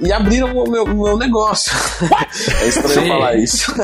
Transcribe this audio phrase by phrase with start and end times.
[0.00, 1.72] e abriram o meu, meu negócio.
[2.62, 3.08] é estranho Sim.
[3.08, 3.72] falar isso.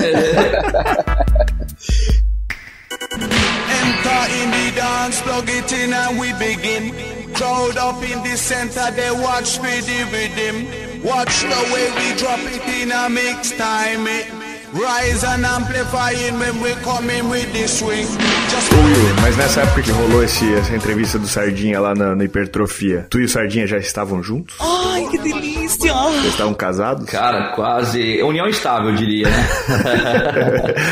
[3.14, 6.92] Enter in the dance, plug it in and we begin.
[7.34, 11.02] Crowd up in the center, they watch for the rhythm.
[11.02, 14.06] Watch the way we drop it in a mix time.
[14.06, 14.33] It
[14.74, 18.06] rise and amplifying when we come in with the swing.
[18.48, 22.24] Just Will, mas nessa época que rolou esse, essa entrevista do Sardinha lá na, na
[22.24, 24.56] hipertrofia, tu e o Sardinha já estavam juntos?
[24.60, 25.92] Ai, que delícia!
[25.92, 27.08] Já estavam casados?
[27.08, 28.22] Cara, quase.
[28.22, 29.46] União estável, eu diria, né?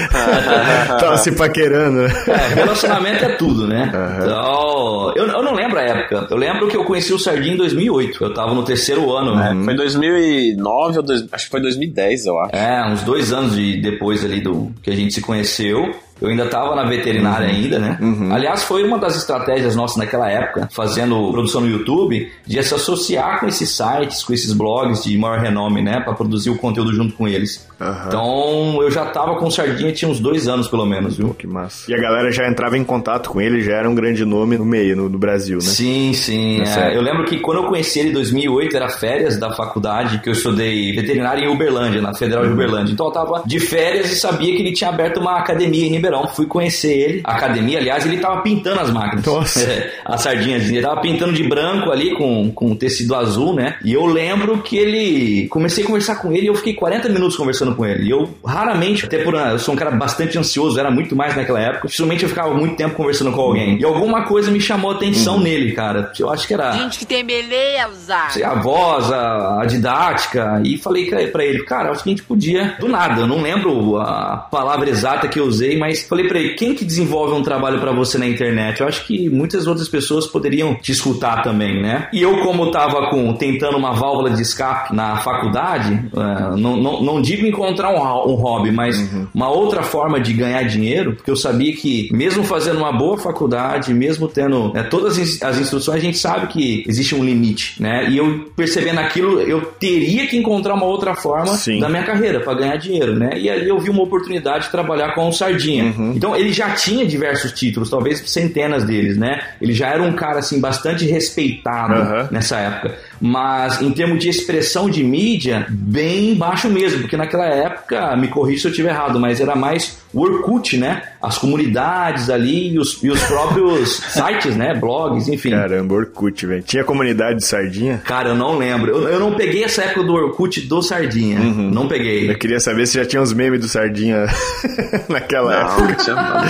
[1.01, 2.03] Tava se paquerando.
[2.03, 2.25] né?
[2.29, 3.91] É, relacionamento é tudo, né?
[4.23, 6.27] Então, eu, eu não lembro a época.
[6.31, 8.23] Eu lembro que eu conheci o Sardinha em 2008.
[8.25, 9.57] Eu tava no terceiro ano, né?
[9.65, 12.55] Foi 2009 ou dois, acho que foi 2010, eu acho.
[12.57, 15.91] É, uns dois anos de, depois ali do que a gente se conheceu.
[16.23, 17.99] Eu ainda tava na veterinária ainda, né?
[18.31, 23.41] Aliás, foi uma das estratégias nossas naquela época, fazendo produção no YouTube, de se associar
[23.41, 26.01] com esses sites, com esses blogs de maior renome, né?
[26.01, 27.69] Pra produzir o conteúdo junto com eles.
[27.81, 28.05] Aham.
[28.07, 31.35] Então, eu já tava com o Sardinha, tinha uns dois anos pelo menos, viu?
[31.35, 31.91] Que massa.
[31.91, 34.65] E a galera já entrava em contato com ele, já era um grande nome no
[34.65, 35.65] meio, no, no Brasil, né?
[35.65, 36.63] Sim, sim.
[36.65, 36.97] Tá é.
[36.97, 40.33] Eu lembro que quando eu conheci ele em 2008, era férias da faculdade, que eu
[40.33, 42.49] estudei veterinária em Uberlândia, na Federal Uhum.
[42.51, 42.93] de Uberlândia.
[42.93, 46.12] Então eu tava de férias e sabia que ele tinha aberto uma academia em Ribeirão.
[46.35, 47.21] Fui conhecer ele.
[47.25, 49.25] A academia, aliás, ele tava pintando as máquinas.
[49.25, 49.63] Nossa.
[49.73, 50.69] É, as sardinhas.
[50.69, 53.77] Ele tava pintando de branco ali com, com tecido azul, né?
[53.85, 55.47] E eu lembro que ele.
[55.49, 58.05] Comecei a conversar com ele e eu fiquei 40 minutos conversando com ele.
[58.05, 59.35] E eu raramente, até por.
[59.35, 61.87] Eu sou um cara bastante ansioso, era muito mais naquela época.
[61.87, 63.79] Dificilmente eu ficava muito tempo conversando com alguém.
[63.79, 65.43] E alguma coisa me chamou a atenção Uhum.
[65.43, 66.11] nele, cara.
[66.19, 68.17] Eu acho que era Gente que tem beleza.
[68.31, 72.23] sei, a voz, a, a didática, e falei pra ele, cara, acho que a gente
[72.25, 76.39] podia, do nada, eu não lembro a palavra exata que eu usei, mas falei pra
[76.39, 78.81] ele, quem que desenvolve um trabalho pra você na internet?
[78.81, 82.09] Eu acho que muitas outras pessoas poderiam te escutar também, né?
[82.13, 87.03] E eu, como tava com, tentando uma válvula de escape na faculdade, eh, não, não,
[87.03, 88.97] não digo encontrar um, um hobby, mas
[89.35, 93.93] uma outra forma de ganhar dinheiro, porque eu sabia que mesmo fazendo uma boa faculdade,
[93.93, 98.09] mesmo tendo né, todas as as instruções, a gente sabe que existe um limite, né?
[98.09, 101.79] E eu percebendo aquilo, eu teria que encontrar uma outra forma Sim.
[101.79, 103.31] da minha carreira para ganhar dinheiro, né?
[103.37, 105.82] E ali eu vi uma oportunidade de trabalhar com o Sardinha.
[106.15, 109.41] Então ele já tinha diversos títulos, talvez centenas deles, né?
[109.61, 112.29] Ele já era um cara assim bastante respeitado Aham.
[112.31, 112.97] nessa época.
[113.21, 118.63] Mas em termos de expressão de mídia, bem baixo mesmo, porque naquela época, me corrija
[118.63, 121.03] se eu estiver errado, mas era mais o Orkut, né?
[121.21, 124.75] As comunidades ali e os, e os próprios sites, né?
[124.75, 125.51] Blogs, enfim.
[125.51, 126.63] Caramba, Orkut, velho.
[126.63, 128.01] Tinha comunidade de sardinha?
[128.05, 128.91] Cara, eu não lembro.
[128.91, 131.39] Eu, eu não peguei essa época do Orkut do Sardinha.
[131.39, 132.31] Não peguei.
[132.31, 134.27] Eu queria saber se já tinha uns memes do Sardinha
[135.09, 135.83] naquela Não, época.
[135.89, 136.47] não tinha nada.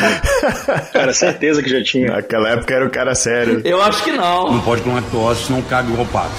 [0.92, 2.12] Cara, certeza que já tinha.
[2.12, 3.60] Naquela época era o cara sério.
[3.64, 4.52] Eu acho que não.
[4.52, 6.32] Não pode com lactose, senão caga igual pato.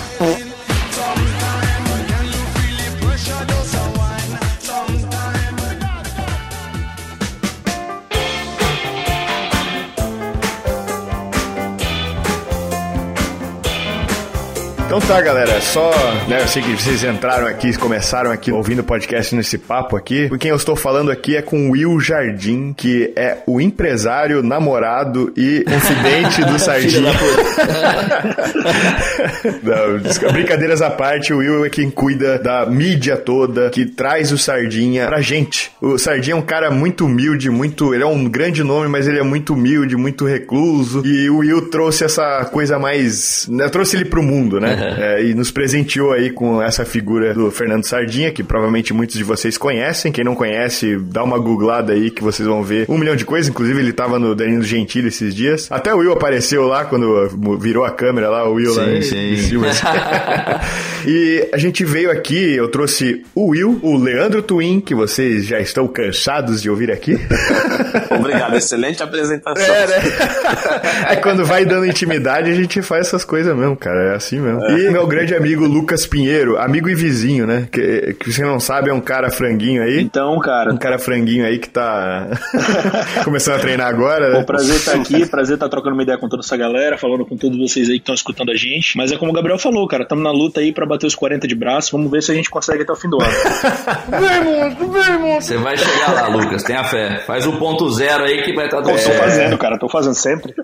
[14.96, 15.90] Então tá, galera, só,
[16.28, 20.30] né, eu sei que vocês entraram aqui, começaram aqui ouvindo o podcast nesse papo aqui.
[20.30, 25.34] Com quem eu estou falando aqui é com Will Jardim, que é o empresário, namorado
[25.36, 27.12] e confidente do Sardinha.
[29.64, 34.38] Não, brincadeiras à parte, o Will é quem cuida da mídia toda, que traz o
[34.38, 35.72] Sardinha pra gente.
[35.82, 37.96] O Sardinha é um cara muito humilde, muito.
[37.96, 41.02] Ele é um grande nome, mas ele é muito humilde, muito recluso.
[41.04, 43.48] E o Will trouxe essa coisa mais.
[43.50, 44.83] Né, trouxe ele pro mundo, né?
[44.98, 49.24] É, e nos presenteou aí com essa figura do Fernando Sardinha, que provavelmente muitos de
[49.24, 50.12] vocês conhecem.
[50.12, 53.50] Quem não conhece, dá uma googlada aí que vocês vão ver um milhão de coisas.
[53.50, 55.68] Inclusive, ele tava no Danilo Gentili esses dias.
[55.72, 57.30] Até o Will apareceu lá quando
[57.60, 59.34] virou a câmera lá, o Will lá Sim, em- sim.
[59.34, 59.68] em cima.
[61.06, 65.60] e a gente veio aqui, eu trouxe o Will, o Leandro Twin, que vocês já
[65.60, 67.18] estão cansados de ouvir aqui.
[68.10, 69.64] Obrigado, excelente apresentação.
[69.74, 69.96] É, né?
[71.10, 74.12] É quando vai dando intimidade, a gente faz essas coisas mesmo, cara.
[74.14, 74.62] É assim mesmo.
[74.80, 77.68] E meu grande amigo Lucas Pinheiro, amigo e vizinho, né?
[77.72, 80.02] Que, que você não sabe, é um cara franguinho aí.
[80.02, 82.28] Então, cara, Um cara franguinho aí que tá
[83.24, 84.40] começando a treinar agora, né?
[84.40, 87.38] o prazer estar aqui, prazer estar trocando uma ideia com toda essa galera, falando com
[87.38, 88.98] todos vocês aí que estão escutando a gente.
[88.98, 91.48] Mas é como o Gabriel falou, cara, estamos na luta aí pra bater os 40
[91.48, 91.92] de braço.
[91.96, 93.34] Vamos ver se a gente consegue até o fim do ano.
[95.40, 97.20] Você vai chegar lá, Lucas, tenha fé.
[97.26, 99.20] Faz o ponto zero aí que vai estar tudo Eu tô certo.
[99.20, 100.54] fazendo, cara, tô fazendo sempre.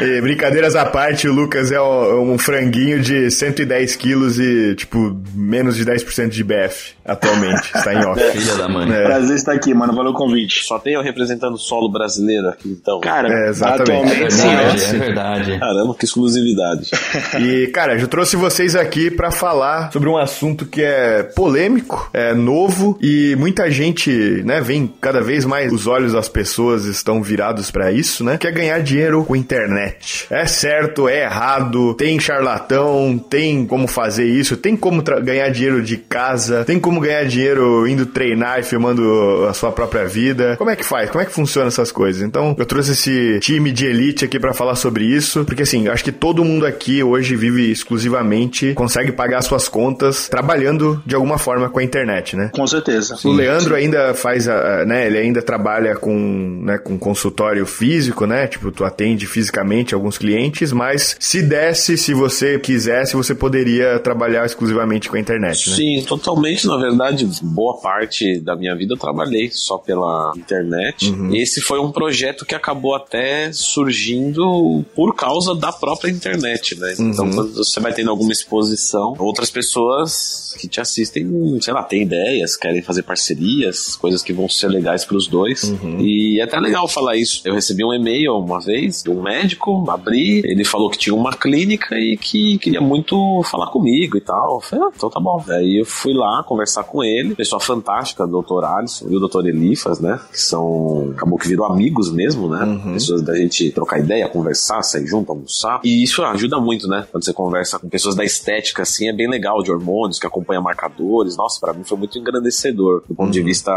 [0.00, 5.16] E, brincadeiras à parte, o Lucas é o- um franguinho de 110 quilos e, tipo,
[5.34, 7.70] menos de 10% de BF atualmente.
[7.74, 8.20] Está em off.
[8.36, 8.92] Filha da mãe.
[8.92, 9.04] É.
[9.04, 9.94] Prazer estar aqui, mano.
[9.94, 10.64] Valeu o convite.
[10.64, 13.00] Só tem eu representando o solo brasileiro aqui, então.
[13.00, 13.90] Cara, É, exatamente.
[13.92, 14.94] É atualmente sim, verdade, ó.
[14.94, 15.58] é verdade.
[15.58, 16.90] Caramba, que exclusividade.
[17.40, 22.32] E, cara, eu trouxe vocês aqui pra falar sobre um assunto que é polêmico, é
[22.34, 24.10] novo e muita gente,
[24.44, 28.38] né, vem cada vez mais os olhos das pessoas estão virados pra isso, né?
[28.38, 30.26] Que é ganhar dinheiro com internet.
[30.30, 35.96] É certo, é errado, tem charlatão, tem como fazer isso, tem como ganhar dinheiro de
[35.96, 40.56] casa, tem como ganhar dinheiro indo treinar e filmando a sua própria vida.
[40.56, 41.10] Como é que faz?
[41.10, 42.22] Como é que funciona essas coisas?
[42.22, 46.04] Então, eu trouxe esse time de elite aqui pra falar sobre isso, porque assim, acho
[46.04, 51.68] que todo mundo aqui hoje vive exclusivamente, consegue pagar suas contas trabalhando de alguma forma
[51.68, 52.50] com a internet, né?
[52.52, 53.16] Com certeza.
[53.24, 58.46] O Leandro ainda faz, a, né, ele ainda trabalha com, né, com consultório físico, né,
[58.46, 64.46] tipo, tu atende fisicamente alguns clientes, mas se desse, se você quisesse, você poderia trabalhar
[64.46, 65.76] exclusivamente com a internet, né?
[65.76, 66.66] Sim, totalmente.
[66.66, 71.10] Na verdade, boa parte da minha vida eu trabalhei só pela internet.
[71.10, 71.34] Uhum.
[71.34, 76.94] Esse foi um projeto que acabou até surgindo por causa da própria internet, né?
[76.98, 77.10] Uhum.
[77.10, 82.02] Então, quando você vai tendo alguma exposição, outras pessoas que te assistem, sei lá, têm
[82.02, 85.64] ideias, querem fazer parcerias, coisas que vão ser legais pros dois.
[85.64, 86.00] Uhum.
[86.00, 87.42] E é até legal falar isso.
[87.44, 91.32] Eu recebi um e-mail uma vez de um médico, abri, ele falou que tinha uma
[91.32, 94.56] clínica e que queria muito falar comigo e tal.
[94.56, 95.42] Eu falei, ah, então tá bom.
[95.48, 100.00] Aí eu fui lá conversar com ele, pessoa fantástica, doutor Alisson e o doutor Elifas,
[100.00, 100.20] né?
[100.30, 101.12] Que são.
[101.16, 102.80] Acabou que virou amigos mesmo, né?
[102.92, 105.80] Pessoas da gente trocar ideia, conversar, sair junto, almoçar.
[105.84, 107.06] E isso ajuda muito, né?
[107.10, 110.60] Quando você conversa com pessoas da estética, assim, é bem legal, de hormônios, que acompanha
[110.60, 111.36] marcadores.
[111.36, 113.72] Nossa, pra mim foi muito engrandecedor do ponto de vista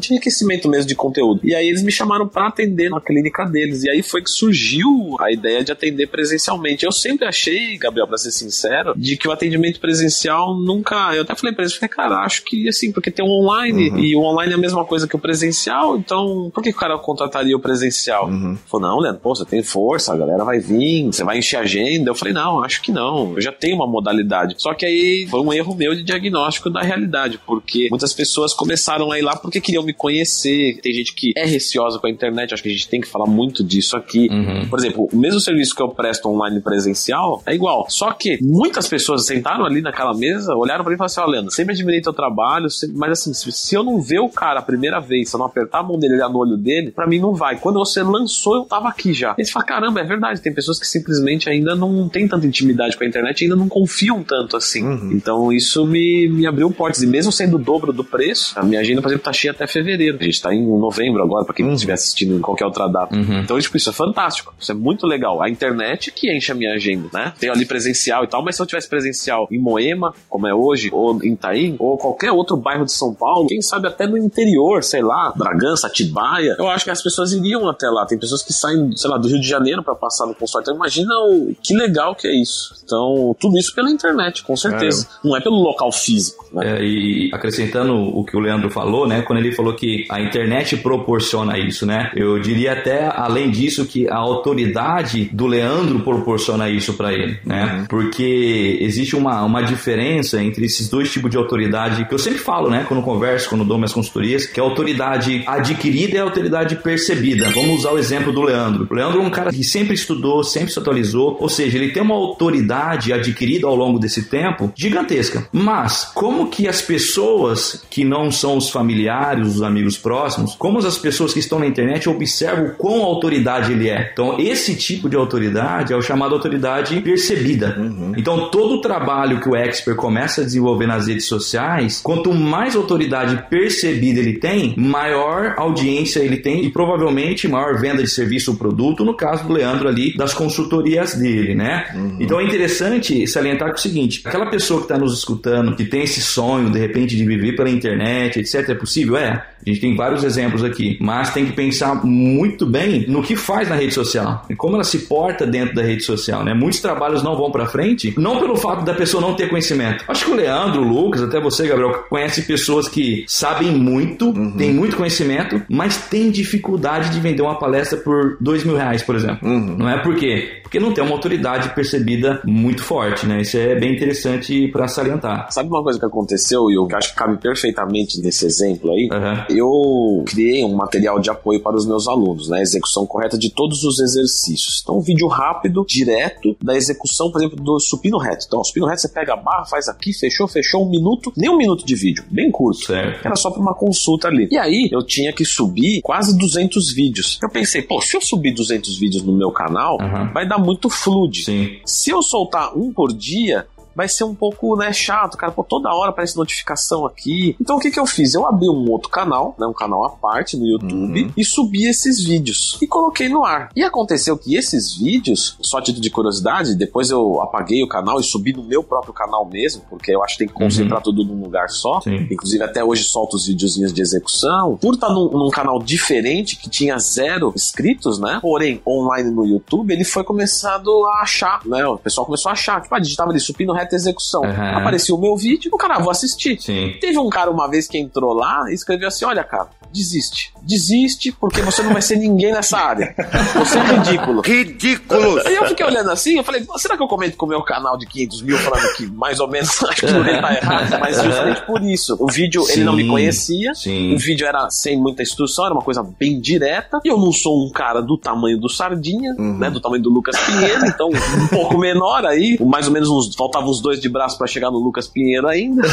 [0.00, 1.40] de enriquecimento mesmo de conteúdo.
[1.44, 3.84] E aí eles me chamaram pra atender na clínica deles.
[3.84, 6.84] E aí foi que surgiu a ideia de atender presencialmente.
[6.84, 11.14] Eu sempre achei, Gabriel, pra ser sincero, de que o atendimento presencial nunca.
[11.14, 14.14] Eu até falei pra eles, falei, cara, acho que assim, porque tem um online e
[14.14, 17.56] o online é a mesma coisa que o presencial, então por que o cara contrataria
[17.56, 18.28] o presencial?
[18.66, 21.60] Falou, não, Leandro, pô, você tem força, a galera vai vir, você vai encher a
[21.60, 22.10] agenda.
[22.10, 23.32] Eu falei, não, acho que não.
[23.34, 24.54] Eu já tenho uma modalidade.
[24.58, 29.10] Só que aí foi um erro meu de diagnóstico da realidade, porque muitas pessoas começaram
[29.10, 30.78] a ir lá porque queriam me conhecer.
[30.82, 33.26] Tem gente que é receosa com a internet, acho que a gente tem que falar
[33.26, 34.28] muito disso aqui.
[34.68, 37.86] Por exemplo, o mesmo serviço que eu presto online presencial é igual.
[38.02, 41.26] Só que muitas pessoas sentaram ali naquela mesa, olharam pra mim e falaram assim: Ó,
[41.26, 44.62] Leandro, sempre admirei teu trabalho, mas assim, se, se eu não ver o cara a
[44.62, 47.20] primeira vez, se eu não apertar a mão dele, olhar no olho dele, pra mim
[47.20, 47.60] não vai.
[47.60, 49.36] Quando você lançou, eu tava aqui já.
[49.38, 52.96] E você fala: caramba, é verdade, tem pessoas que simplesmente ainda não têm tanta intimidade
[52.96, 54.82] com a internet, ainda não confiam tanto assim.
[55.12, 57.02] Então isso me, me abriu portas.
[57.02, 59.64] E mesmo sendo o dobro do preço, a minha agenda, por exemplo, tá cheia até
[59.68, 60.18] fevereiro.
[60.20, 63.14] A gente tá em novembro agora, pra quem estiver assistindo em qualquer outra data.
[63.16, 64.52] Então, tipo, isso é fantástico.
[64.58, 65.40] Isso é muito legal.
[65.40, 67.32] A internet que enche a minha agenda, né?
[67.38, 70.88] Tenho ali presencial e tal, mas se eu tivesse presencial em Moema, como é hoje,
[70.92, 74.82] ou em Itaim, ou qualquer outro bairro de São Paulo, quem sabe até no interior,
[74.82, 78.06] sei lá, Bragança, Atibaia, eu acho que as pessoas iriam até lá.
[78.06, 80.64] Tem pessoas que saem, sei lá, do Rio de Janeiro pra passar no consultório.
[80.64, 82.74] Então, imagina o que legal que é isso.
[82.84, 85.06] Então, tudo isso pela internet, com certeza.
[85.24, 86.78] Não é pelo local físico, né?
[86.78, 89.22] É, e acrescentando o que o Leandro falou, né?
[89.22, 92.10] Quando ele falou que a internet proporciona isso, né?
[92.16, 97.81] Eu diria até além disso que a autoridade do Leandro proporciona isso para ele, né?
[97.88, 102.70] Porque existe uma, uma diferença entre esses dois tipos de autoridade que eu sempre falo,
[102.70, 102.84] né?
[102.88, 107.50] Quando converso, quando dou minhas consultorias, que é a autoridade adquirida e a autoridade percebida.
[107.50, 108.86] Vamos usar o exemplo do Leandro.
[108.90, 112.02] O Leandro é um cara que sempre estudou, sempre se atualizou, ou seja, ele tem
[112.02, 115.46] uma autoridade adquirida ao longo desse tempo gigantesca.
[115.52, 120.98] Mas como que as pessoas que não são os familiares, os amigos próximos, como as
[120.98, 124.10] pessoas que estão na internet observam quão autoridade ele é?
[124.12, 127.71] Então, esse tipo de autoridade é o chamado autoridade percebida.
[128.16, 132.76] Então, todo o trabalho que o expert começa a desenvolver nas redes sociais, quanto mais
[132.76, 138.56] autoridade percebida ele tem, maior audiência ele tem e provavelmente maior venda de serviço ou
[138.56, 141.86] produto, no caso do Leandro ali, das consultorias dele, né?
[142.20, 145.84] Então é interessante salientar que é o seguinte, aquela pessoa que está nos escutando, que
[145.84, 149.16] tem esse sonho, de repente, de viver pela internet, etc, é possível?
[149.16, 149.44] É.
[149.64, 153.68] A gente tem vários exemplos aqui, mas tem que pensar muito bem no que faz
[153.68, 156.52] na rede social e como ela se porta dentro da rede social, né?
[156.52, 160.04] Muitos trabalhos não vão para frente, não pelo fato da pessoa não ter conhecimento.
[160.08, 164.72] Acho que o Leandro, o Lucas, até você, Gabriel, conhece pessoas que sabem muito, têm
[164.72, 169.48] muito conhecimento, mas têm dificuldade de vender uma palestra por dois mil reais, por exemplo.
[169.48, 170.60] Não é por quê?
[170.62, 173.42] Porque não tem uma autoridade percebida muito forte, né?
[173.42, 175.50] Isso é bem interessante para salientar.
[175.50, 179.08] Sabe uma coisa que aconteceu e eu acho que cabe perfeitamente nesse exemplo aí?
[179.12, 179.46] Aham.
[179.50, 182.62] Eu criei um material de apoio para os meus alunos, né?
[182.62, 184.80] Execução correta de todos os exercícios.
[184.82, 188.44] Então, um vídeo rápido, direto, da execução, por exemplo do supino reto.
[188.46, 191.50] Então, o supino reto você pega a barra, faz aqui, fechou, fechou um minuto, nem
[191.50, 192.84] um minuto de vídeo, bem curto.
[192.84, 193.24] Certo.
[193.24, 194.48] Era só pra uma consulta ali.
[194.50, 197.38] E aí, eu tinha que subir quase 200 vídeos.
[197.42, 200.32] Eu pensei, pô, se eu subir 200 vídeos no meu canal, Aham.
[200.32, 201.44] vai dar muito flood.
[201.44, 201.78] Sim.
[201.84, 205.52] Se eu soltar um por dia, vai ser um pouco, né, chato, cara.
[205.52, 207.56] Pô, toda hora aparece notificação aqui.
[207.60, 208.34] Então o que que eu fiz?
[208.34, 212.22] Eu abri um outro canal, né, um canal à parte no YouTube e subi esses
[212.24, 213.70] vídeos e coloquei no ar.
[213.74, 218.20] E aconteceu que esses vídeos, só a título de curiosidade, depois eu apaguei o canal
[218.20, 221.24] e subi no meu próprio canal mesmo, porque eu acho que tem que concentrar tudo
[221.24, 222.00] num lugar só.
[222.00, 222.26] Sim.
[222.30, 224.76] Inclusive até hoje solto os videozinhos de execução.
[224.76, 228.38] Por estar num, num canal diferente que tinha zero inscritos, né?
[228.40, 231.84] Porém, online no YouTube, ele foi começado a achar, né?
[231.86, 232.80] O pessoal começou a achar.
[232.80, 234.44] Tipo, ah, digitava ali supino reta execução.
[234.44, 234.78] Aham.
[234.78, 236.60] Aparecia o meu vídeo, o cara, ah, vou assistir.
[236.60, 236.94] Sim.
[237.00, 240.52] Teve um cara uma vez que entrou lá e escreveu assim: Olha, cara, desiste.
[240.62, 243.14] Desiste, porque você não vai ser ninguém nessa área.
[243.54, 244.40] Você é ridículo.
[244.42, 245.44] Ridículos!
[245.46, 247.98] Aí eu fiquei olhando assim, eu falei, será que eu comento com o meu canal
[247.98, 251.00] de 500 mil falando que mais ou menos acho que ele tá errado?
[251.00, 252.16] Mas justamente por isso.
[252.18, 253.74] O vídeo, ele não me Sim, conhecia.
[253.74, 254.14] sim.
[254.14, 257.00] O vídeo era sem muita instrução, era uma coisa bem direta.
[257.04, 259.68] E eu não sou um cara do tamanho do Sardinha, né?
[259.68, 262.56] Do tamanho do Lucas Pinheiro, então um pouco menor aí.
[262.60, 265.82] Mais ou menos uns, faltavam uns dois de braço pra chegar no Lucas Pinheiro ainda.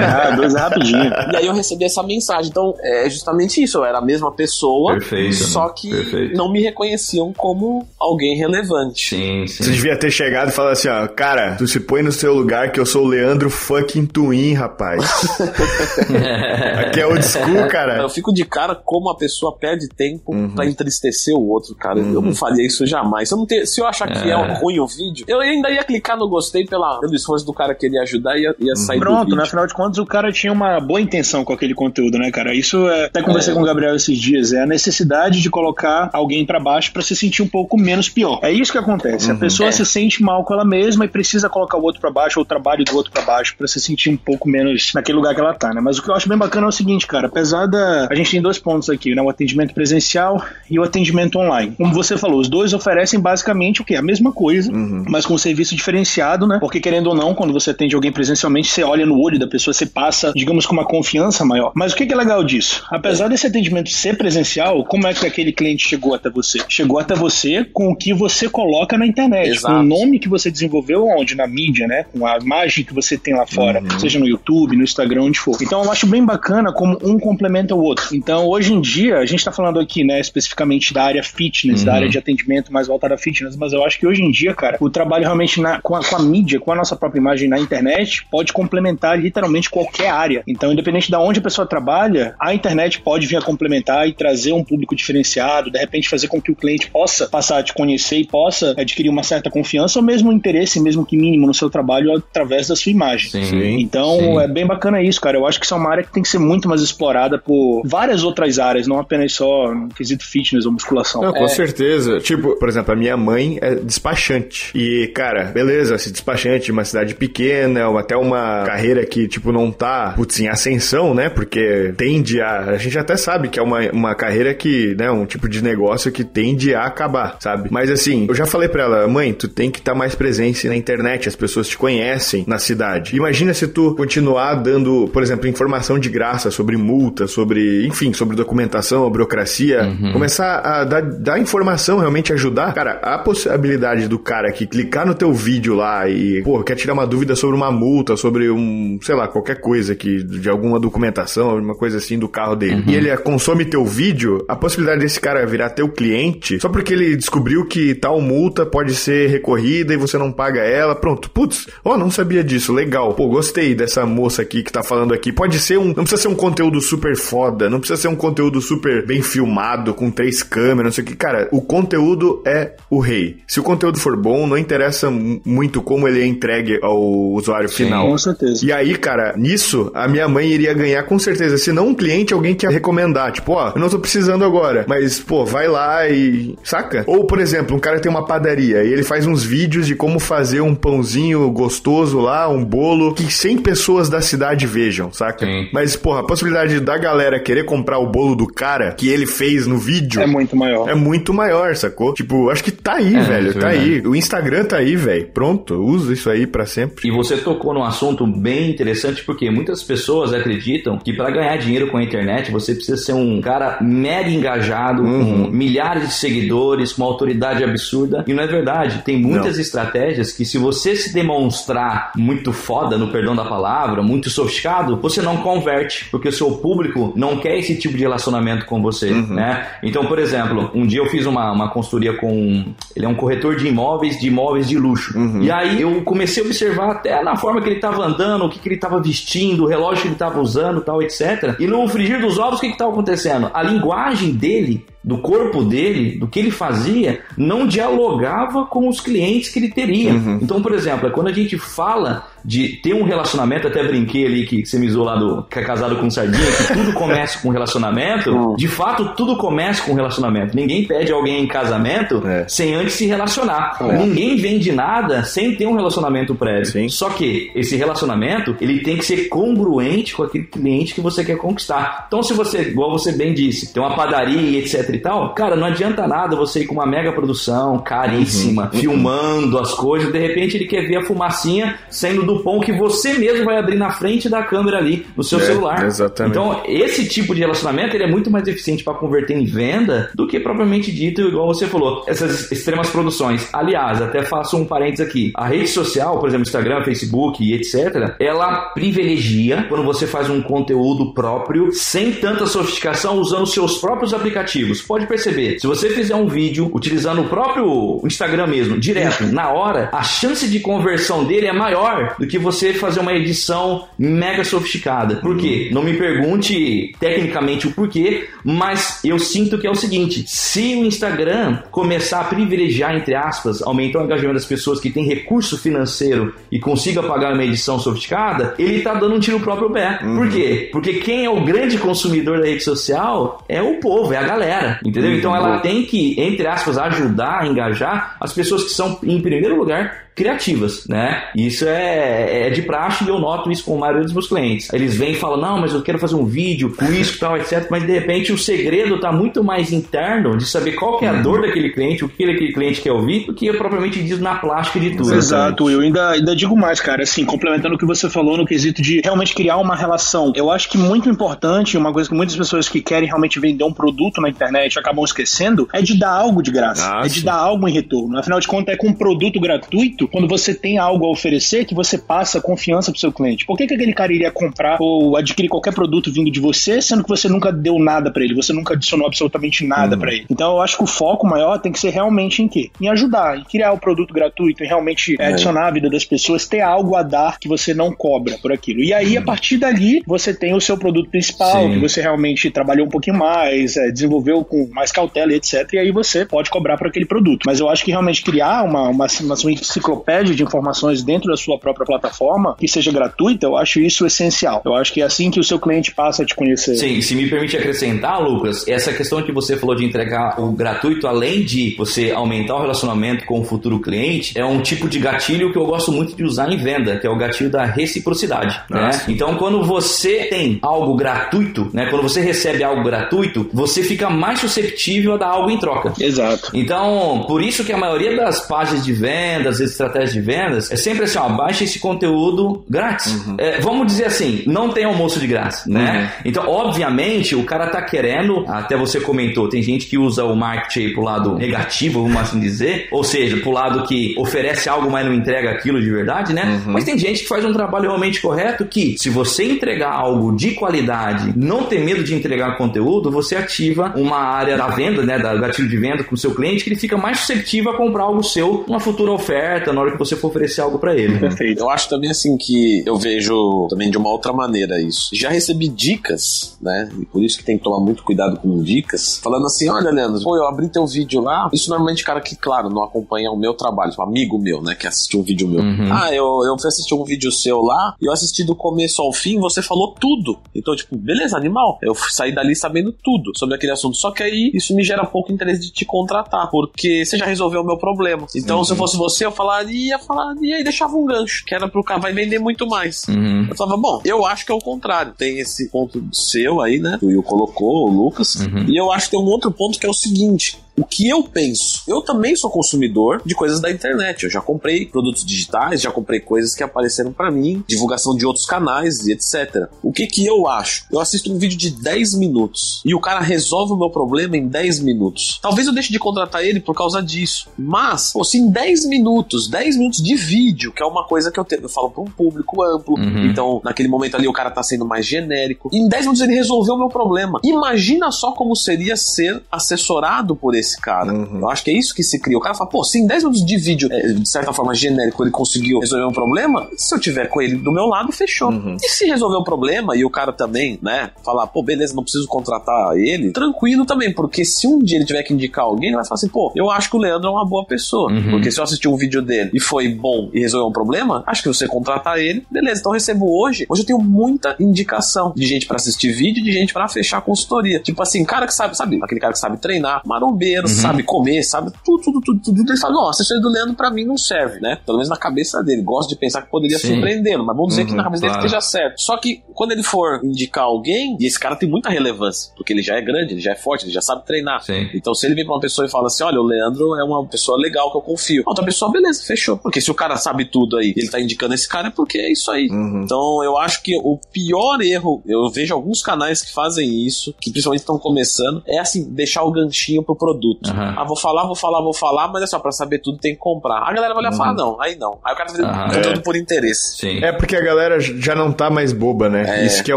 [0.00, 1.10] Ah, dois é rapidinho.
[1.32, 2.50] E aí eu recebi essa mensagem.
[2.50, 3.78] Então, é justamente isso.
[3.78, 6.36] Eu era a mesma pessoa, Perfeito, só que perfeito.
[6.36, 9.08] não me reconheciam como alguém relevante.
[9.16, 9.70] Sim, Você sim.
[9.72, 12.80] devia ter chegado e falado assim, ó, cara, tu se põe no seu lugar que
[12.80, 15.04] eu sou o Leandro fucking Twin, rapaz.
[16.86, 17.98] Aqui é old school, cara.
[17.98, 21.98] Eu fico de cara como a pessoa perde tempo pra entristecer o outro, cara.
[21.98, 23.28] Eu não faria isso jamais.
[23.28, 24.34] Se eu, não ter- se eu achar que é.
[24.60, 27.98] ruim o vídeo, eu ainda ia clicar no gostei pela, pelo esforço do cara querer
[27.98, 29.36] ajudar e ia, ia sair do Pronto, vídeo.
[29.36, 29.42] né?
[29.42, 32.54] Afinal de contas, o cara tinha uma boa intenção com aquele conteúdo, né, cara?
[32.54, 33.06] Isso é.
[33.06, 34.52] Até conversei com o Gabriel esses dias.
[34.52, 38.38] É a necessidade de colocar alguém pra baixo pra se sentir um pouco menos pior.
[38.42, 39.30] É isso que acontece.
[39.30, 39.72] A pessoa É.
[39.72, 42.46] se sente mal com ela mesma e precisa colocar o outro pra baixo ou o
[42.46, 45.54] trabalho do outro pra baixo pra se sentir um pouco menos naquele lugar que ela
[45.54, 45.80] tá, né?
[45.80, 47.26] Mas o que eu acho bem bacana é o seguinte, cara.
[47.26, 48.06] Apesar da.
[48.10, 49.22] A gente tem dois pontos aqui, né?
[49.22, 51.74] O atendimento presencial e o atendimento online.
[51.76, 53.96] Como você falou, os dois oferecem basicamente o quê?
[53.96, 56.58] A mesma coisa, mas com um serviço diferenciado, né?
[56.68, 59.72] Porque querendo ou não, quando você atende alguém presencialmente, você olha no olho da pessoa,
[59.72, 61.72] você passa, digamos, com uma confiança maior.
[61.74, 62.84] Mas o que é legal disso?
[62.90, 66.58] Apesar desse atendimento ser presencial, como é que aquele cliente chegou até você?
[66.68, 69.74] Chegou até você com o que você coloca na internet, Exato.
[69.76, 71.34] com o nome que você desenvolveu onde?
[71.34, 72.04] Na mídia, né?
[72.12, 75.56] Com a imagem que você tem lá fora, seja no YouTube, no Instagram, onde for.
[75.62, 78.14] Então eu acho bem bacana como um complementa o outro.
[78.14, 81.94] Então hoje em dia, a gente tá falando aqui, né, especificamente da área fitness, da
[81.94, 84.76] área de atendimento mais voltada a fitness, mas eu acho que hoje em dia, cara,
[84.80, 87.58] o trabalho realmente na- com, a, com a mídia, com a nossa própria imagem na
[87.58, 90.42] internet, pode complementar literalmente qualquer área.
[90.46, 94.52] Então, independente de onde a pessoa trabalha, a internet pode vir a complementar e trazer
[94.52, 98.18] um público diferenciado, de repente fazer com que o cliente possa passar a te conhecer
[98.18, 101.68] e possa adquirir uma certa confiança ou mesmo um interesse, mesmo que mínimo, no seu
[101.70, 103.30] trabalho através da sua imagem.
[103.30, 103.80] Sim.
[103.80, 104.38] Então Sim.
[104.40, 105.36] é bem bacana isso, cara.
[105.36, 107.82] Eu acho que isso é uma área que tem que ser muito mais explorada por
[107.84, 111.22] várias outras áreas, não apenas só no quesito fitness ou musculação.
[111.22, 112.18] Não, com É, certeza.
[112.20, 114.70] Tipo, por exemplo, a minha mãe é despachante.
[114.74, 119.52] E, cara, beleza, se despachante de uma cidade pequena, ou até uma carreira que, tipo,
[119.52, 121.28] não tá, putz, em ascensão, né?
[121.28, 122.60] Porque tende a.
[122.60, 126.12] A gente até sabe que é uma, uma carreira que, né, um tipo de negócio
[126.12, 127.68] que tende a acabar, sabe?
[127.70, 130.76] Mas assim, eu já falei pra ela, mãe, tu tem que estar mais presente na
[130.76, 133.16] internet, as pessoas te conhecem na cidade.
[133.16, 138.36] Imagina se tu continuar dando, por exemplo, informação de graça sobre multa, sobre, enfim, sobre
[138.36, 142.72] documentação, burocracia, começar a dar, dar informação, realmente ajudar.
[142.74, 146.92] Cara, a possibilidade do cara que clicar no teu vídeo lá e, pô, quer tirar
[146.94, 151.50] uma dúvida sobre uma multa, sobre um, sei lá, qualquer coisa que, de alguma documentação,
[151.50, 155.44] alguma coisa assim do carro dele, e ele consome teu vídeo, a possibilidade desse cara
[155.46, 160.16] virar teu cliente, só porque ele descobriu que tal multa pode ser recorrida e você
[160.18, 164.62] não paga ela, pronto, putz, ó, não sabia disso, legal, pô, gostei dessa moça aqui
[164.62, 167.78] que tá falando aqui, pode ser um, não precisa ser um conteúdo super foda, não
[167.80, 171.48] precisa ser um conteúdo super bem filmado, com três câmeras, não sei o que, cara,
[171.52, 173.38] o conteúdo é o rei.
[173.46, 177.68] Se o conteúdo for bom, não interessa mu- muito como ele é entregue ao usuário
[177.68, 178.06] final.
[178.08, 178.64] Com certeza.
[178.64, 181.56] E aí, cara, nisso, a minha mãe iria ganhar com certeza.
[181.58, 183.32] Se não um cliente, alguém que ia recomendar.
[183.32, 184.84] Tipo, ó, eu não tô precisando agora.
[184.88, 186.56] Mas, pô, vai lá e.
[186.62, 187.04] Saca?
[187.06, 190.18] Ou, por exemplo, um cara tem uma padaria e ele faz uns vídeos de como
[190.18, 195.46] fazer um pãozinho gostoso lá, um bolo, que 100 pessoas da cidade vejam, saca?
[195.46, 195.68] Sim.
[195.72, 199.66] Mas, porra, a possibilidade da galera querer comprar o bolo do cara que ele fez
[199.66, 200.88] no vídeo É muito maior.
[200.88, 202.12] é muito maior, sacou?
[202.14, 203.50] Tipo, acho que tá aí, É, velho.
[203.50, 203.76] é Tá verdade.
[203.78, 204.00] aí.
[204.06, 205.26] O Instagram tá aí, velho.
[205.32, 206.07] Pronto, usa.
[206.08, 207.08] Famoso isso aí pra sempre.
[207.08, 211.88] E você tocou num assunto bem interessante porque muitas pessoas acreditam que para ganhar dinheiro
[211.88, 217.02] com a internet você precisa ser um cara mega engajado, com milhares de seguidores, com
[217.02, 218.24] uma autoridade absurda.
[218.26, 219.02] E não é verdade.
[219.04, 219.62] Tem muitas Não.
[219.62, 225.20] estratégias que se você se demonstrar muito foda, no perdão da palavra, muito sofisticado, você
[225.22, 229.66] não converte, porque o seu público não quer esse tipo de relacionamento com você, né?
[229.82, 232.64] Então, por exemplo, um dia eu fiz uma, uma consultoria com...
[232.94, 235.14] Ele é um corretor de imóveis, de imóveis de luxo.
[235.40, 238.58] E aí eu comecei a observar até na forma que ele estava andando, o que,
[238.58, 241.56] que ele estava vestindo, o relógio que ele estava usando, tal, etc.
[241.58, 243.50] E no frigir dos ovos, o que estava acontecendo?
[243.52, 249.48] A linguagem dele do corpo dele, do que ele fazia, não dialogava com os clientes
[249.48, 250.10] que ele teria.
[250.42, 254.46] Então, por exemplo, é quando a gente fala de ter um relacionamento, até brinquei ali
[254.46, 257.50] que você me usou lá do que é casado com sardinha, que tudo começa com
[257.50, 260.56] relacionamento, de fato tudo começa com relacionamento.
[260.56, 262.46] Ninguém pede alguém em casamento É.
[262.48, 263.76] sem antes se relacionar.
[263.80, 266.66] Ninguém vende nada sem ter um relacionamento prévio.
[266.66, 266.88] Sim.
[266.88, 271.36] Só que esse relacionamento, ele tem que ser congruente com aquele cliente que você quer
[271.36, 272.04] conquistar.
[272.08, 275.66] Então, se você, igual você bem disse, tem uma padaria, etc e tal, cara, não
[275.66, 280.66] adianta nada você ir com uma mega produção caríssima, filmando as coisas, de repente ele
[280.66, 284.42] quer ver a fumacinha saindo do pão que você mesmo vai abrir na frente da
[284.42, 285.84] câmera ali, no seu É, celular.
[285.86, 286.32] exatamente.
[286.36, 290.26] Então, esse tipo de relacionamento ele é muito mais eficiente para converter em venda do
[290.26, 293.48] que propriamente dito, igual você falou, essas extremas produções.
[293.52, 295.32] Aliás, até faço um parênteses aqui.
[295.34, 300.40] A rede social, por exemplo, Instagram, Facebook e etc., ela privilegia quando você faz um
[300.42, 304.77] conteúdo próprio, sem tanta sofisticação, usando seus próprios aplicativos.
[304.82, 309.88] Pode perceber, se você fizer um vídeo utilizando o próprio Instagram mesmo, direto, na hora,
[309.92, 315.16] a chance de conversão dele é maior do que você fazer uma edição mega sofisticada.
[315.16, 315.70] Por quê?
[315.72, 320.84] Não me pergunte tecnicamente o porquê, mas eu sinto que é o seguinte: se o
[320.84, 326.34] Instagram começar a privilegiar, entre aspas, aumentar o engajamento das pessoas que têm recurso financeiro
[326.50, 329.98] e consiga pagar uma edição sofisticada, ele tá dando um tiro no próprio pé.
[330.02, 330.68] Por quê?
[330.72, 334.67] Porque quem é o grande consumidor da rede social é o povo, é a galera.
[334.84, 335.14] Entendeu?
[335.14, 339.56] Então ela tem que, entre aspas, ajudar a engajar as pessoas que são, em primeiro
[339.56, 341.24] lugar, criativas, né?
[341.34, 344.72] Isso é, é de praxe e eu noto isso com a maioria dos meus clientes.
[344.72, 347.36] Eles vêm e falam, não, mas eu quero fazer um vídeo com isso e tal,
[347.36, 347.68] etc.
[347.70, 351.22] Mas de repente o segredo tá muito mais interno de saber qual que é a
[351.22, 354.80] dor daquele cliente, o que aquele cliente quer ouvir, do que propriamente diz na plástica
[354.80, 355.14] de tudo.
[355.14, 358.82] Exato, eu ainda, ainda digo mais, cara, assim, complementando o que você falou no quesito
[358.82, 360.32] de realmente criar uma relação.
[360.34, 363.72] Eu acho que muito importante, uma coisa que muitas pessoas que querem realmente vender um
[363.72, 366.98] produto na internet acabam esquecendo, é de dar algo de graça.
[366.98, 368.18] Ah, é de dar algo em retorno.
[368.18, 371.74] Afinal de contas, é com um produto gratuito, quando você tem algo a oferecer, que
[371.74, 373.44] você passa confiança pro seu cliente.
[373.44, 377.02] Por que, que aquele cara iria comprar ou adquirir qualquer produto vindo de você, sendo
[377.02, 380.26] que você nunca deu nada pra ele, você nunca adicionou absolutamente nada pra ele?
[380.30, 382.70] Então eu acho que o foco maior tem que ser realmente em quê?
[382.80, 386.46] Em ajudar, em criar o produto gratuito, em realmente é, adicionar a vida das pessoas,
[386.46, 388.82] ter algo a dar que você não cobra por aquilo.
[388.82, 391.74] E aí, a partir dali, você tem o seu produto principal, Sim.
[391.74, 395.72] que você realmente trabalhou um pouquinho mais, é, desenvolveu com mais cautela, e etc.
[395.72, 397.44] E aí você pode cobrar por aquele produto.
[397.46, 399.97] Mas eu acho que realmente criar uma, uma, uma enciclopédia
[400.34, 404.62] de informações dentro da sua própria plataforma, que seja gratuita, eu acho isso essencial.
[404.64, 406.76] Eu acho que é assim que o seu cliente passa a te conhecer.
[406.76, 411.06] Sim, se me permite acrescentar, Lucas, essa questão que você falou de entregar o gratuito,
[411.06, 415.52] além de você aumentar o relacionamento com o futuro cliente, é um tipo de gatilho
[415.52, 418.60] que eu gosto muito de usar em venda, que é o gatilho da reciprocidade.
[418.70, 418.90] Né?
[419.08, 424.40] Então, quando você tem algo gratuito, né, quando você recebe algo gratuito, você fica mais
[424.40, 425.92] susceptível a dar algo em troca.
[426.00, 426.50] Exato.
[426.54, 430.76] Então, por isso que a maioria das páginas de vendas, das estratégias de vendas, é
[430.76, 433.24] sempre assim, ó, baixa esse conteúdo grátis.
[433.38, 436.12] É, vamos dizer assim, não tem almoço de graça, né?
[436.24, 440.92] Então, obviamente, o cara tá querendo, até você comentou, tem gente que usa o marketing
[440.92, 445.14] pro lado negativo, vamos assim dizer, ou seja, pro lado que oferece algo, mas não
[445.14, 446.62] entrega aquilo de verdade, né?
[446.66, 450.52] Mas tem gente que faz um trabalho realmente correto que, se você entregar algo de
[450.52, 455.34] qualidade, não ter medo de entregar conteúdo, você ativa uma área da venda, né, da
[455.34, 458.22] gatilho de venda com o seu cliente, que ele fica mais suscetível a comprar algo
[458.22, 461.18] seu, uma futura oferta, na hora que você for oferecer algo para ele.
[461.18, 461.60] Perfeito.
[461.60, 465.10] Eu acho também assim que eu vejo também de uma outra maneira isso.
[465.12, 466.88] Já recebi dicas, né?
[467.00, 469.18] E por isso que tem que tomar muito cuidado com dicas.
[469.22, 471.48] Falando assim: olha, Leandro, pô, eu abri teu vídeo lá.
[471.52, 474.74] Isso normalmente, cara que, claro, não acompanha o meu trabalho, um amigo meu, né?
[474.74, 475.60] Que assistiu um vídeo meu.
[475.92, 479.12] Ah, eu, eu fui assistir um vídeo seu lá e eu assisti do começo ao
[479.12, 480.38] fim, você falou tudo.
[480.54, 481.78] Então, tipo, beleza, animal.
[481.82, 483.96] Eu sair dali sabendo tudo sobre aquele assunto.
[483.96, 487.62] Só que aí isso me gera pouco interesse de te contratar, porque você já resolveu
[487.62, 488.26] o meu problema.
[488.34, 491.82] Então, se eu fosse você, eu falaria, falaria e deixava um gancho, que era pro
[491.82, 493.02] cara, vai vender muito mais.
[493.08, 493.46] Uhum.
[493.48, 495.12] Eu falava, bom, eu acho que é o contrário.
[495.16, 496.96] Tem esse ponto seu aí, né?
[496.98, 498.36] Que o Will colocou, o Lucas.
[498.68, 500.58] E eu acho que tem um outro ponto que é o seguinte.
[500.78, 501.82] O que eu penso.
[501.86, 504.24] Eu também sou consumidor de coisas da internet.
[504.24, 508.46] Eu já comprei produtos digitais, já comprei coisas que apareceram para mim, divulgação de outros
[508.46, 509.68] canais e etc.
[509.82, 510.84] O que que eu acho?
[510.90, 514.46] Eu assisto um vídeo de 10 minutos e o cara resolve o meu problema em
[514.46, 515.38] 10 minutos.
[515.42, 517.48] Talvez eu deixe de contratar ele por causa disso.
[517.58, 521.38] Mas, pô, se em 10 minutos, 10 minutos de vídeo, que é uma coisa que
[521.40, 523.26] eu, tenho, eu falo para um público amplo, Uhum.
[523.30, 525.70] então naquele momento ali o cara tá sendo mais genérico.
[525.72, 527.40] Em 10 minutos ele resolveu o meu problema.
[527.44, 531.12] Imagina só como seria ser assessorado por esse cara.
[531.12, 532.36] Eu acho que é isso que se cria.
[532.36, 535.22] O cara fala, pô, se em 10 minutos de vídeo, é, de certa forma genérico,
[535.22, 538.52] ele conseguiu resolver um problema, se eu tiver com ele do meu lado, fechou.
[538.82, 542.26] E se resolver o problema e o cara também, né, falar, pô, beleza, não preciso
[542.26, 546.04] contratar ele, tranquilo também, porque se um dia ele tiver que indicar alguém, ele vai
[546.04, 548.10] falar assim, pô, eu acho que o Leandro é uma boa pessoa.
[548.30, 551.42] Porque se eu assistir um vídeo dele e foi bom e resolveu um problema, acho
[551.42, 552.80] que você contratar ele, beleza.
[552.80, 556.44] Então eu recebo hoje, hoje eu tenho muita indicação de gente pra assistir vídeo e
[556.44, 557.80] de gente pra fechar consultoria.
[557.80, 561.70] Tipo assim, cara que sabe, sabe, aquele cara que sabe treinar, marombeiro, sabe comer, sabe
[561.84, 562.72] tudo, tudo, tudo, tudo.
[562.72, 564.78] Ele fala, não, a assessoria do Leandro pra mim não serve, né?
[564.84, 565.82] Pelo menos na cabeça dele.
[565.82, 568.46] Gosto de pensar que poderia surpreendê-lo, mas vamos dizer que na cabeça dele claro.
[568.46, 569.00] esteja certo.
[569.00, 572.82] Só que quando ele for indicar alguém, e esse cara tem muita relevância, porque ele
[572.82, 574.62] já é grande, ele já é forte, ele já sabe treinar.
[574.62, 574.88] Sim.
[574.94, 577.24] Então, se ele vem pra uma pessoa e fala assim: olha, o Leandro é uma
[577.26, 578.42] pessoa legal que eu confio.
[578.46, 579.56] Outra pessoa, beleza, fechou.
[579.56, 582.32] Porque se o cara sabe tudo aí, ele tá indicando esse cara, é porque é
[582.32, 582.68] isso aí.
[583.04, 587.50] Então, eu acho que o pior erro, eu vejo alguns canais que fazem isso, que
[587.50, 590.47] principalmente estão começando, é assim, deixar o ganchinho pro produto.
[590.68, 590.94] Aham.
[590.96, 593.40] Ah, vou falar, vou falar, vou falar, mas é só pra saber tudo tem que
[593.40, 593.82] comprar.
[593.82, 595.18] A galera vai olhar e falar: não, aí não.
[595.24, 595.94] Aí o cara tá Aham.
[595.94, 596.96] conteúdo por interesse.
[596.98, 597.24] Sim.
[597.24, 599.44] É porque a galera já não tá mais boba, né?
[599.62, 599.66] É.
[599.66, 599.96] Isso que é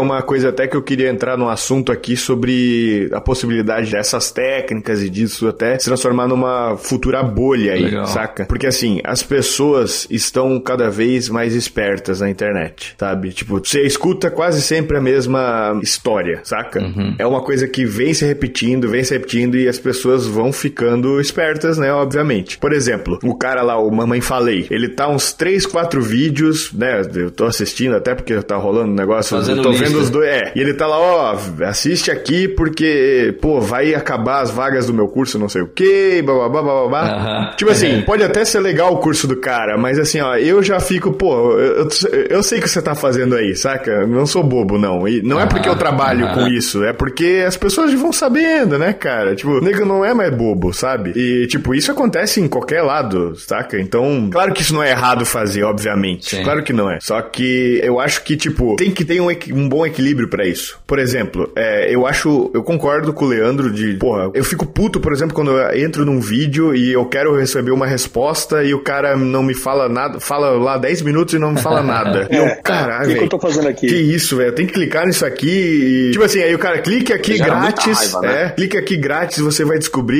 [0.00, 5.02] uma coisa até que eu queria entrar num assunto aqui sobre a possibilidade dessas técnicas
[5.02, 8.06] e disso até se transformar numa futura bolha aí, Legal.
[8.06, 8.44] saca?
[8.46, 13.30] Porque assim, as pessoas estão cada vez mais espertas na internet, sabe?
[13.32, 16.80] Tipo, você escuta quase sempre a mesma história, saca?
[17.18, 21.20] É uma coisa que vem se repetindo, vem se repetindo e as pessoas vão ficando
[21.20, 21.92] espertas, né?
[21.92, 22.56] Obviamente.
[22.58, 27.02] Por exemplo, o cara lá, o Mamãe Falei, ele tá uns 3, 4 vídeos, né?
[27.14, 29.84] Eu tô assistindo até porque tá rolando um negócio, Fazendo eu tô lista.
[29.84, 30.28] vendo os dois.
[30.28, 34.94] É, e ele tá lá, ó, assiste aqui porque, pô, vai acabar as vagas do
[34.94, 37.02] meu curso, não sei o quê, bababá, bababá.
[37.02, 37.50] Aham.
[37.56, 40.80] Tipo assim, pode até ser legal o curso do cara, mas assim, ó, eu já
[40.80, 41.88] fico, pô, eu,
[42.30, 44.06] eu, sei o que você tá fazendo aí, saca?
[44.06, 45.06] Não sou bobo, não.
[45.06, 46.34] E não é porque eu Aham, trabalho aham.
[46.34, 49.34] com isso, é porque as pessoas vão sabendo, né, cara?
[49.34, 51.12] Tipo, o nego não é mais bobo, sabe?
[51.16, 53.78] E, tipo, isso acontece em qualquer lado, saca?
[53.80, 56.36] Então, claro que isso não é errado fazer, obviamente.
[56.36, 56.42] Sim.
[56.42, 56.98] Claro que não é.
[57.00, 60.80] Só que eu acho que, tipo, tem que ter um, um bom equilíbrio pra isso.
[60.86, 65.00] Por exemplo, é, eu acho, eu concordo com o Leandro de, porra, eu fico puto,
[65.00, 68.80] por exemplo, quando eu entro num vídeo e eu quero receber uma resposta e o
[68.80, 72.28] cara não me fala nada, fala lá 10 minutos e não me fala nada.
[72.30, 73.86] E eu, caralho, O que, eu tô fazendo aqui?
[73.86, 74.52] Que isso, velho.
[74.52, 76.10] Tem que clicar nisso aqui e...
[76.12, 77.98] Tipo assim, aí o cara clique aqui muita grátis.
[77.98, 78.44] raiva, né?
[78.44, 80.11] É, clica aqui grátis, você vai descobrir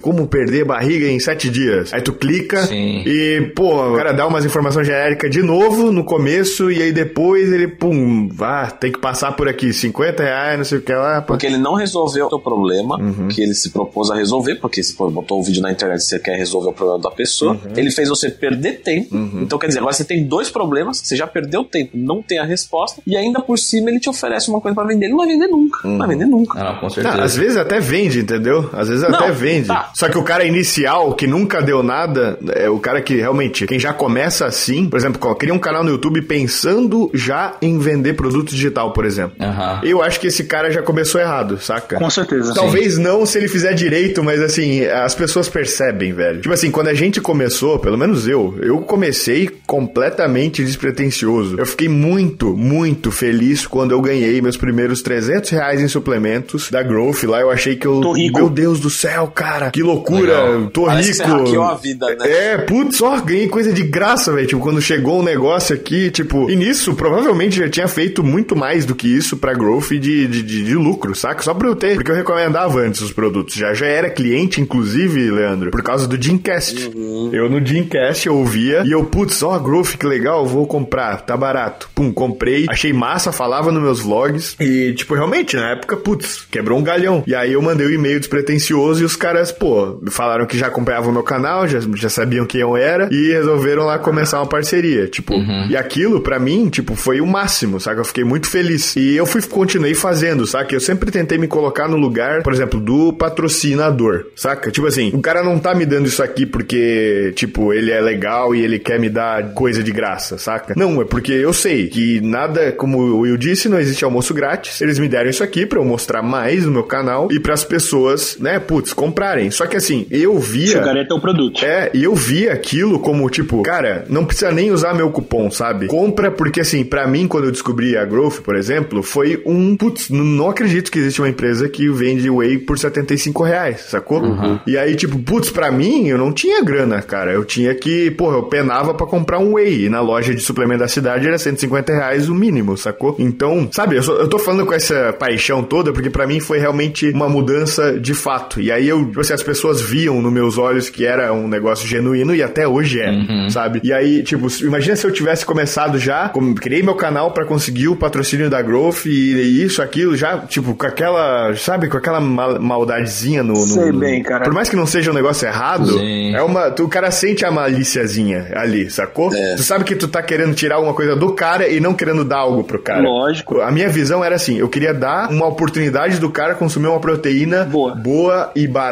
[0.00, 1.92] como perder barriga em 7 dias.
[1.92, 3.02] Aí tu clica Sim.
[3.06, 7.52] e, pô, o cara dá umas informações genéricas de novo no começo e aí depois
[7.52, 11.20] ele, pum, vá, tem que passar por aqui, 50 reais, não sei o que lá.
[11.22, 11.28] pô.
[11.34, 13.28] Porque ele não resolveu o teu problema Uhum.
[13.28, 16.04] que ele se propôs a resolver, porque se pô, botou um vídeo na internet e
[16.04, 17.60] você quer resolver o problema da pessoa, Uhum.
[17.76, 19.14] ele fez você perder tempo.
[19.40, 22.44] Então, quer dizer, agora você tem dois problemas, você já perdeu tempo, não tem a
[22.44, 25.06] resposta, e ainda por cima ele te oferece uma coisa pra vender.
[25.06, 25.88] Ele não vai vender nunca.
[25.88, 26.58] Não vai vender nunca.
[26.60, 27.22] Ah, não, com Não, certeza.
[27.22, 28.68] às vezes até vende, entendeu?
[28.72, 29.68] Às vezes até Não, vende.
[29.68, 29.90] tá.
[29.94, 33.78] Só que o cara inicial, que nunca deu nada, é o cara que realmente, quem
[33.78, 38.50] já começa assim, por exemplo, cria um canal no YouTube pensando já em vender produto
[38.50, 39.36] digital, por exemplo.
[39.82, 41.96] Eu acho que esse cara já começou errado, saca?
[41.96, 42.54] Com certeza.
[42.54, 46.40] Talvez não se ele fizer direito, mas assim, as pessoas percebem, velho.
[46.40, 51.56] Tipo assim, quando a gente começou, pelo menos eu, eu comecei completamente despretensioso.
[51.58, 56.82] Eu fiquei muito, muito feliz quando eu ganhei meus primeiros 300 reais em suplementos da
[56.82, 57.40] Growth lá.
[57.40, 58.00] Eu achei que eu.
[58.00, 58.38] Tô rico.
[58.38, 59.70] Meu Deus do céu, cara.
[59.70, 60.42] Que loucura.
[60.42, 60.70] Legal.
[60.70, 61.62] Tô Parece que você rico.
[61.62, 62.30] a vida, né?
[62.30, 64.46] É, putz, ó, ganhei coisa de graça, velho.
[64.46, 66.50] Tipo, quando chegou um negócio aqui, tipo.
[66.50, 70.42] E nisso, provavelmente já tinha feito muito mais do que isso pra Growth de, de,
[70.42, 71.42] de, de lucro, saca?
[71.42, 71.94] Só pra eu ter.
[71.94, 73.54] Porque eu recomendava antes os produtos.
[73.54, 76.90] Já já era cliente, inclusive, Leandro, por causa do Dreamcast.
[77.32, 81.36] Eu no Dreamcast eu ouvia e eu, putz, ó, Growth, que legal, vou comprar, tá
[81.36, 81.88] barato.
[81.94, 84.56] Pum, comprei, achei massa, falava nos meus vlogs.
[84.60, 87.22] E, tipo, realmente, na época, putz, quebrou um galhão.
[87.26, 90.68] E aí eu mandei o um e-mail despretensioso e os caras, pô, falaram que já
[90.68, 94.46] acompanhavam o meu canal, já, já sabiam quem eu era e resolveram lá começar uma
[94.46, 95.06] parceria.
[95.08, 95.34] Tipo,
[95.68, 98.00] e aquilo, pra mim, tipo, foi o máximo, saca?
[98.00, 98.96] Eu fiquei muito feliz.
[98.96, 100.74] E eu fui, continuei fazendo, saca?
[100.74, 104.70] Eu sempre tentei me colocar no lugar, por exemplo, do patrocinador, saca?
[104.70, 108.54] Tipo assim, o cara não tá me dando isso aqui porque, tipo, ele é legal
[108.54, 110.74] e ele quer me dar coisa de graça, saca?
[110.76, 114.80] Não, é porque eu sei que nada, como o Will disse, não existe almoço grátis.
[114.80, 118.36] Eles me deram isso aqui pra eu mostrar mais no meu canal e pras pessoas,
[118.38, 119.50] né, putz, comprarem.
[119.50, 120.80] Só que assim, eu via.
[120.80, 121.64] O cara é teu produto.
[121.64, 125.86] É, e eu via aquilo como, tipo, cara, não precisa nem usar meu cupom, sabe?
[125.86, 130.10] Compra, porque assim, pra mim, quando eu descobri a Growth, por exemplo, foi um, putz,
[130.10, 134.22] não acredito que existe uma empresa que vende whey por 75 reais, sacou?
[134.66, 137.32] E aí, tipo, putz, pra mim, eu não tinha grana, cara.
[137.32, 139.84] Eu tinha que, porra, eu penava pra comprar um whey.
[139.84, 143.16] E na loja de suplemento da cidade era 150 reais o mínimo, sacou?
[143.18, 146.58] Então, sabe, eu, só- eu tô falando com essa paixão toda porque pra mim foi
[146.58, 148.60] realmente uma mudança de fato.
[148.60, 151.86] E aí eu, tipo assim, as pessoas viam nos meus olhos que era um negócio
[151.86, 153.12] genuíno e até hoje é,
[153.50, 153.80] sabe?
[153.82, 157.88] E aí, tipo, imagina se eu tivesse começado já, como, criei meu canal pra conseguir
[157.88, 162.60] o patrocínio da Growth e isso, aquilo, já, tipo, com aquela, sabe, com aquela mal-
[162.60, 164.44] maldadezinha no, no- Sei bem, cara.
[164.44, 166.34] Por mais que não seja um negócio errado, Sim.
[166.34, 169.30] é uma, tu- o cara sente a malíciazinha ali, sacou?
[169.56, 172.38] Tu sabe que tu tá querendo tirar alguma coisa do cara e não querendo dar
[172.38, 173.00] algo pro cara.
[173.02, 173.60] Lógico.
[173.60, 177.64] A minha visão era assim, eu queria dar uma oportunidade do cara consumir uma proteína
[177.64, 178.50] Boa.
[178.54, 178.87] e barata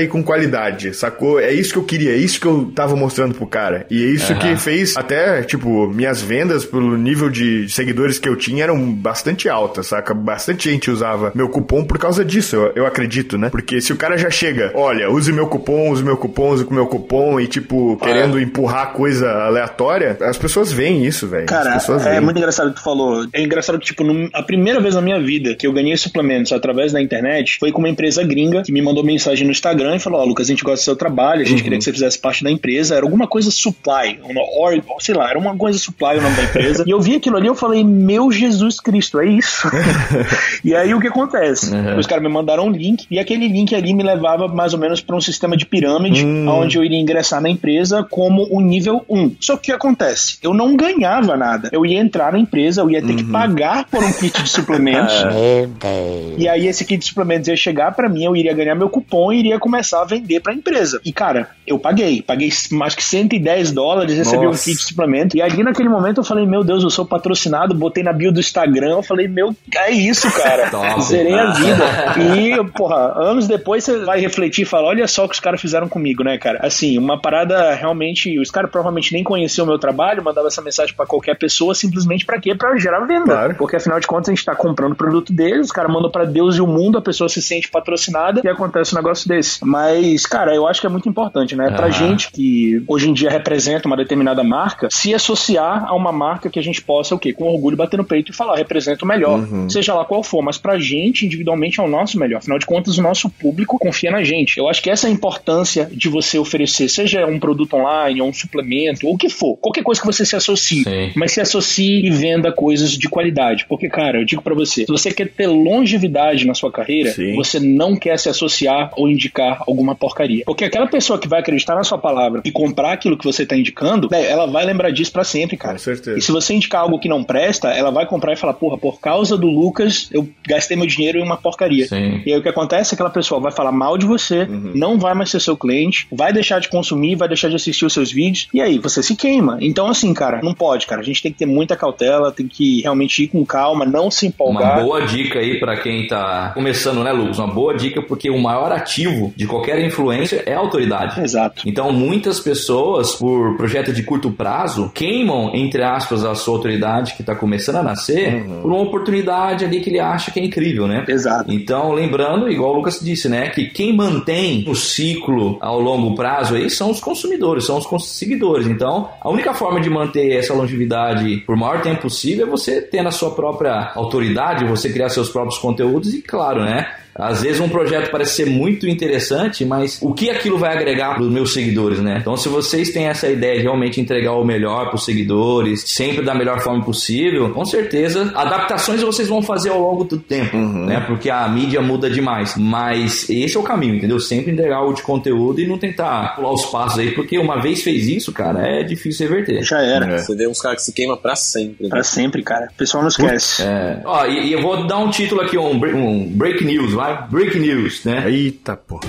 [0.00, 1.40] e com qualidade, sacou?
[1.40, 3.86] É isso que eu queria, é isso que eu tava mostrando pro cara.
[3.90, 8.36] E é isso que fez até, tipo, minhas vendas pelo nível de seguidores que eu
[8.36, 10.14] tinha eram bastante altas, saca?
[10.14, 13.50] Bastante gente usava meu cupom por causa disso, eu, eu acredito, né?
[13.50, 16.86] Porque se o cara já chega, olha, use meu cupom, use meu cupom, use meu
[16.86, 21.46] cupom e, tipo, querendo empurrar coisa aleatória, as pessoas veem isso, velho.
[21.46, 22.20] Cara, as pessoas é veem.
[22.20, 23.26] muito engraçado o que tu falou.
[23.32, 26.92] É engraçado que, tipo, a primeira vez na minha vida que eu ganhei suplementos através
[26.92, 30.20] da internet foi com uma empresa gringa que me mandou mensagem no Instagram e falou:
[30.20, 32.42] Ó, Lucas, a gente gosta do seu trabalho, a gente queria que você fizesse parte
[32.44, 32.94] da empresa.
[32.94, 36.42] Era alguma coisa supply, or, or- sei lá, era uma coisa supply o nome da
[36.44, 36.84] empresa.
[36.86, 39.68] e eu vi aquilo ali e eu falei: Meu Jesus Cristo, é isso.
[40.64, 41.70] e aí o que acontece?
[41.98, 45.00] Os caras me mandaram um link e aquele link ali me levava mais ou menos
[45.00, 49.36] para um sistema de pirâmide, onde eu iria ingressar na empresa como o nível 1.
[49.40, 50.38] Só que o que acontece?
[50.42, 51.68] Eu não ganhava nada.
[51.72, 55.14] Eu ia entrar na empresa, eu ia ter que pagar por um kit de suplementos.
[56.38, 59.17] E aí esse kit de suplementos ia chegar pra mim, eu iria ganhar meu cupom
[59.32, 61.00] iria começar a vender pra empresa.
[61.04, 64.64] E cara, eu paguei, paguei mais que 110 dólares, recebi um Nossa.
[64.64, 65.36] kit de suplemento.
[65.36, 68.40] E ali naquele momento eu falei, meu Deus, eu sou patrocinado, botei na bio do
[68.40, 70.70] Instagram, eu falei, meu, é isso, cara.
[70.70, 71.02] Top.
[71.02, 71.84] Zerei a vida.
[72.38, 75.60] E, porra, anos depois você vai refletir e fala, olha só o que os caras
[75.60, 76.58] fizeram comigo, né, cara?
[76.62, 80.94] Assim, uma parada realmente, os caras provavelmente nem conheciam o meu trabalho, mandava essa mensagem
[80.94, 82.54] pra qualquer pessoa, simplesmente pra quê?
[82.54, 83.24] Pra gerar venda.
[83.24, 83.54] Claro.
[83.54, 86.24] Porque afinal de contas a gente tá comprando o produto deles, os caras mandam pra
[86.24, 89.64] Deus e o mundo, a pessoa se sente patrocinada e acontece um negócio desse.
[89.64, 91.70] Mas, cara, eu acho que é muito importante, né?
[91.70, 91.92] Pra Aham.
[91.92, 96.58] gente que hoje em dia representa uma determinada marca, se associar a uma marca que
[96.58, 97.32] a gente possa, o quê?
[97.32, 99.46] Com orgulho bater no peito e falar, representa o melhor.
[99.68, 102.38] Seja lá qual for, mas pra gente, individualmente, é o nosso melhor.
[102.38, 104.58] Afinal de contas, o nosso público confia na gente.
[104.58, 108.28] Eu acho que essa é a importância de você oferecer, seja um produto online, ou
[108.28, 111.12] um suplemento, ou o que for, qualquer coisa que você se associe Sim.
[111.14, 113.66] mas se associe e venda coisas de qualidade.
[113.68, 117.34] Porque, cara, eu digo pra você, se você quer ter longevidade na sua carreira, Sim.
[117.34, 120.42] você não quer se associar ou indicar alguma porcaria.
[120.44, 123.56] Porque aquela pessoa que vai acreditar na sua palavra e comprar aquilo que você tá
[123.56, 125.74] indicando, né, ela vai lembrar disso pra sempre, cara.
[125.74, 126.18] Com certeza.
[126.18, 129.00] E se você indicar algo que não presta, ela vai comprar e falar, porra, por
[129.00, 131.86] causa do Lucas, eu gastei meu dinheiro em uma porcaria.
[131.86, 132.22] Sim.
[132.26, 134.72] E aí o que acontece é que aquela pessoa vai falar mal de você, Uhum.
[134.74, 137.92] não vai mais ser seu cliente, vai deixar de consumir, vai deixar de assistir os
[137.92, 139.58] seus vídeos, e aí você se queima.
[139.60, 141.00] Então, assim, cara, não pode, cara.
[141.00, 144.26] A gente tem que ter muita cautela, tem que realmente ir com calma, não se
[144.26, 144.82] Uma empolgar.
[144.82, 147.38] boa dica aí pra quem tá começando, né, Lucas?
[147.38, 148.87] Uma boa dica porque o maior ativo
[149.36, 151.20] de qualquer influência é a autoridade.
[151.20, 151.62] Exato.
[151.66, 157.22] Então, muitas pessoas, por projeto de curto prazo, queimam, entre aspas, a sua autoridade que
[157.22, 161.04] está começando a nascer por uma oportunidade ali que ele acha que é incrível, né?
[161.08, 161.52] Exato.
[161.52, 166.54] Então, lembrando, igual o Lucas disse, né, que quem mantém o ciclo ao longo prazo
[166.54, 168.66] aí são os consumidores, são os seguidores.
[168.66, 173.02] Então, a única forma de manter essa longevidade por maior tempo possível é você ter
[173.02, 176.86] na sua própria autoridade, você criar seus próprios conteúdos e, claro, né,
[177.18, 181.22] às vezes um projeto parece ser muito interessante, mas o que aquilo vai agregar para
[181.24, 182.18] os meus seguidores, né?
[182.20, 186.24] Então, se vocês têm essa ideia de realmente entregar o melhor para os seguidores, sempre
[186.24, 191.00] da melhor forma possível, com certeza, adaptações vocês vão fazer ao longo do tempo, né?
[191.06, 192.54] Porque a mídia muda demais.
[192.56, 194.20] Mas esse é o caminho, entendeu?
[194.20, 197.82] Sempre entregar algo de conteúdo e não tentar pular os passos aí, porque uma vez
[197.82, 199.62] fez isso, cara, é difícil reverter.
[199.62, 200.14] Já era.
[200.14, 200.18] É.
[200.18, 201.84] Você vê uns caras que se queimam pra sempre.
[201.84, 201.88] né?
[201.90, 202.68] Pra sempre, cara.
[202.72, 203.62] O pessoal não esquece.
[203.62, 204.00] É.
[204.04, 207.07] Ó, e, e eu vou dar um título aqui, um, um break news, vai?
[207.30, 208.30] Break news, né?
[208.30, 209.00] Eita, pô.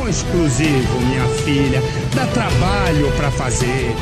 [0.00, 1.80] Um exclusivo, minha filha.
[2.14, 3.94] Dá trabalho pra fazer.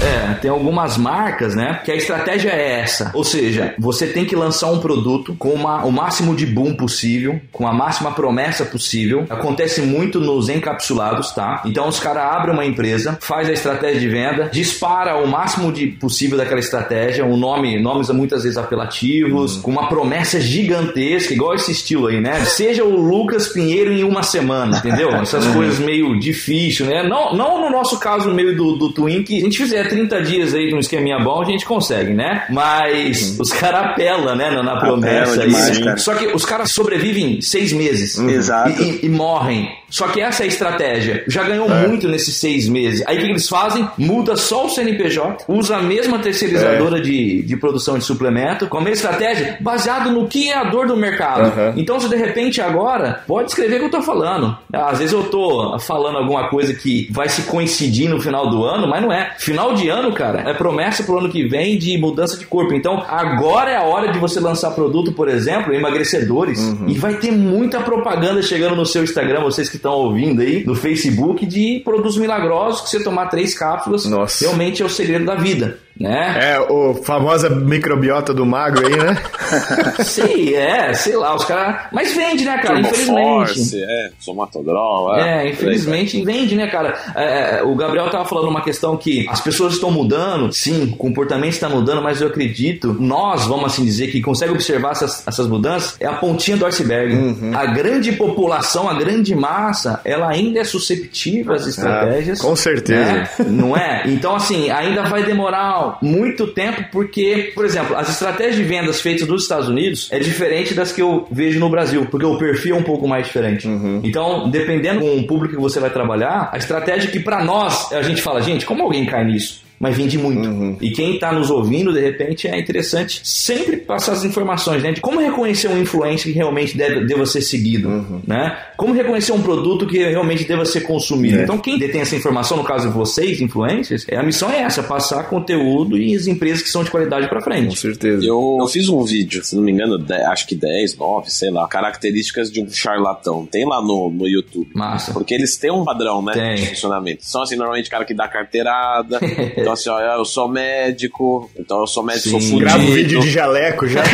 [0.00, 1.80] É, tem algumas marcas, né?
[1.84, 3.10] Que a estratégia é essa.
[3.14, 7.40] Ou seja, você tem que lançar um produto com uma, o máximo de boom possível,
[7.52, 9.26] com a máxima promessa possível.
[9.28, 11.62] Acontece muito nos encapsulados, tá?
[11.66, 15.88] Então os caras abrem uma empresa, faz a estratégia de venda, dispara o máximo de
[15.88, 21.72] possível daquela estratégia, um nome, nomes muitas vezes apelativos, com uma promessa gigantesca, igual esse
[21.72, 22.44] estilo aí, né?
[22.44, 25.10] Seja o Lucas Pinheiro em uma semana, entendeu?
[25.20, 27.06] Essas coisas meio difícil, né?
[27.06, 30.54] Não, não no nosso caso meio do, do Twin, que a gente fizer 30 dias
[30.54, 32.44] aí de um esqueminha bom, a gente consegue, né?
[32.50, 35.38] Mas os caras apelam, né, na, na promessa.
[35.46, 35.96] demais, cara.
[35.98, 38.18] Só que os caras sobrevivem seis meses.
[38.18, 38.70] Exato.
[38.70, 39.68] E, e- e morrem.
[39.90, 41.24] Só que essa é a estratégia.
[41.26, 43.02] Já ganhou muito nesses seis meses.
[43.08, 43.88] Aí o que que eles fazem?
[43.98, 48.80] Muda só o CNPJ, usa a mesma terceirizadora de, de produção de suplemento, com a
[48.80, 51.40] mesma estratégia, baseado no que é a dor do mercado.
[51.46, 51.74] Aham.
[51.76, 54.56] Então, se de repente agora, pode escrever o que eu tô falando.
[54.72, 58.86] Às vezes eu tô falando alguma coisa que vai se coincidir no final do ano,
[58.86, 59.32] mas não é.
[59.38, 62.74] Final de ano, cara, é promessa pro ano que vem de mudança de corpo.
[62.74, 66.60] Então, agora é a hora de você lançar produto, por exemplo, emagrecedores.
[66.86, 70.74] E vai ter muita propaganda chegando no seu Instagram, vocês que estão ouvindo aí, no
[70.74, 74.44] Facebook, de produtos milagrosos que você tomar três cápsulas, Nossa.
[74.44, 75.78] realmente é o segredo da vida.
[75.98, 76.54] Né?
[76.54, 79.16] É, o famosa microbiota do magro aí, né?
[80.02, 81.82] sei, é, sei lá, os caras.
[81.92, 82.80] Mas vende, né, cara?
[82.80, 83.54] Infelizmente.
[83.54, 86.96] Force, é, somatodrol, É, infelizmente vende, né, cara?
[87.14, 91.52] É, o Gabriel tava falando uma questão que as pessoas estão mudando, sim, o comportamento
[91.52, 95.96] está mudando, mas eu acredito, nós, vamos assim dizer, que consegue observar essas, essas mudanças,
[96.00, 97.14] é a pontinha do iceberg.
[97.54, 102.40] A grande população, a grande massa, ela ainda é susceptível às estratégias.
[102.40, 103.12] Ah, com certeza.
[103.12, 103.28] né?
[103.46, 104.04] Não é?
[104.06, 109.26] Então, assim, ainda vai demorar muito tempo, porque, por exemplo, as estratégias de vendas feitas
[109.26, 112.78] nos Estados Unidos é diferente das que eu vejo no Brasil, porque o perfil é
[112.78, 113.68] um pouco mais diferente.
[114.02, 118.02] Então, dependendo com o público que você vai trabalhar, a estratégia que pra nós, a
[118.02, 119.62] gente fala, gente, como alguém cai nisso?
[119.80, 120.76] Mas vende muito.
[120.84, 124.92] E quem tá nos ouvindo, de repente, é interessante sempre passar as informações, né?
[124.92, 128.58] De como reconhecer um influencer que realmente deve, deva ser seguido, né?
[128.76, 131.38] Como reconhecer um produto que realmente deva ser consumido.
[131.38, 131.44] É.
[131.44, 134.82] Então, quem detém essa informação, no caso de vocês, influencers, é, a missão é essa,
[134.82, 137.78] passar conteúdo e as empresas que são de qualidade pra Com frente.
[137.78, 138.22] certeza.
[138.22, 141.50] Eu, eu fiz um vídeo, se não me engano, de- acho que 10, 9, sei
[141.50, 143.46] lá, características de um charlatão.
[143.50, 144.68] Tem lá no, no YouTube.
[144.74, 145.14] Massa.
[145.14, 146.32] Porque eles têm um padrão, né?
[146.34, 146.54] Tem.
[146.56, 147.24] De funcionamento.
[147.24, 149.18] São assim, normalmente cara que dá carteirada.
[149.70, 152.30] então, assim, ó, eu sou médico, então eu sou médico, Sim.
[152.30, 152.60] sou fudido.
[152.60, 154.02] Grava um vídeo de jaleco já.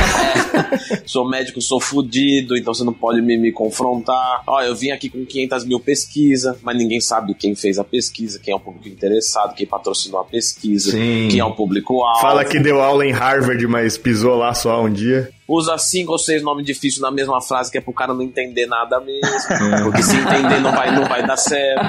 [1.05, 4.43] Sou médico, sou fudido, então você não pode me, me confrontar.
[4.47, 8.41] Ó, eu vim aqui com 500 mil pesquisa, mas ninguém sabe quem fez a pesquisa,
[8.43, 11.29] quem é o público interessado, quem patrocinou a pesquisa, Sim.
[11.31, 12.21] quem é o público-alvo.
[12.21, 15.31] Fala que deu aula em Harvard, mas pisou lá só um dia.
[15.49, 18.67] Usa cinco ou seis nomes difíceis na mesma frase, que é pro cara não entender
[18.67, 19.29] nada mesmo.
[19.85, 21.85] Porque se entender não vai, não vai dar certo.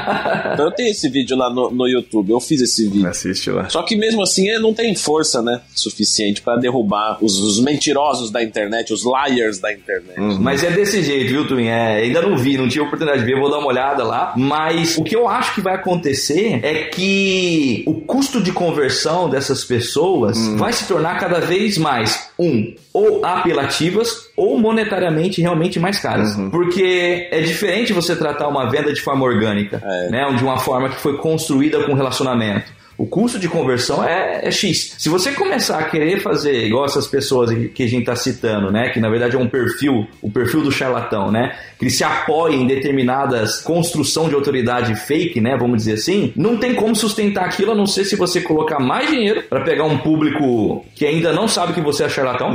[0.53, 3.07] Então eu tenho esse vídeo lá no, no YouTube, eu fiz esse vídeo.
[3.07, 3.67] Assiste lá.
[3.69, 5.61] Só que mesmo assim ele não tem força, né?
[5.73, 10.19] Suficiente pra derrubar os, os mentirosos da internet, os liars da internet.
[10.39, 11.67] Mas é desse jeito, viu, Twin?
[11.67, 14.33] É, ainda não vi, não tive oportunidade de ver, vou dar uma olhada lá.
[14.37, 19.63] Mas o que eu acho que vai acontecer é que o custo de conversão dessas
[19.63, 26.35] pessoas vai se tornar cada vez mais, um, ou apelativas ou monetariamente realmente mais caras.
[26.51, 30.09] Porque é diferente você tratar uma venda de forma orgânica, É.
[30.09, 30.33] né?
[30.37, 32.76] De uma forma que foi construída com relacionamento.
[32.97, 34.95] O custo de conversão é, é X.
[34.97, 38.89] Se você começar a querer fazer igual essas pessoas que a gente está citando, né?
[38.89, 41.55] Que na verdade é um perfil, o perfil do charlatão, né?
[41.77, 45.55] Que ele se apoia em determinadas construção de autoridade fake, né?
[45.57, 49.09] Vamos dizer assim, não tem como sustentar aquilo a não ser se você colocar mais
[49.09, 52.51] dinheiro para pegar um público que ainda não sabe que você é charlatão,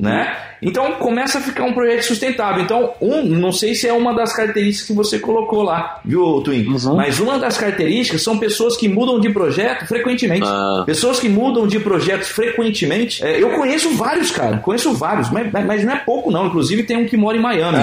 [0.00, 0.49] né?
[0.62, 2.62] Então começa a ficar um projeto sustentável.
[2.62, 6.64] Então, um, não sei se é uma das características que você colocou lá, viu, Twin?
[6.96, 10.46] Mas uma das características são pessoas que mudam de projeto frequentemente.
[10.46, 10.82] Ah.
[10.86, 13.24] Pessoas que mudam de projetos frequentemente.
[13.24, 14.58] É, eu conheço vários, cara.
[14.58, 16.46] Conheço vários, mas, mas- não é pouco, não.
[16.46, 17.78] Inclusive tem um que mora em Miami.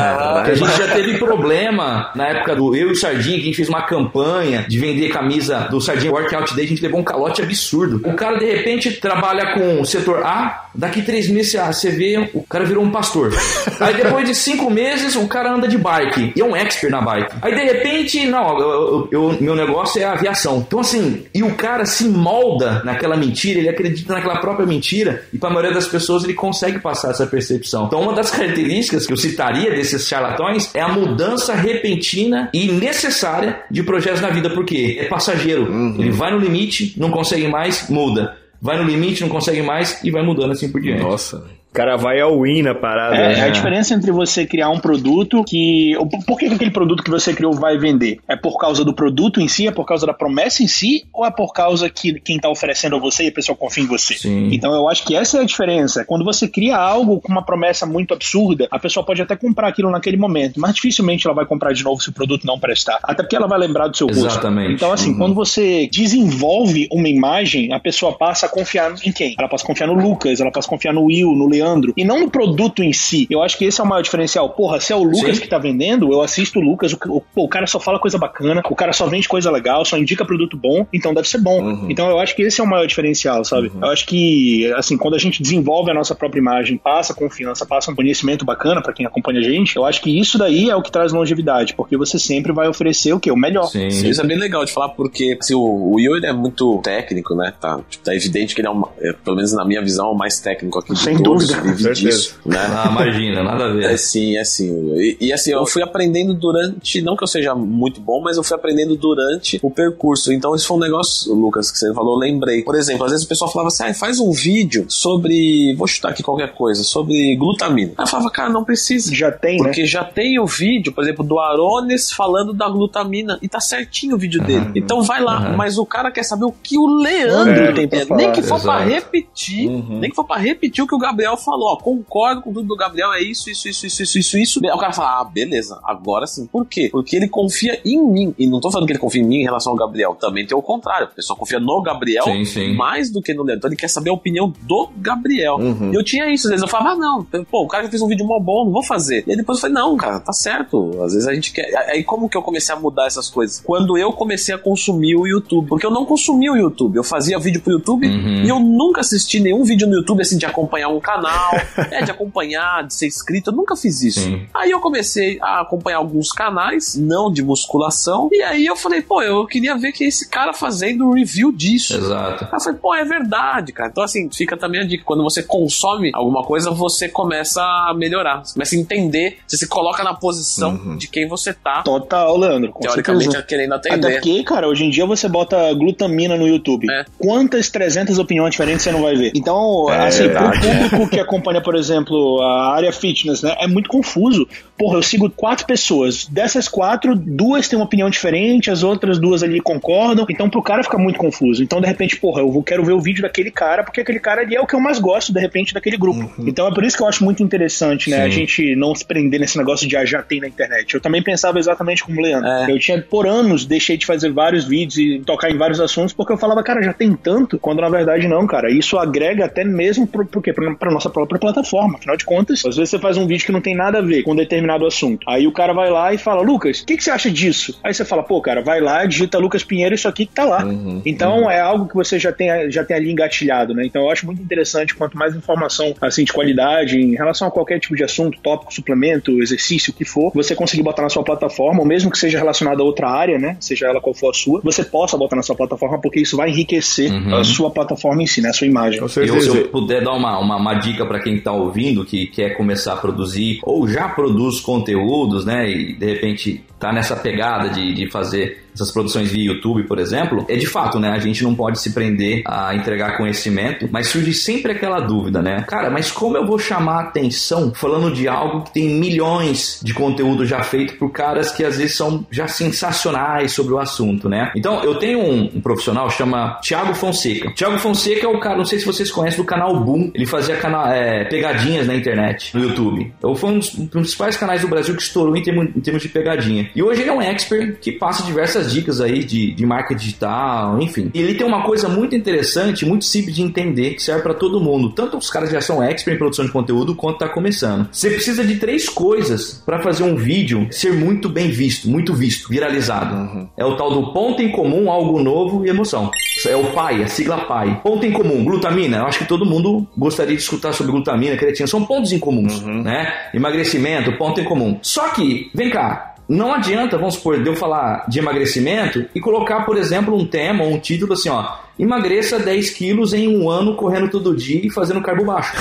[0.46, 3.46] que a gente já teve problema na época do eu e o Sardinha, que a
[3.46, 7.04] gente fez uma campanha de vender camisa do Sardinha Workout Day, a gente levou um
[7.04, 8.02] calote absurdo.
[8.06, 12.30] O cara, de repente, trabalha com o setor A, daqui três meses ah, você vê,
[12.34, 13.32] o cara virou um pastor.
[13.80, 16.34] Aí depois de cinco meses, o cara anda de bike.
[16.36, 17.34] E é um expert na bike.
[17.42, 20.64] Aí de repente, não, eu, eu- eu- meu negócio é a aviação.
[20.68, 25.38] Então assim, e o cara se molda naquela mentira, ele acredita naquela própria mentira, e
[25.38, 27.86] para a maioria das pessoas ele consegue passar essa percepção.
[27.88, 33.62] Então uma das características que eu citaria desses charlatões é a mudança repentina e necessária
[33.72, 35.64] de projetos na vida, porque é passageiro.
[36.00, 38.36] Ele vai no limite, não consegue mais, muda.
[38.62, 41.04] Vai no limite, não consegue mais e vai mudando assim por diante.
[41.04, 41.44] Nossa.
[41.78, 43.16] Cara vai ao win na parada.
[43.16, 43.42] É, né?
[43.44, 45.96] a diferença entre você criar um produto que.
[46.26, 48.20] Por que que aquele produto que você criou vai vender?
[48.28, 49.68] É por causa do produto em si?
[49.68, 51.06] É por causa da promessa em si?
[51.14, 53.88] Ou é por causa que quem tá oferecendo a você e a pessoa confia em
[53.88, 54.16] você?
[54.16, 54.50] Sim.
[54.52, 56.04] Então eu acho que essa é a diferença.
[56.06, 59.92] Quando você cria algo com uma promessa muito absurda, a pessoa pode até comprar aquilo
[59.92, 62.98] naquele momento, mas dificilmente ela vai comprar de novo se o produto não prestar.
[63.04, 64.26] Até porque ela vai lembrar do seu rosto.
[64.26, 64.74] Exatamente.
[64.74, 65.18] Então, assim, Uhum.
[65.18, 69.36] quando você desenvolve uma imagem, a pessoa passa a confiar em quem?
[69.38, 72.06] Ela passa a confiar no Lucas, ela passa a confiar no Will, no Leandro, e
[72.06, 73.28] não no produto em si.
[73.30, 74.50] Eu acho que esse é o maior diferencial.
[74.50, 75.42] Porra, se é o Lucas Sim.
[75.42, 78.62] que tá vendendo, eu assisto o Lucas, o, o, o cara só fala coisa bacana,
[78.70, 81.62] o cara só vende coisa legal, só indica produto bom, então deve ser bom.
[81.62, 81.88] Uhum.
[81.90, 83.72] Então eu acho que esse é o maior diferencial, sabe?
[83.80, 87.92] Eu acho que, assim, quando a gente desenvolve a nossa própria imagem, passa confiança, passa
[87.92, 90.82] um conhecimento bacana pra quem acompanha a gente, eu acho que isso daí é o
[90.82, 93.32] que traz longevidade, porque você sempre vai oferecer o quê?
[93.32, 93.68] O melhor.
[93.68, 93.88] Sim.
[93.88, 97.54] Isso é bem legal de falar, porque assim, o, o Will é muito técnico, né?
[97.60, 100.18] Tá, tipo, tá evidente que ele é, uma, é, pelo menos na minha visão, o
[100.18, 101.47] mais técnico aqui de Sem todos.
[101.48, 101.62] Dúvida.
[101.64, 102.18] vive Com certeza.
[102.18, 102.58] disso, né?
[102.60, 103.84] Ah, imagina, nada a ver.
[103.86, 104.70] É sim, é sim.
[104.98, 108.44] E, e, assim, eu fui aprendendo durante, não que eu seja muito bom, mas eu
[108.44, 110.32] fui aprendendo durante o percurso.
[110.34, 112.62] Então, isso foi um negócio, Lucas, que você falou, eu lembrei.
[112.64, 116.10] Por exemplo, às vezes o pessoal falava assim, ah, faz um vídeo sobre, vou chutar
[116.10, 117.94] aqui qualquer coisa, sobre glutamina.
[117.98, 119.14] Aí eu falava, cara, não precisa.
[119.14, 119.64] Já tem, né?
[119.64, 124.16] Porque já tem o vídeo, por exemplo, do Arones falando da glutamina e tá certinho
[124.16, 124.72] o vídeo dele.
[124.76, 125.56] Então vai lá, Aham.
[125.56, 128.32] mas o cara quer saber o que o Leandro É, tem Nem falar.
[128.32, 128.90] que for pra Exato.
[128.90, 130.00] repetir, Uhum.
[130.00, 131.74] nem que for pra repetir o que o Gabriel falou.
[131.74, 134.60] Ó, concordo com tudo do Gabriel, é isso, isso, isso, isso, isso, isso, isso.
[134.66, 136.46] Aí o cara fala, ah, beleza, agora sim.
[136.48, 136.90] Por quê?
[136.92, 138.36] Porque ele confia em mim.
[138.38, 140.16] E não tô falando que ele confia em mim em relação ao Gabriel.
[140.16, 141.08] Também tem o contrário.
[141.08, 142.74] A pessoa confia no Gabriel Sim, sim.
[142.74, 143.58] mais do que no Leandro.
[143.60, 145.56] Então ele quer saber a opinião do Gabriel.
[145.56, 145.92] Uhum.
[145.92, 148.02] E eu tinha isso, às vezes eu falava, ah, não, pô, o cara que fez
[148.02, 149.24] um vídeo mó bom, não vou fazer.
[149.28, 150.92] E aí depois eu falei, não, cara, tá certo.
[151.04, 151.76] Às vezes a gente quer.
[151.90, 153.60] Aí como que eu comecei a mudar essas coisas?
[153.60, 155.68] Quando eu comecei a consumir o YouTube.
[155.68, 156.96] Porque eu não consumia o YouTube.
[156.96, 158.44] Eu fazia vídeo pro YouTube Uhum.
[158.44, 161.27] e eu nunca assisti nenhum vídeo no YouTube assim de acompanhar um canal,
[161.92, 163.50] é, de acompanhar, de ser inscrito.
[163.52, 164.20] Eu nunca fiz isso.
[164.22, 164.46] Sim.
[164.54, 168.30] Aí eu comecei a acompanhar alguns canais, não de musculação.
[168.32, 171.96] E aí eu falei, pô, eu queria ver que esse cara fazendo review disso.
[171.96, 172.46] Exato.
[172.46, 173.90] Aí eu falei, pô, é verdade, cara.
[173.90, 175.04] Então, assim, fica também a dica.
[175.06, 178.46] Quando você consome alguma coisa, você começa a melhorar.
[178.46, 179.38] Você começa a entender.
[179.48, 182.72] Você se coloca na posição de quem você tá, Total, Leandro.
[182.72, 183.46] com teoricamente, certeza.
[183.48, 184.14] querendo Até atender.
[184.22, 186.90] porque, cara, hoje em dia você bota glutamina no YouTube.
[186.92, 187.06] É.
[187.18, 189.32] Quantas 300 opiniões diferentes você não vai ver?
[189.36, 190.58] Então, É assim, verdade.
[190.58, 194.48] o público que acompanha, por exemplo, a área fitness, né, é muito confuso.
[194.78, 196.26] Porra, eu sigo quatro pessoas.
[196.28, 200.26] Dessas quatro, duas têm uma opinião diferente, as outras duas ali concordam.
[200.30, 201.64] Então, pro cara fica muito confuso.
[201.64, 204.42] Então, de repente, porra, eu vou- quero ver o vídeo daquele cara, porque aquele cara
[204.42, 206.30] ali é o que eu mais gosto, de repente, daquele grupo.
[206.40, 208.32] Então, é por isso que eu acho muito interessante, né, a Sim.
[208.32, 210.94] gente não se prender nesse negócio de ah, já tem na internet.
[210.94, 212.48] Eu também pensava exatamente como o Leandro.
[212.48, 212.72] É.
[212.72, 216.32] Eu tinha, por anos, deixei de fazer vários vídeos e tocar em vários assuntos, porque
[216.34, 218.70] eu falava, cara, já tem tanto, quando na verdade não, cara.
[218.70, 220.54] Isso agrega até mesmo pro, pro quê?
[220.54, 221.98] Pra, pra nossa própria plataforma.
[221.98, 224.24] Afinal de contas, às vezes você faz um vídeo que não tem nada a ver
[224.24, 225.26] com um determinado assunto.
[225.30, 227.80] Aí o cara vai lá e fala, Lucas, o que, que você acha disso?
[227.84, 230.64] Aí você fala, pô, cara, vai lá, digita Lucas Pinheiro, isso aqui que tá lá.
[231.06, 233.86] então é algo que você já tem, já tem ali engatilhado, né?
[233.86, 237.80] Então eu acho muito interessante, quanto mais informação assim de qualidade em relação a qualquer
[237.80, 241.80] tipo de assunto, tópico, suplemento, exercício, o que for, você conseguir botar na sua plataforma,
[241.80, 243.58] ou mesmo que seja relacionado a outra área, né?
[243.60, 246.50] Seja ela qual for a sua, você possa botar na sua plataforma, porque isso vai
[246.50, 247.36] enriquecer Uhum.
[247.36, 248.50] a sua plataforma em si, né?
[248.50, 249.00] A sua imagem.
[249.00, 252.56] Eu, se eu puder dar uma, uma, uma dica para quem tá ouvindo, que quer
[252.56, 255.70] começar a produzir ou já produz conteúdos, né?
[255.70, 260.46] E de repente tá nessa pegada de, de fazer essas produções via YouTube, por exemplo,
[260.48, 261.10] é de fato, né?
[261.10, 265.66] A gente não pode se prender a entregar conhecimento, mas surge sempre aquela dúvida, né?
[265.68, 270.46] Cara, mas como eu vou chamar atenção falando de algo que tem milhões de conteúdo
[270.46, 274.52] já feito por caras que às vezes são já sensacionais sobre o assunto, né?
[274.56, 277.52] Então, eu tenho um, um profissional chama Thiago Fonseca.
[277.54, 280.12] Thiago Fonseca é o cara, não sei se vocês conhecem, do canal Boom.
[280.14, 283.12] Ele fazia cana é, pegadinhas na internet, no YouTube.
[283.36, 286.10] Foi um dos um dos principais canais do Brasil que estourou em em termos de
[286.10, 286.67] pegadinha.
[286.76, 290.82] E hoje ele é um expert que passa diversas dicas aí de, de marca digital,
[290.82, 291.12] enfim.
[291.14, 294.60] E ele tem uma coisa muito interessante, muito simples de entender, que serve para todo
[294.60, 294.92] mundo.
[294.92, 297.88] Tanto os caras que já são expert em produção de conteúdo, quanto tá começando.
[297.92, 302.50] Você precisa de três coisas para fazer um vídeo ser muito bem visto, muito visto,
[302.50, 303.50] viralizado.
[303.58, 306.12] É o tal do ponto em comum, algo novo e emoção.
[306.46, 307.82] É o PAI, a sigla PAI.
[307.84, 308.98] Ponto em comum, glutamina.
[308.98, 311.68] Eu acho que todo mundo gostaria de escutar sobre glutamina, creatina.
[311.68, 313.30] São pontos em comuns, né?
[313.34, 314.80] Emagrecimento, ponto em comum.
[314.82, 319.66] Só que, vem cá, não adianta, vamos supor, de eu falar de emagrecimento e colocar,
[319.66, 321.56] por exemplo, um tema ou um título assim, ó.
[321.80, 325.54] Emagreça 10 quilos em um ano correndo todo dia e fazendo carbo baixo.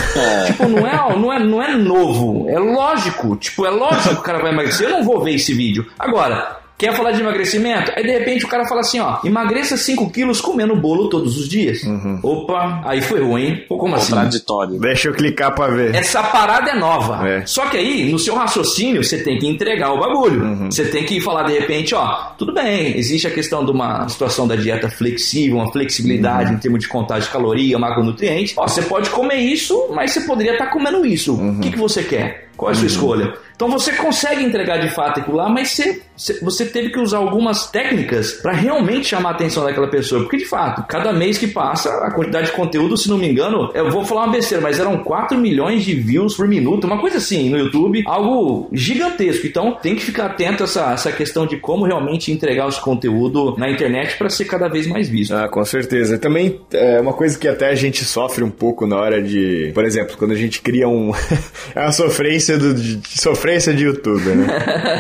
[0.47, 2.49] Tipo, não é, não, é, não é novo.
[2.49, 3.37] É lógico.
[3.37, 4.89] Tipo, é lógico que o cara vai emagrecer.
[4.89, 5.87] Eu não vou ver esse vídeo.
[5.99, 7.91] Agora, Quer falar de emagrecimento?
[7.97, 11.49] Aí de repente o cara fala assim, ó, emagreça 5 quilos comendo bolo todos os
[11.49, 11.81] dias.
[12.23, 13.63] Opa, aí foi ruim.
[13.69, 14.13] Pô, como assim?
[14.13, 14.79] Contraditório.
[14.79, 15.95] Deixa eu clicar pra ver.
[15.95, 17.27] Essa parada é nova.
[17.27, 17.47] É.
[17.47, 20.43] Só que aí, no seu raciocínio, você tem que entregar o bagulho.
[20.45, 20.71] Uhum.
[20.71, 24.47] Você tem que falar de repente, ó, tudo bem, existe a questão de uma situação
[24.47, 26.57] da dieta flexível, uma flexibilidade Uhum.
[26.57, 28.55] em termos de contagem de caloria, macronutrientes.
[28.57, 31.35] Ó, você pode comer isso, mas você poderia estar comendo isso.
[31.35, 31.57] Uhum.
[31.57, 32.46] O que, que você quer?
[32.57, 33.35] Qual é a sua escolha?
[33.55, 37.71] Então você consegue entregar de fato aquilo lá, mas você, você- teve que usar algumas
[37.71, 40.23] técnicas para realmente chamar a atenção daquela pessoa.
[40.23, 43.71] Porque de fato, cada mês que passa, a quantidade de conteúdo, se não me engano,
[43.73, 47.17] eu vou falar uma besteira, mas eram 4 milhões de views por minuto, uma coisa
[47.17, 49.47] assim no YouTube, algo gigantesco.
[49.47, 53.57] Então tem que ficar atento a essa, essa questão de como realmente entregar os conteúdos
[53.57, 55.33] na internet para ser cada vez mais visto.
[55.35, 56.19] Ah, com certeza.
[56.19, 59.71] Também é uma coisa que até a gente sofre um pouco na hora de.
[59.73, 61.13] Por exemplo, quando a gente cria um.
[61.75, 64.47] é uma sofrência do, de, sofrência de youtuber, né?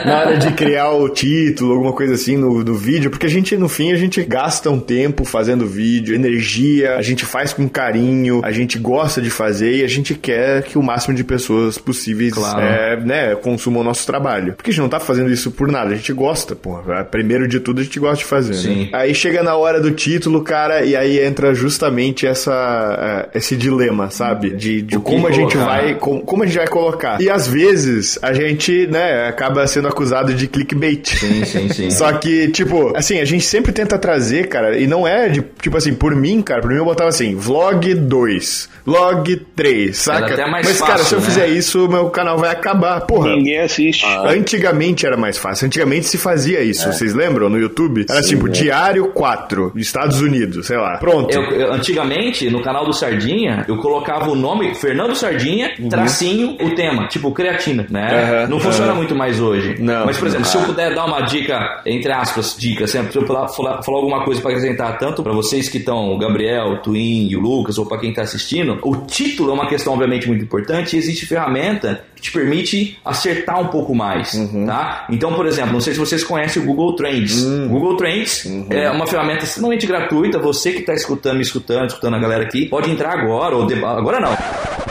[0.05, 3.57] na hora de criar o título, alguma coisa assim no, no vídeo, porque a gente,
[3.57, 8.41] no fim, a gente gasta um tempo fazendo vídeo, energia, a gente faz com carinho,
[8.43, 12.33] a gente gosta de fazer e a gente quer que o máximo de pessoas possíveis
[12.35, 12.61] Claro.
[12.61, 14.55] é, né, consumam o nosso trabalho.
[14.55, 17.05] Porque a gente não tá fazendo isso por nada, a gente gosta, porra.
[17.05, 18.61] Primeiro de tudo, a gente gosta de fazer, né?
[18.61, 18.89] Sim.
[18.93, 24.11] Aí chega na hora do título, cara, e aí entra justamente essa, eh, esse dilema,
[24.11, 24.51] sabe?
[24.51, 27.21] De, de que como a gente vai, como, como a gente vai colocar.
[27.21, 31.07] E às vezes a gente, né, acaba sendo acusado de clickbait.
[31.09, 31.91] Sim, sim, sim.
[31.91, 35.77] Só que, tipo, assim, a gente sempre tenta trazer, cara, e não é de, tipo
[35.77, 40.33] assim, por mim, cara, por mim eu botava assim, vlog 2, vlog 3, saca?
[40.33, 41.27] até mais Mas, cara, fácil, se eu né?
[41.27, 43.01] fizer isso, meu canal vai acabar.
[43.03, 44.05] Porra, Ninguém assiste.
[44.25, 45.67] Antigamente era mais fácil.
[45.67, 46.91] Antigamente se fazia isso.
[46.93, 48.07] Vocês lembram no YouTube?
[48.09, 50.97] Era tipo Diário 4, Estados Unidos, sei lá.
[50.99, 51.35] Pronto.
[51.35, 56.75] Eu, eu- antigamente, no canal do Sardinha, eu colocava o nome Fernando Sardinha, tracinho, o
[56.75, 58.43] tema, tipo creatina, né?
[58.45, 58.51] Uhum.
[58.51, 59.77] Não funciona muito mais hoje.
[59.81, 60.07] Não.
[60.07, 63.27] Mas, por exemplo, se eu puder dar uma dica, entre aspas, dica, sempre, se eu
[63.27, 66.79] falar, falar, falar alguma coisa pra acrescentar, tanto pra vocês que estão, o Gabriel, o
[66.79, 70.27] Twin e o Lucas, ou pra quem tá assistindo, o título é uma questão, obviamente,
[70.27, 74.67] muito importante existe ferramenta que te permite acertar um pouco mais, Uhum.
[74.67, 75.07] tá?
[75.11, 77.45] Então, por exemplo, não sei se vocês conhecem o Google Trends.
[77.45, 77.69] Hum.
[77.69, 78.67] Google Trends Uhum.
[78.71, 80.39] é uma ferramenta extremamente gratuita.
[80.39, 83.75] Você que está escutando, me escutando, escutando a galera aqui, pode entrar agora ou de-
[83.85, 84.37] agora não.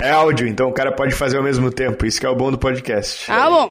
[0.02, 2.06] É áudio, então o cara pode fazer ao mesmo tempo.
[2.06, 3.26] Isso que é o bom do podcast.
[3.28, 3.68] Tá bom.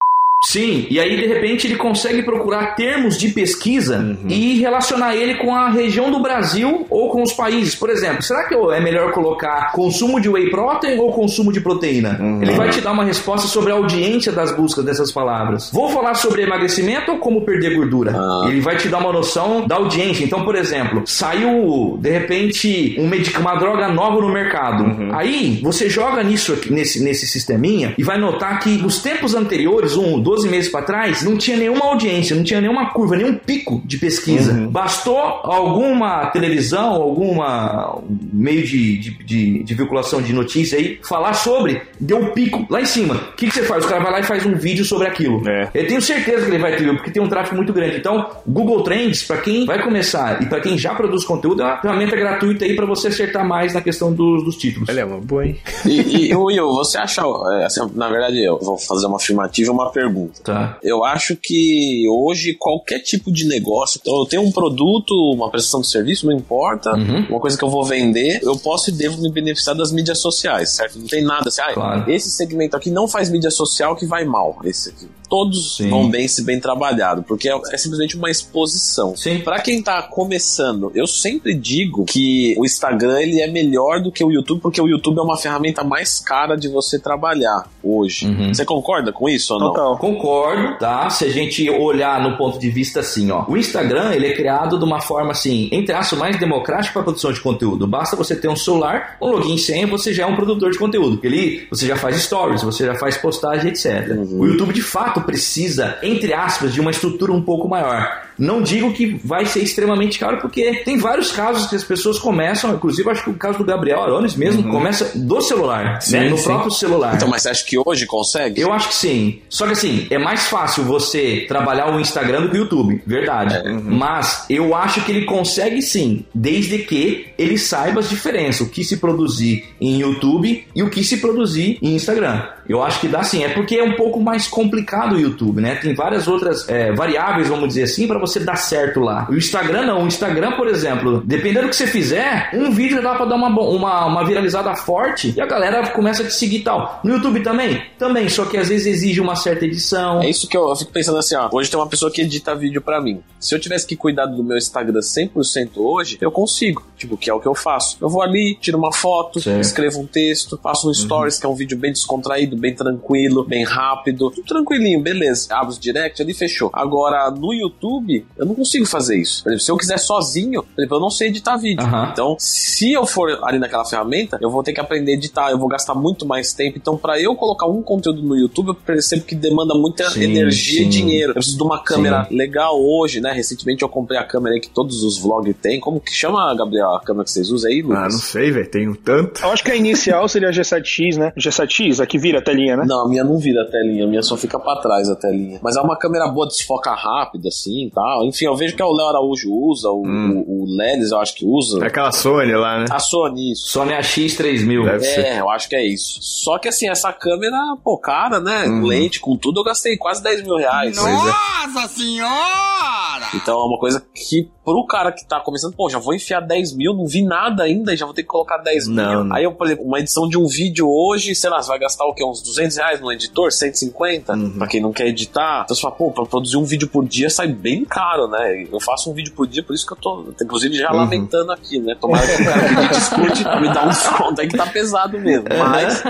[0.46, 4.28] Sim, e aí de repente ele consegue procurar termos de pesquisa Uhum.
[4.28, 7.74] e relacionar ele com a região do Brasil ou com os países.
[7.74, 12.18] Por exemplo, será que é melhor colocar consumo de whey protein ou consumo de proteína?
[12.20, 12.42] Uhum.
[12.42, 15.70] Ele vai te dar uma resposta sobre a audiência das buscas dessas palavras.
[15.72, 18.12] Vou falar sobre emagrecimento ou como perder gordura?
[18.14, 18.46] Ah.
[18.48, 20.24] Ele vai te dar uma noção da audiência.
[20.24, 24.84] Então, por exemplo, saiu de repente um medic- uma droga nova no mercado.
[25.14, 30.20] Aí você joga nisso nesse, nesse sisteminha e vai notar que nos tempos anteriores, um,
[30.34, 33.98] 12 meses para trás, não tinha nenhuma audiência, não tinha nenhuma curva, nenhum pico de
[33.98, 34.52] pesquisa.
[34.70, 37.98] Bastou alguma televisão, alguma
[38.32, 42.80] meio de, de, de, de vinculação de notícia aí falar sobre, deu um pico lá
[42.80, 43.14] em cima.
[43.14, 43.84] O que, que você faz?
[43.84, 45.46] O cara vai lá e faz um vídeo sobre aquilo.
[45.48, 45.70] É.
[45.74, 47.96] Eu tenho certeza que ele vai ter, porque tem um tráfego muito grande.
[47.96, 51.80] Então, Google Trends, para quem vai começar e para quem já produz conteúdo, é uma
[51.80, 54.88] ferramenta gratuita aí para você acertar mais na questão dos, dos títulos.
[54.88, 55.56] É uma boa, hein?
[55.84, 57.22] E, e Will, você acha.
[57.60, 60.23] é, assim, na verdade, eu vou fazer uma afirmativa e uma pergunta.
[60.42, 60.78] Tá.
[60.82, 65.80] Eu acho que hoje qualquer tipo de negócio, então eu tenho um produto, uma prestação
[65.80, 67.26] de serviço, não importa, Uhum.
[67.30, 70.72] uma coisa que eu vou vender, eu posso e devo me beneficiar das mídias sociais,
[70.74, 70.98] certo?
[70.98, 72.10] Não tem nada assim, ah, Claro.
[72.10, 74.58] esse segmento aqui não faz mídia social que vai mal.
[74.64, 75.08] Esse aqui.
[75.34, 75.90] Todos Sim.
[75.90, 79.16] vão bem se bem trabalhado, porque é, é simplesmente uma exposição.
[79.16, 79.40] Sim.
[79.40, 84.22] Pra quem tá começando, eu sempre digo que o Instagram ele é melhor do que
[84.22, 88.28] o YouTube, porque o YouTube é uma ferramenta mais cara de você trabalhar hoje.
[88.28, 88.54] Uhum.
[88.54, 89.72] Você concorda com isso ou não?
[89.72, 89.98] Total.
[89.98, 91.10] Concordo, tá?
[91.10, 93.44] Se a gente olhar no ponto de vista assim, ó.
[93.48, 97.32] O Instagram, ele é criado de uma forma assim, entre aspas, mais democrática para produção
[97.32, 97.88] de conteúdo.
[97.88, 101.18] Basta você ter um celular, um login senha, você já é um produtor de conteúdo.
[101.24, 104.16] Ele, você já faz stories, você já faz postagem, etc.
[104.30, 108.24] O YouTube, de fato, precisa, entre aspas, de uma estrutura um pouco maior.
[108.38, 112.74] Não digo que vai ser extremamente caro, porque tem vários casos que as pessoas começam,
[112.74, 116.28] inclusive acho que o caso do Gabriel Arones mesmo, começa do celular, né?
[116.28, 116.44] No sim.
[116.44, 117.14] próprio celular.
[117.14, 118.60] Então, mas você acha que hoje consegue?
[118.60, 119.40] Eu acho que sim.
[119.48, 123.62] Só que assim, é mais fácil você trabalhar o Instagram do que o YouTube, verdade.
[123.82, 128.84] Mas eu acho que ele consegue sim, desde que ele saiba as diferenças, o que
[128.84, 132.42] se produzir em YouTube e o que se produzir em Instagram.
[132.68, 133.44] Eu acho que dá sim.
[133.44, 135.74] É porque é um pouco mais complicado o YouTube, né?
[135.76, 139.26] Tem várias outras é, variáveis, vamos dizer assim, para você dar certo lá.
[139.30, 140.04] O Instagram não.
[140.04, 143.48] O Instagram, por exemplo, dependendo do que você fizer, um vídeo dá pra dar uma,
[143.48, 147.00] uma, uma viralizada forte e a galera começa a te seguir tal.
[147.04, 147.82] No YouTube também?
[147.98, 150.20] Também, só que às vezes exige uma certa edição.
[150.22, 151.48] É isso que eu, eu fico pensando assim, ó.
[151.52, 153.20] Hoje tem uma pessoa que edita vídeo pra mim.
[153.40, 156.82] Se eu tivesse que cuidar do meu Instagram 100% hoje, eu consigo.
[156.96, 157.96] Tipo, que é o que eu faço.
[158.00, 159.60] Eu vou ali, tiro uma foto, Certo.
[159.60, 163.64] escrevo um texto, faço um stories, que é um vídeo bem descontraído, bem tranquilo, bem
[163.64, 164.30] rápido.
[164.30, 165.48] Tudo tranquilinho, beleza.
[165.54, 166.70] Abro os direct ali, fechou.
[166.72, 169.42] Agora, no YouTube, eu não consigo fazer isso.
[169.42, 171.86] Por exemplo, se eu quiser sozinho, por exemplo, eu não sei editar vídeo.
[172.12, 175.58] Então, se eu for ali naquela ferramenta, eu vou ter que aprender a editar, eu
[175.58, 176.78] vou gastar muito mais tempo.
[176.78, 180.80] Então, pra eu colocar um conteúdo no YouTube, eu percebo que demanda muita Sim, energia
[180.82, 180.86] sim.
[180.86, 181.30] e dinheiro.
[181.30, 183.32] Eu preciso de uma câmera legal hoje, né?
[183.32, 185.80] Recentemente eu comprei a câmera aí que todos os vlogs têm.
[185.80, 188.12] Como que chama, Gabriel, a câmera que vocês usam aí, Ah, Lucas?
[188.14, 188.70] não sei, velho.
[188.70, 189.42] Tem um tanto.
[189.42, 191.32] Eu acho que a inicial seria a G7X, né?
[191.38, 192.84] G7X, a que vira a telinha, né?
[192.86, 195.58] Não, a minha não vira a telinha, a minha só fica pra trás a telinha.
[195.62, 198.24] Mas é uma câmera boa, desfoca rápido, assim e tal.
[198.26, 201.34] Enfim, eu vejo que é o Léo Araújo usa, o, o, o Lelis eu acho
[201.34, 201.82] que usa.
[201.82, 202.84] É aquela Sony lá, né?
[202.90, 203.68] A Sony, isso.
[203.68, 204.84] Sony AX3000.
[204.84, 205.24] Deve ser.
[205.24, 206.18] É, eu acho que é isso.
[206.20, 208.66] Só que assim, essa câmera, pô, cara, né?
[208.66, 208.86] Uhum.
[208.86, 210.96] Lente, com tudo, eu gastei quase 10 mil reais.
[210.96, 213.03] Nossa senhora!
[213.34, 216.74] Então é uma coisa que, pro cara que tá começando, pô, já vou enfiar 10
[216.76, 218.96] mil, não vi nada ainda e já vou ter que colocar 10 mil.
[218.96, 219.36] Não, não.
[219.36, 222.04] Aí eu, por exemplo, uma edição de um vídeo hoje, sei lá, você vai gastar
[222.06, 222.24] o quê?
[222.24, 223.52] Uns 200 reais no editor?
[223.52, 224.32] 150?
[224.32, 224.50] Uhum.
[224.58, 225.62] Pra quem não quer editar.
[225.64, 228.66] Então você fala, pô, pra produzir um vídeo por dia sai bem caro, né?
[228.72, 230.98] Eu faço um vídeo por dia, por isso que eu tô, inclusive, já Uhum.
[230.98, 231.96] lamentando aqui, né?
[232.00, 235.18] Tomara que o cara que edita escute me dá um desconto aí que tá pesado
[235.18, 235.44] mesmo.
[235.70, 236.02] Mas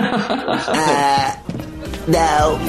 [2.07, 2.59] Girls,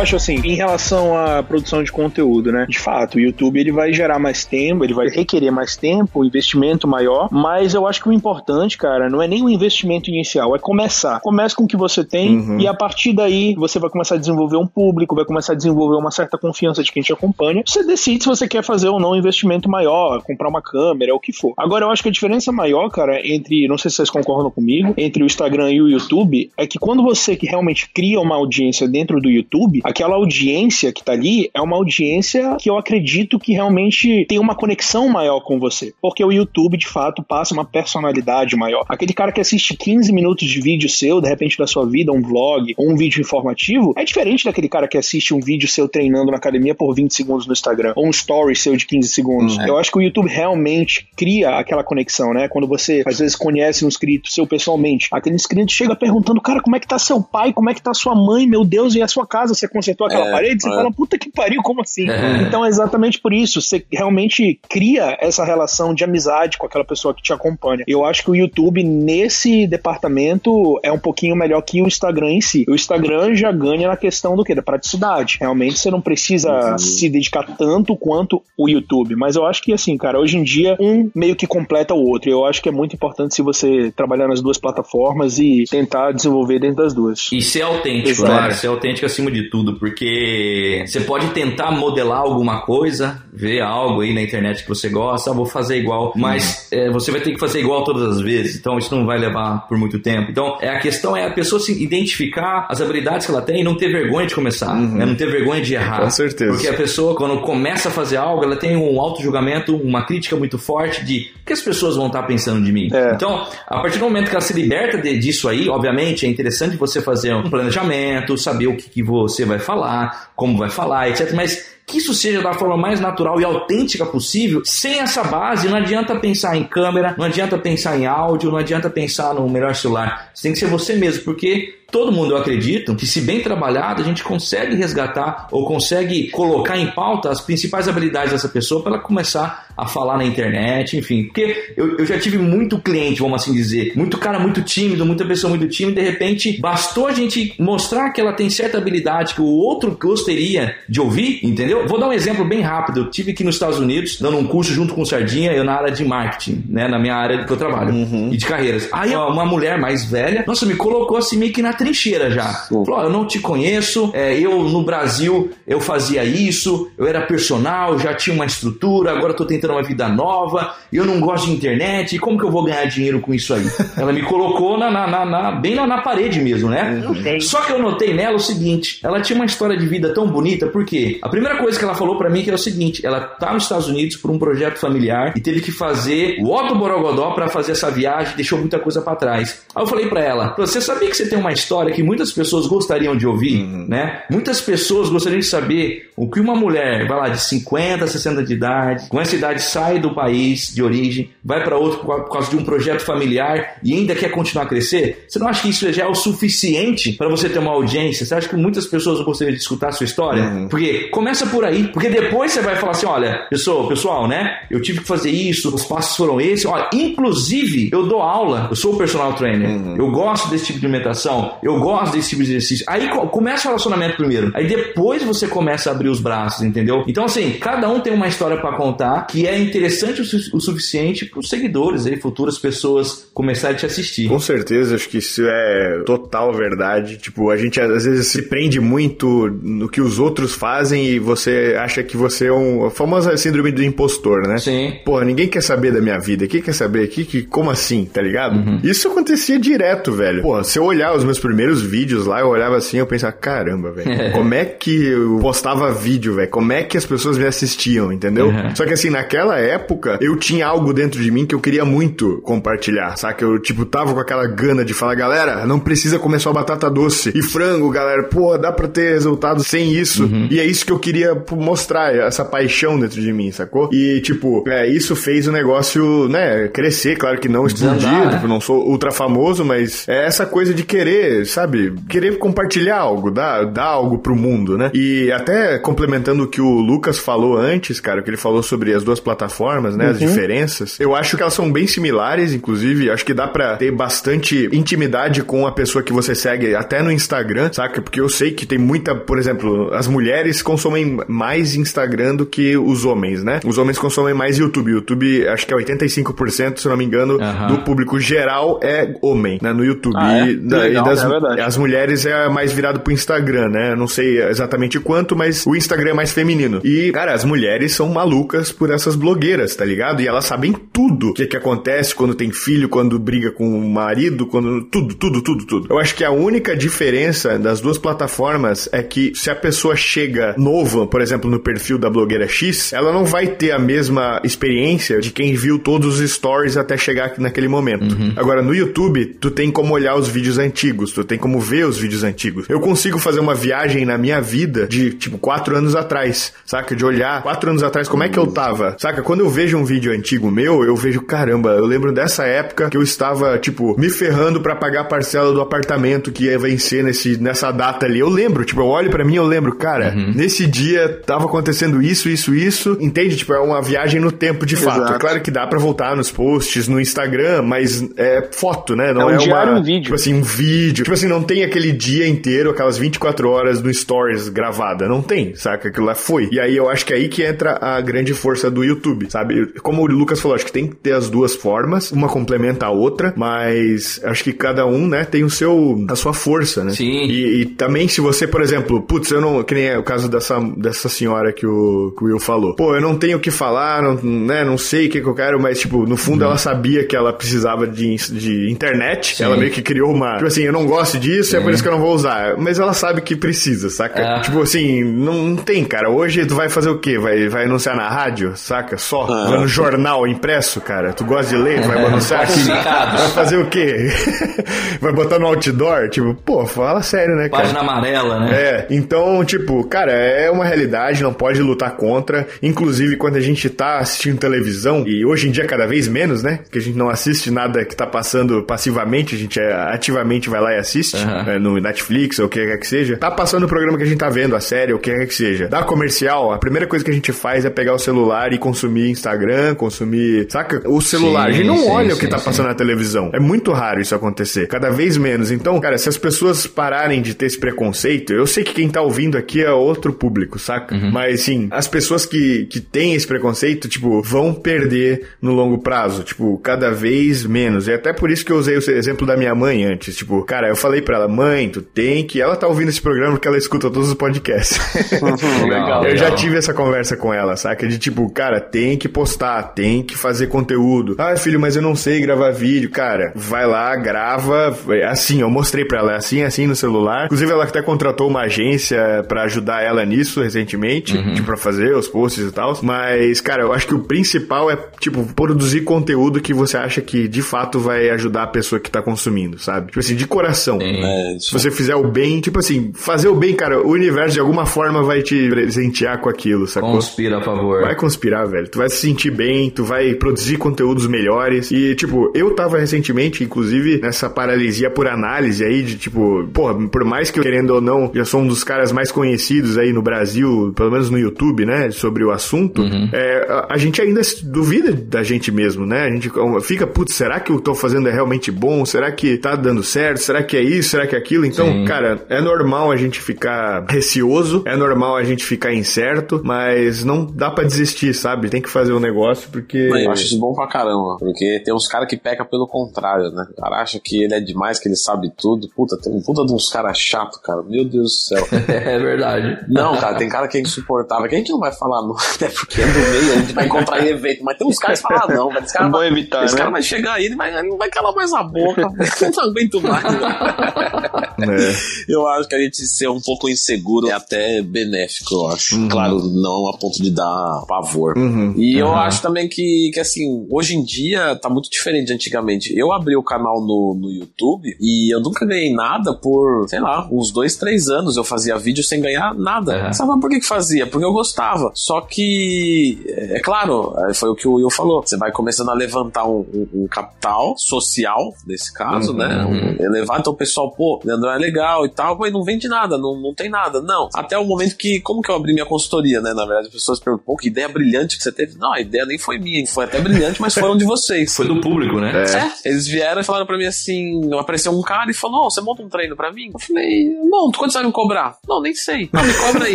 [0.00, 2.66] acho assim, em relação à produção de conteúdo, né?
[2.68, 6.88] De fato, o YouTube ele vai gerar mais tempo, ele vai requerer mais tempo, investimento
[6.88, 10.58] maior, mas eu acho que o importante, cara, não é nem o investimento inicial, é
[10.58, 11.20] começar.
[11.20, 14.56] Começa com o que você tem e a partir daí você vai começar a desenvolver
[14.56, 17.62] um público, vai começar a desenvolver uma certa confiança de quem te acompanha.
[17.66, 21.20] Você decide se você quer fazer ou não um investimento maior, comprar uma câmera, o
[21.20, 21.52] que for.
[21.56, 24.94] Agora, eu acho que a diferença maior, cara, entre, não sei se vocês concordam comigo,
[24.96, 28.88] entre o Instagram e o YouTube, é que quando você que realmente cria uma audiência
[28.88, 33.52] dentro do YouTube, aquela audiência que tá ali é uma audiência que eu acredito que
[33.52, 35.92] realmente tem uma conexão maior com você.
[36.00, 38.84] Porque o YouTube, de fato, passa uma personalidade maior.
[38.88, 42.22] Aquele cara que assiste 15 minutos de vídeo seu, de repente da sua vida, um
[42.22, 46.30] vlog ou um vídeo informativo, é diferente daquele cara que assiste um vídeo seu treinando
[46.30, 49.58] na academia por 20 segundos no Instagram, ou um story seu de 15 segundos.
[49.58, 52.48] Eu acho que o YouTube realmente cria aquela conexão, né?
[52.48, 56.76] Quando você às vezes conhece um inscrito seu pessoalmente, aquele inscrito chega perguntando, cara, como
[56.76, 59.08] é que tá seu pai, como é que tá sua mãe, meu Deus, e a
[59.08, 60.62] sua casa, você consertou aquela É, parede?
[60.62, 60.74] Você é.
[60.74, 62.08] fala, puta que pariu, como assim?
[62.08, 62.42] É.
[62.42, 67.14] Então é exatamente por isso, você realmente cria essa relação de amizade com aquela pessoa
[67.14, 67.84] que te acompanha.
[67.86, 72.40] Eu acho que o YouTube, nesse departamento, é um pouquinho melhor que o Instagram em
[72.40, 72.64] si.
[72.68, 74.54] O Instagram já ganha na questão do que?
[74.54, 75.38] Da praticidade.
[75.40, 79.16] Realmente você não precisa se dedicar tanto quanto o YouTube.
[79.16, 82.30] Mas eu acho que, assim, cara, hoje em dia, um meio que completa o outro.
[82.30, 86.58] Eu acho que é muito importante se você trabalhar nas duas plataformas e tentar desenvolver
[86.58, 87.28] dentro das duas.
[87.32, 88.32] E ser autêntico, Exato.
[88.32, 88.50] né?
[88.52, 94.12] Ser autêntico acima de tudo, porque você pode tentar modelar alguma coisa, ver algo aí
[94.12, 97.38] na internet que você gosta, ah, vou fazer igual, mas é, você vai ter que
[97.38, 100.30] fazer igual todas as vezes, então isso não vai levar por muito tempo.
[100.30, 103.64] Então, é, a questão é a pessoa se identificar as habilidades que ela tem e
[103.64, 105.04] não ter vergonha de começar, né?
[105.06, 106.02] não ter vergonha de errar.
[106.02, 106.52] Com certeza.
[106.52, 110.58] Porque a pessoa, quando começa a fazer algo, ela tem um auto-julgamento, uma crítica muito
[110.58, 112.88] forte de o que as pessoas vão estar pensando de mim.
[112.92, 113.12] É.
[113.14, 116.76] Então, a partir do momento que ela se liberta de- disso aí, obviamente, é interessante
[116.76, 121.32] você fazer um planejamento, saber o que, que você vai falar, como vai falar, etc.
[121.34, 125.76] Mas que isso seja da forma mais natural e autêntica possível, sem essa base, não
[125.76, 130.30] adianta pensar em câmera, não adianta pensar em áudio, não adianta pensar no melhor celular.
[130.32, 134.02] Você tem que ser você mesmo, porque todo mundo, eu acredito, que se bem trabalhado,
[134.02, 138.94] a gente consegue resgatar ou consegue colocar em pauta as principais habilidades dessa pessoa para
[138.94, 141.24] ela começar a falar na internet, enfim.
[141.24, 145.24] Porque eu, eu já tive muito cliente, vamos assim dizer, muito cara muito tímido, muita
[145.24, 149.40] pessoa muito tímida, de repente bastou a gente mostrar que ela tem certa habilidade que
[149.40, 151.86] o outro gostaria de ouvir, entendeu?
[151.88, 153.00] Vou dar um exemplo bem rápido.
[153.00, 155.74] Eu tive aqui nos Estados Unidos, dando um curso junto com o Sardinha, eu na
[155.74, 157.94] área de marketing, né, na minha área que eu trabalho,
[158.32, 158.88] e de carreiras.
[158.92, 162.52] Aí uma mulher mais velha, nossa, me colocou assim meio que na trincheira já.
[162.84, 167.22] Falou, ó, eu não te conheço, é, eu no Brasil eu fazia isso, eu era
[167.22, 171.46] personal, já tinha uma estrutura, agora eu tô tentando uma vida nova, eu não gosto
[171.46, 173.64] de internet, como que eu vou ganhar dinheiro com isso aí?
[173.96, 177.02] Ela me colocou na, na- na- na- bem na, na parede mesmo, né?
[177.40, 180.66] Só que eu notei nela o seguinte, ela tinha uma história de vida tão bonita,
[180.66, 183.52] porque a primeira coisa que ela falou pra mim que é o seguinte, ela tá
[183.52, 187.48] nos Estados Unidos por um projeto familiar e teve que fazer o Otto Borogodó pra
[187.48, 189.62] fazer essa viagem, deixou muita coisa pra trás.
[189.74, 192.66] Aí eu falei pra ela, você sabia que você tem uma história que muitas pessoas
[192.66, 194.22] gostariam de ouvir, né?
[194.30, 198.52] Muitas pessoas gostariam de saber o que uma mulher, vai lá, de 50, 60 de
[198.52, 202.56] idade, com essa idade sai do país de origem, vai pra outro por causa de
[202.56, 205.24] um projeto familiar e ainda quer continuar a crescer?
[205.28, 208.26] Você não acha que isso já é o suficiente pra você ter uma audiência?
[208.26, 210.66] Você acha que muitas pessoas gostariam de escutar a sua história?
[210.68, 214.58] Porque começa por aí, porque depois você vai falar assim, olha, pessoal, pessoal, né?
[214.70, 216.66] Eu tive que fazer isso, os passos foram esses.
[216.66, 221.54] Olha, inclusive, eu dou aula, eu sou personal trainer, eu gosto desse tipo de alimentação,
[221.62, 222.84] eu gosto desse tipo de exercício.
[222.88, 227.04] Aí co- começa o relacionamento primeiro, aí depois você começa a abrir os braços, entendeu?
[227.06, 230.60] Então, assim, cada um tem uma história pra contar que é interessante o, su- o
[230.60, 234.28] suficiente pros seguidores aí, futuras pessoas começarem a te assistir.
[234.28, 237.16] Com certeza, acho que isso é total verdade.
[237.18, 241.76] Tipo, a gente às vezes se prende muito no que os outros fazem e você
[241.78, 242.86] acha que você é um.
[242.86, 244.58] A famosa síndrome do impostor, né?
[244.58, 244.92] Sim.
[245.04, 246.46] Porra, ninguém quer saber da minha vida.
[246.46, 247.08] Quem quer saber?
[247.08, 248.56] Que, que, como assim, tá ligado?
[248.56, 248.80] Uhum.
[248.82, 250.42] Isso acontecia direto, velho.
[250.42, 253.90] Porra, se eu olhar os meus primeiros vídeos lá, eu olhava assim, eu pensava, caramba,
[253.90, 254.30] velho.
[254.32, 256.48] Como é que eu postava vídeo, velho?
[256.48, 258.46] Como é que as pessoas me assistiam, entendeu?
[258.46, 258.76] Uhum.
[258.76, 262.40] Só que assim, naquela época, eu tinha algo dentro de mim que eu queria muito
[262.44, 263.44] compartilhar, saca?
[263.44, 267.32] Eu, tipo, tava com aquela gana de falar, galera, não precisa comer só batata doce
[267.34, 268.22] e frango, galera.
[268.24, 270.30] Pô, dá pra ter resultado sem isso.
[270.50, 273.90] E é isso que eu queria mostrar, essa paixão dentro de mim, sacou?
[273.92, 277.16] E, tipo, é, isso fez o negócio, né, crescer.
[277.16, 278.34] Claro que não explodir, Desandar, né?
[278.34, 281.94] tipo, não sou ultra famoso, mas é essa coisa de querer, sabe?
[282.08, 284.90] Querer compartilhar algo, dar, dar algo pro mundo, né?
[284.94, 289.02] E até complementando o que o Lucas falou antes, cara, que ele falou sobre as
[289.04, 290.08] duas plataformas, né?
[290.10, 290.98] As diferenças.
[291.00, 293.10] Eu acho que elas são bem similares, inclusive.
[293.10, 297.10] Acho que dá pra ter bastante intimidade com a pessoa que você segue, até no
[297.12, 298.00] Instagram, saca?
[298.02, 302.76] Porque eu sei que tem muita, por exemplo, as mulheres consomem mais Instagram do que
[302.76, 303.60] os homens, né?
[303.64, 304.90] Os homens consomem mais YouTube.
[304.90, 307.68] YouTube, acho que é 85%, se não me engano, Aham.
[307.68, 309.72] do público geral é homem, né?
[309.72, 310.14] No YouTube.
[310.16, 310.50] Ah, é?
[310.50, 311.60] E, da- e das, verdade.
[311.60, 313.94] as mulheres é mais virado pro Instagram, né?
[313.94, 316.80] Não sei exatamente quanto, mas o Instagram é mais feminino.
[316.84, 320.22] E, cara, as mulheres são malucas por essas blogueiras, tá ligado?
[320.22, 323.90] E elas sabem tudo o que, que acontece quando tem filho, quando briga com o
[323.90, 324.82] marido, quando.
[324.84, 325.86] Tudo, tudo, tudo, tudo.
[325.90, 330.54] Eu acho que a única diferença das duas plataformas é que se a pessoa chega
[330.58, 335.20] nova, por exemplo, no perfil da blogueira X, ela não vai ter a mesma experiência
[335.20, 338.04] de quem viu todos os stories até chegar aqui naquele momento.
[338.36, 341.98] Agora, no YouTube, tu tem como olhar os vídeos antigos, tu tem como ver os
[341.98, 342.66] vídeos antigos.
[342.68, 346.94] Eu consigo fazer uma viagem na minha vida de, tipo, quatro anos atrás, saca?
[346.94, 349.22] De olhar quatro anos atrás como é que eu tava, saca?
[349.22, 352.96] Quando eu vejo um vídeo antigo meu, eu vejo, caramba, eu lembro dessa época que
[352.96, 357.40] eu estava, tipo, me ferrando pra pagar a parcela do apartamento que ia vencer nesse,
[357.40, 358.18] nessa data ali.
[358.18, 362.02] Eu lembro, tipo, eu olho pra mim e eu lembro, cara, nesse dia tava acontecendo
[362.02, 362.96] isso, isso, isso.
[363.00, 363.36] Entende?
[363.36, 364.98] Tipo, é uma viagem no tempo de fato.
[364.98, 365.14] Exato.
[365.14, 369.12] É claro que dá pra voltar nos posts, no Instagram, mas é foto, né?
[369.12, 370.02] Não É é, um diário, uma, um vídeo.
[370.02, 370.99] Tipo assim, um vídeo.
[371.02, 375.08] Tipo assim, não tem aquele dia inteiro, aquelas 24 horas no Stories gravada.
[375.08, 375.88] Não tem, saca?
[375.88, 376.48] Aquilo lá foi.
[376.50, 379.66] E aí eu acho que é aí que entra a grande força do YouTube, sabe?
[379.80, 382.90] Como o Lucas falou, acho que tem que ter as duas formas, uma complementa a
[382.90, 386.92] outra, mas acho que cada um, né, tem o seu, a sua força, né?
[386.92, 387.24] Sim.
[387.24, 390.28] E, e também se você, por exemplo, putz, eu não, que nem é o caso
[390.28, 392.74] dessa, dessa senhora que o, que o Will falou.
[392.74, 395.34] Pô, eu não tenho o que falar, não, né, não sei o que, que eu
[395.34, 399.44] quero, mas, tipo, no fundo ela sabia que ela precisava de, de internet, Sim.
[399.44, 401.88] ela meio que criou uma, tipo assim, eu não gosto disso, é por isso que
[401.88, 404.20] eu não vou usar, mas ela sabe que precisa, saca?
[404.20, 404.40] É.
[404.40, 407.18] Tipo assim, não, não tem, cara, hoje tu vai fazer o quê?
[407.18, 408.98] Vai, vai anunciar na rádio, saca?
[408.98, 409.22] Só?
[409.24, 409.50] Ah.
[409.50, 411.12] Vai no jornal impresso, cara?
[411.12, 412.64] Tu gosta de ler, tu vai anunciar aqui?
[412.64, 414.08] Vai fazer o quê?
[415.00, 416.08] vai botar no outdoor?
[416.08, 417.62] Tipo, pô, fala sério, né, cara?
[417.62, 418.52] Página amarela, né?
[418.52, 422.48] É, então, tipo, cara, é uma realidade, não pode lutar contra.
[422.62, 426.60] Inclusive, quando a gente tá assistindo televisão, e hoje em dia cada vez menos, né?
[426.70, 430.60] Que a gente não assiste nada que tá passando passivamente, a gente é, ativamente vai
[430.60, 433.16] lá e assiste, né, no Netflix ou o que quer que seja.
[433.16, 435.26] Tá passando o programa que a gente tá vendo, a série, ou o que quer
[435.26, 435.68] que seja.
[435.68, 439.10] Da comercial, a primeira coisa que a gente faz é pegar o celular e consumir
[439.10, 440.46] Instagram, consumir.
[440.50, 440.82] Saca?
[440.88, 441.48] O celular.
[441.48, 442.44] a gente não sim, olha o que sim, tá sim.
[442.44, 443.30] passando na televisão.
[443.32, 444.66] É muito raro isso acontecer.
[444.66, 445.50] Cada vez menos.
[445.50, 449.00] Então, cara, se as pessoas pararem de ter esse preconceito, eu sei que quem tá
[449.00, 450.94] ouvindo aqui é outro público, saca?
[450.94, 451.10] Uhum.
[451.10, 456.22] Mas, assim, as pessoas que, que têm esse preconceito, tipo, vão perder no longo prazo.
[456.22, 457.88] Tipo, cada vez menos.
[457.88, 460.16] E até por isso que eu usei o exemplo da minha mãe antes.
[460.16, 462.40] Tipo, cara, Aí eu falei pra ela, mãe, tu tem que.
[462.40, 464.78] Ela tá ouvindo esse programa porque ela escuta todos os podcasts.
[465.68, 466.36] Legal, eu já legal.
[466.36, 467.88] tive essa conversa com ela, saca?
[467.88, 471.16] De tipo, cara, tem que postar, tem que fazer conteúdo.
[471.18, 472.88] Ah, filho, mas eu não sei gravar vídeo.
[472.90, 474.76] Cara, vai lá, grava.
[474.90, 477.24] É Assim, eu mostrei pra ela, é assim, assim no celular.
[477.24, 482.06] Inclusive, ela até contratou uma agência pra ajudar ela nisso recentemente, tipo, pra fazer os
[482.06, 482.78] posts e tal.
[482.82, 487.26] Mas, cara, eu acho que o principal é, tipo, produzir conteúdo que você acha que
[487.26, 489.88] de fato vai ajudar a pessoa que tá consumindo, sabe?
[489.88, 490.59] Tipo assim, de coração.
[490.80, 494.40] É, Se você fizer o bem, tipo assim, fazer o bem, cara, o universo de
[494.40, 496.92] alguma forma vai te presentear com aquilo, sacou?
[496.92, 497.82] Conspira a favor.
[497.82, 498.68] Vai conspirar, velho.
[498.68, 501.70] Tu vai se sentir bem, tu vai produzir conteúdos melhores.
[501.70, 507.04] E, tipo, eu tava recentemente, inclusive, nessa paralisia por análise aí, de tipo, porra, por
[507.04, 510.02] mais que eu querendo ou não, já sou um dos caras mais conhecidos aí no
[510.02, 512.82] Brasil, pelo menos no YouTube, né, sobre o assunto,
[513.12, 516.04] é, a, a gente ainda duvida da gente mesmo, né?
[516.04, 516.30] A gente
[516.62, 518.84] fica, putz, será que o que eu tô fazendo é realmente bom?
[518.84, 520.18] Será que tá dando certo?
[520.18, 520.90] Será que é isso?
[520.90, 521.44] Será que é aquilo?
[521.44, 521.84] Então, Sim.
[521.84, 527.24] cara, é normal a gente ficar receoso, é normal a gente ficar incerto, mas não
[527.24, 528.48] dá pra desistir, sabe?
[528.48, 529.88] Tem que fazer o negócio porque.
[529.90, 531.16] Mas eu acho isso bom pra caramba.
[531.18, 533.46] Porque tem uns caras que pecam pelo contrário, né?
[533.56, 535.68] O cara acha que ele é demais, que ele sabe tudo.
[535.74, 537.62] Puta, tem um puta de uns caras chatos, cara.
[537.62, 538.46] Meu Deus do céu.
[538.90, 539.58] É verdade.
[539.68, 541.28] Não, cara, tem cara que é insuportável.
[541.28, 543.66] Que a gente não vai falar, não, até porque é do meio, a gente vai
[543.66, 544.42] encontrar em evento.
[544.42, 545.64] Mas tem uns caras que falam, ah, não, velho.
[545.64, 546.58] Esse cara, É bom vai, evitar, esse né?
[546.58, 548.82] cara vai chegar aí, ele vai, ele não vai calar mais a boca.
[549.20, 550.04] Eu não aguento mais.
[551.42, 551.72] É.
[552.06, 555.88] Eu acho que a gente ser um pouco inseguro é até benéfico, eu acho.
[555.88, 558.12] Claro, não a ponto de dar pavor.
[558.58, 562.76] E eu acho também que, que, assim, hoje em dia tá muito diferente de antigamente.
[562.78, 567.08] Eu abri o canal no, no YouTube e eu nunca ganhei nada por, sei lá,
[567.10, 569.86] uns dois, três anos eu fazia vídeo sem ganhar nada.
[569.86, 569.92] Uhum.
[569.94, 570.86] Sabe por que que fazia?
[570.86, 571.72] Porque eu gostava.
[571.74, 575.00] Só que, é é claro, é, foi o que o Will falou.
[575.00, 579.46] Você vai começando a levantar um, um- um capital social, nesse caso, né?
[579.46, 582.96] Um, elevar, então o pessoal, pô, Leandro é legal e tal, mas não vende nada,
[582.96, 583.80] não, não tem nada.
[583.80, 584.08] Não.
[584.14, 586.32] Até o momento que, como que eu abri minha consultoria, né?
[586.34, 588.56] Na verdade, as pessoas perguntam, pô, que ideia brilhante que você teve.
[588.58, 591.34] Não, a ideia nem foi minha, foi até brilhante, mas foram de vocês.
[591.34, 592.24] Foi do público, né?
[592.24, 595.60] É, eles vieram e falaram pra mim assim: apareceu um cara e falou: Ó, você
[595.60, 596.50] monta um treino pra mim?
[596.52, 598.36] Eu falei: Monto, quanto você vai me cobrar?
[598.48, 599.08] Não, nem sei.
[599.12, 599.74] Não, me cobra aí.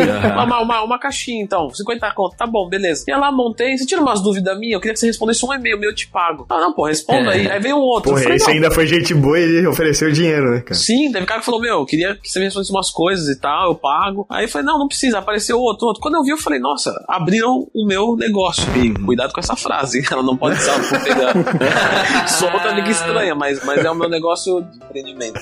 [0.32, 2.36] uma, uma, uma caixinha então, 50 conto.
[2.36, 3.04] Tá bom, beleza.
[3.06, 5.78] E lá montei, você tira umas dúvidas minhas, eu queria que você respondesse um e-mail
[5.78, 6.46] meu, eu te pago.
[6.48, 7.48] Ah, não, pô, responda aí.
[7.50, 8.10] Aí veio um outro.
[8.10, 10.74] Porra, falei, esse não, ainda foi gente boa e ofereceu dinheiro, né, cara?
[10.74, 13.40] Sim, teve cara que falou, meu, eu queria que você me respondesse umas coisas e
[13.40, 14.26] tal, eu pago.
[14.30, 16.02] Aí eu falei, não, não precisa, apareceu outro, outro.
[16.02, 18.64] Quando eu vi, eu falei, nossa, abriram o meu negócio.
[18.76, 21.34] E cuidado com essa frase, ela não pode ser pegar.
[22.28, 25.40] Solta fica estranha, mas, mas é o meu negócio de empreendimento.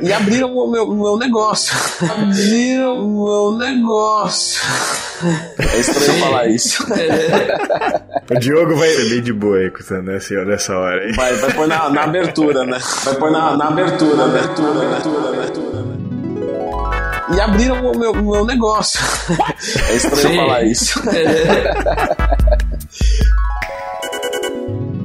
[0.00, 1.74] E abriram o meu, meu negócio.
[2.10, 4.62] Abriram o meu negócio.
[5.58, 6.84] É estranho falar isso.
[8.30, 9.70] O Diogo vai bem de boa aí
[10.02, 11.12] nessa, nessa hora aí.
[11.12, 12.78] Vai, vai pôr na, na abertura, né?
[13.04, 15.72] Vai pôr na, na abertura, abertura, abertura, abertura.
[17.34, 19.00] E abriram o meu, o meu negócio.
[19.88, 20.36] É estranho Sim.
[20.36, 21.00] falar isso.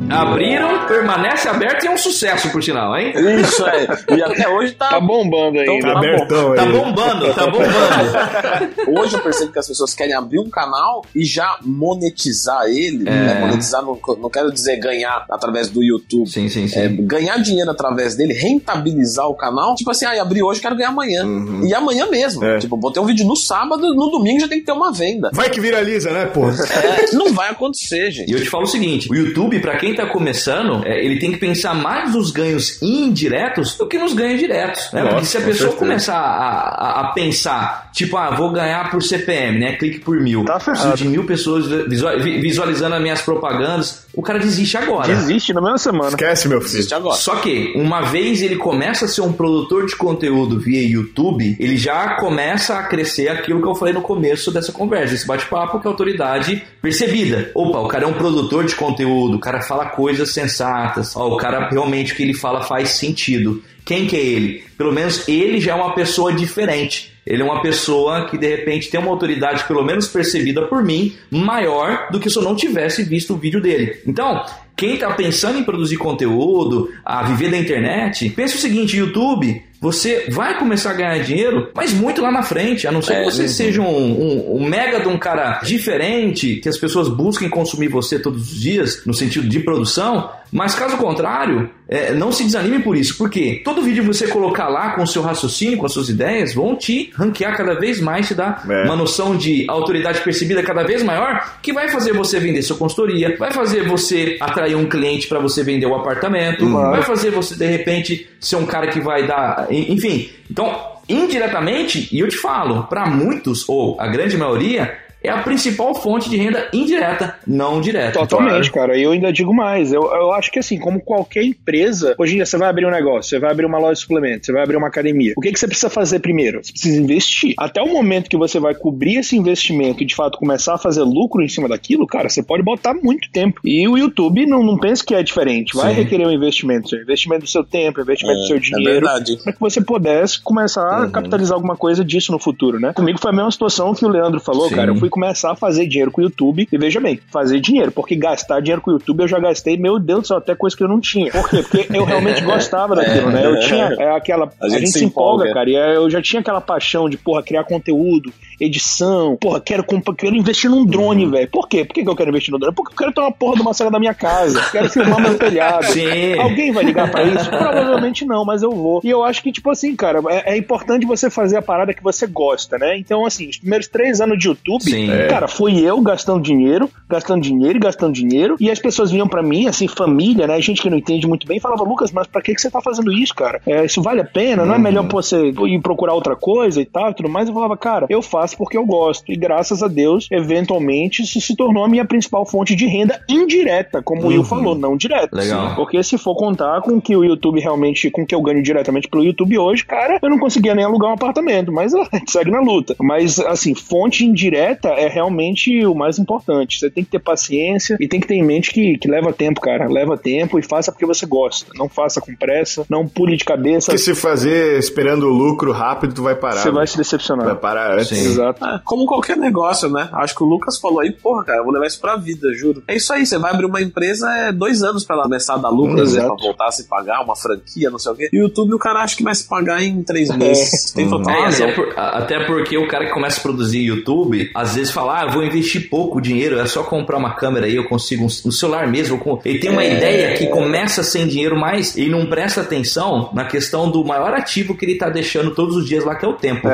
[0.10, 3.14] Abriram, permanece aberto e é um sucesso, por sinal, hein?
[3.41, 3.88] Isso é.
[4.16, 4.89] E até hoje tá.
[4.89, 5.91] Tá bombando Então ainda.
[5.93, 6.72] tá Abertão Tá aí.
[6.72, 8.97] bombando, tá bombando.
[8.99, 13.08] Hoje eu percebo que as pessoas querem abrir um canal e já monetizar ele.
[13.08, 13.12] É.
[13.12, 13.39] né?
[13.41, 16.28] Monetizar, não, não quero dizer ganhar através do YouTube.
[16.30, 16.80] Sim, sim, sim.
[16.80, 19.76] É, ganhar dinheiro através dele, rentabilizar o canal.
[19.76, 21.26] Tipo assim, ah, abri hoje, quero ganhar amanhã.
[21.66, 22.43] E amanhã mesmo.
[22.43, 22.60] É.
[22.60, 25.30] Tipo, botei um vídeo no sábado, no domingo já tem que ter uma venda.
[25.34, 26.53] Vai que viraliza, né, porra?
[26.53, 28.30] É, não vai acontecer, gente.
[28.30, 31.31] E eu te falo o seguinte: o YouTube, pra quem tá começando, é, ele tem
[31.31, 34.89] que pensar mais nos ganhos indiretos do que nos ganhos diretos.
[34.93, 35.01] Né?
[35.01, 35.77] Nossa, Porque se a com pessoa certeza.
[35.85, 39.73] começar a, a- a pensar, tipo, ah, vou ganhar por CPM, né?
[39.73, 40.45] Clique por mil.
[40.45, 40.59] Tá.
[40.59, 45.07] Preciso de mil pessoas visua- vi- visualizando as minhas propagandas, o cara desiste agora.
[45.07, 46.09] Desiste na mesma semana.
[46.09, 46.75] Esquece, meu filho.
[46.79, 47.15] Existe agora.
[47.15, 51.77] Só que, uma vez ele começa a ser um produtor de conteúdo via YouTube, ele
[51.77, 55.87] já começa a crescer aquilo que eu falei no começo dessa conversa, esse bate-papo que
[55.87, 57.51] é autoridade percebida.
[57.55, 61.38] Opa, o cara é um produtor de conteúdo, o cara fala coisas sensatas, ó, o
[61.38, 63.63] cara realmente o que ele fala faz sentido.
[63.85, 64.63] Quem que é ele?
[64.77, 67.13] Pelo menos ele já é uma pessoa diferente.
[67.25, 71.13] Ele é uma pessoa que de repente tem uma autoridade, pelo menos percebida por mim,
[71.29, 74.01] maior do que se eu não tivesse visto o vídeo dele.
[74.07, 74.45] Então,
[74.77, 80.25] quem está pensando em produzir conteúdo, a viver da internet, pensa o seguinte: YouTube, você
[80.30, 83.32] vai começar a ganhar dinheiro, mas muito lá na frente, a não ser É, que
[83.32, 83.47] você uhum.
[83.47, 88.17] seja um, um- um mega de um cara diferente, que as pessoas busquem consumir você
[88.19, 90.30] todos os dias, no sentido de produção.
[90.51, 94.67] Mas caso contrário, é, não se desanime por isso, porque todo vídeo que você colocar
[94.69, 98.27] lá com o seu raciocínio, com as suas ideias, vão te ranquear cada vez mais,
[98.27, 98.83] te dar É.
[98.83, 103.35] uma noção de autoridade percebida cada vez maior, que vai fazer você vender sua consultoria,
[103.37, 107.65] vai fazer você atrair um cliente para você vender o apartamento, vai fazer você de
[107.65, 110.29] repente ser um cara que vai dar, en- enfim.
[110.49, 110.73] Então,
[111.09, 114.97] indiretamente, e eu te falo, para muitos ou a grande maioria,
[115.28, 118.19] é a principal fonte de renda indireta, não direta.
[118.19, 118.97] Totalmente, cara.
[118.97, 119.91] E eu ainda digo mais.
[119.93, 122.91] Eu, eu acho que assim, como qualquer empresa, hoje em dia você vai abrir um
[122.91, 125.34] negócio, você vai abrir uma loja de suplementos, você vai abrir uma academia.
[125.38, 126.63] O que, que você precisa fazer primeiro?
[126.63, 127.53] Você precisa investir.
[127.57, 131.01] Até o momento que você vai cobrir esse investimento e de fato começar a fazer
[131.03, 133.59] lucro em cima daquilo, cara, você pode botar muito tempo.
[133.63, 135.75] E o YouTube não, não pensa que é diferente.
[135.75, 136.01] Vai Sim.
[136.01, 136.89] requerer um investimento.
[136.89, 138.93] seu investimento do seu tempo, investimento do seu É dinheiro.
[138.93, 139.38] verdade.
[139.43, 142.93] para que você pudesse começar a capitalizar alguma coisa disso no futuro, né?
[142.93, 144.75] Comigo foi a mesma situação que o Leandro falou, Sim.
[144.75, 144.91] cara.
[144.91, 148.15] Eu fui começar a fazer dinheiro com o YouTube e veja bem, fazer dinheiro, porque
[148.15, 150.84] gastar dinheiro com o YouTube eu já gastei, meu Deus do céu, até coisa que
[150.84, 151.32] eu não tinha.
[151.32, 151.63] Por quê?
[151.63, 153.43] Porque eu realmente gostava daquilo, né?
[153.43, 154.51] Eu tinha é, aquela.
[154.61, 157.63] A, gente, se empolga, cara, e é, eu já tinha aquela paixão de, porra, criar
[157.63, 159.84] conteúdo, edição, porra, quero,
[160.15, 161.47] quero investir num drone, velho.
[161.49, 161.84] Por quê?
[161.84, 162.76] Por que, que eu quero investir num drone?
[162.76, 165.38] Porque eu quero ter uma porra de uma sala da minha casa, quero filmar meu
[165.38, 165.86] telhado.
[165.91, 166.38] Sim.
[166.39, 167.49] Alguém vai ligar pra isso?
[167.49, 169.01] Provavelmente não, mas eu vou.
[169.03, 172.03] E eu acho que, tipo assim, cara, é, é importante você fazer a parada que
[172.03, 172.97] você gosta, né?
[172.97, 174.96] Então, assim, os primeiros três anos de YouTube, Sim.
[175.29, 178.55] Cara, fui eu gastando dinheiro, gastando dinheiro e gastando dinheiro.
[178.59, 180.59] E as pessoas vinham pra mim, assim, família, né?
[180.61, 183.11] Gente que não entende muito bem, falava, Lucas, mas pra que, que você tá fazendo
[183.11, 183.61] isso, cara?
[183.65, 184.65] É, isso vale a pena?
[184.65, 187.47] Não é melhor você ir procurar outra coisa e tal e tudo mais?
[187.47, 189.31] Eu falava, cara, eu faço porque eu gosto.
[189.31, 194.01] E graças a Deus, eventualmente, isso se tornou a minha principal fonte de renda indireta,
[194.01, 195.35] como o Will falou, não direta.
[195.35, 195.75] Legal.
[195.75, 199.23] Porque se for contar com que o YouTube realmente, com que eu ganho diretamente pelo
[199.23, 201.91] YouTube hoje, cara, eu não conseguia nem alugar um apartamento, mas
[202.27, 202.95] segue na luta.
[202.99, 206.79] Mas, assim, fonte indireta é realmente o mais importante.
[206.79, 209.59] Você tem que ter paciência e tem que ter em mente que, que leva tempo,
[209.61, 209.88] cara.
[209.89, 211.71] Leva tempo e faça porque você gosta.
[211.75, 213.88] Não faça com pressa, não pule de cabeça.
[213.91, 216.57] Porque se fazer esperando o lucro rápido, tu vai parar.
[216.61, 216.88] Você vai velho.
[216.88, 217.45] se decepcionar.
[217.45, 218.07] Vai parar antes.
[218.17, 218.25] Sim.
[218.27, 218.63] Exato.
[218.65, 220.09] É, como qualquer negócio, né?
[220.13, 222.83] Acho que o Lucas falou aí, porra, cara, eu vou levar isso pra vida, juro.
[222.88, 225.57] É isso aí, você vai abrir uma empresa, é dois anos pra ela começar a
[225.57, 226.01] dar lucro, né?
[226.03, 226.27] Exato.
[226.35, 228.29] Pra voltar a se pagar, uma franquia, não sei o quê.
[228.31, 230.91] E o YouTube, o cara acha que vai se pagar em três meses.
[230.91, 231.67] Tem total É, razão.
[231.67, 235.19] até, por- a- até porque o cara que começa a produzir YouTube, às vezes fala,
[235.21, 238.28] ah, eu vou investir pouco dinheiro, é só comprar uma câmera aí, eu consigo um,
[238.28, 239.17] um celular mesmo.
[239.17, 243.45] com- Ele tem uma ideia que começa sem dinheiro, mas ele não presta atenção na
[243.45, 246.34] questão do maior ativo que ele tá deixando todos os dias lá, que é o
[246.34, 246.67] tempo.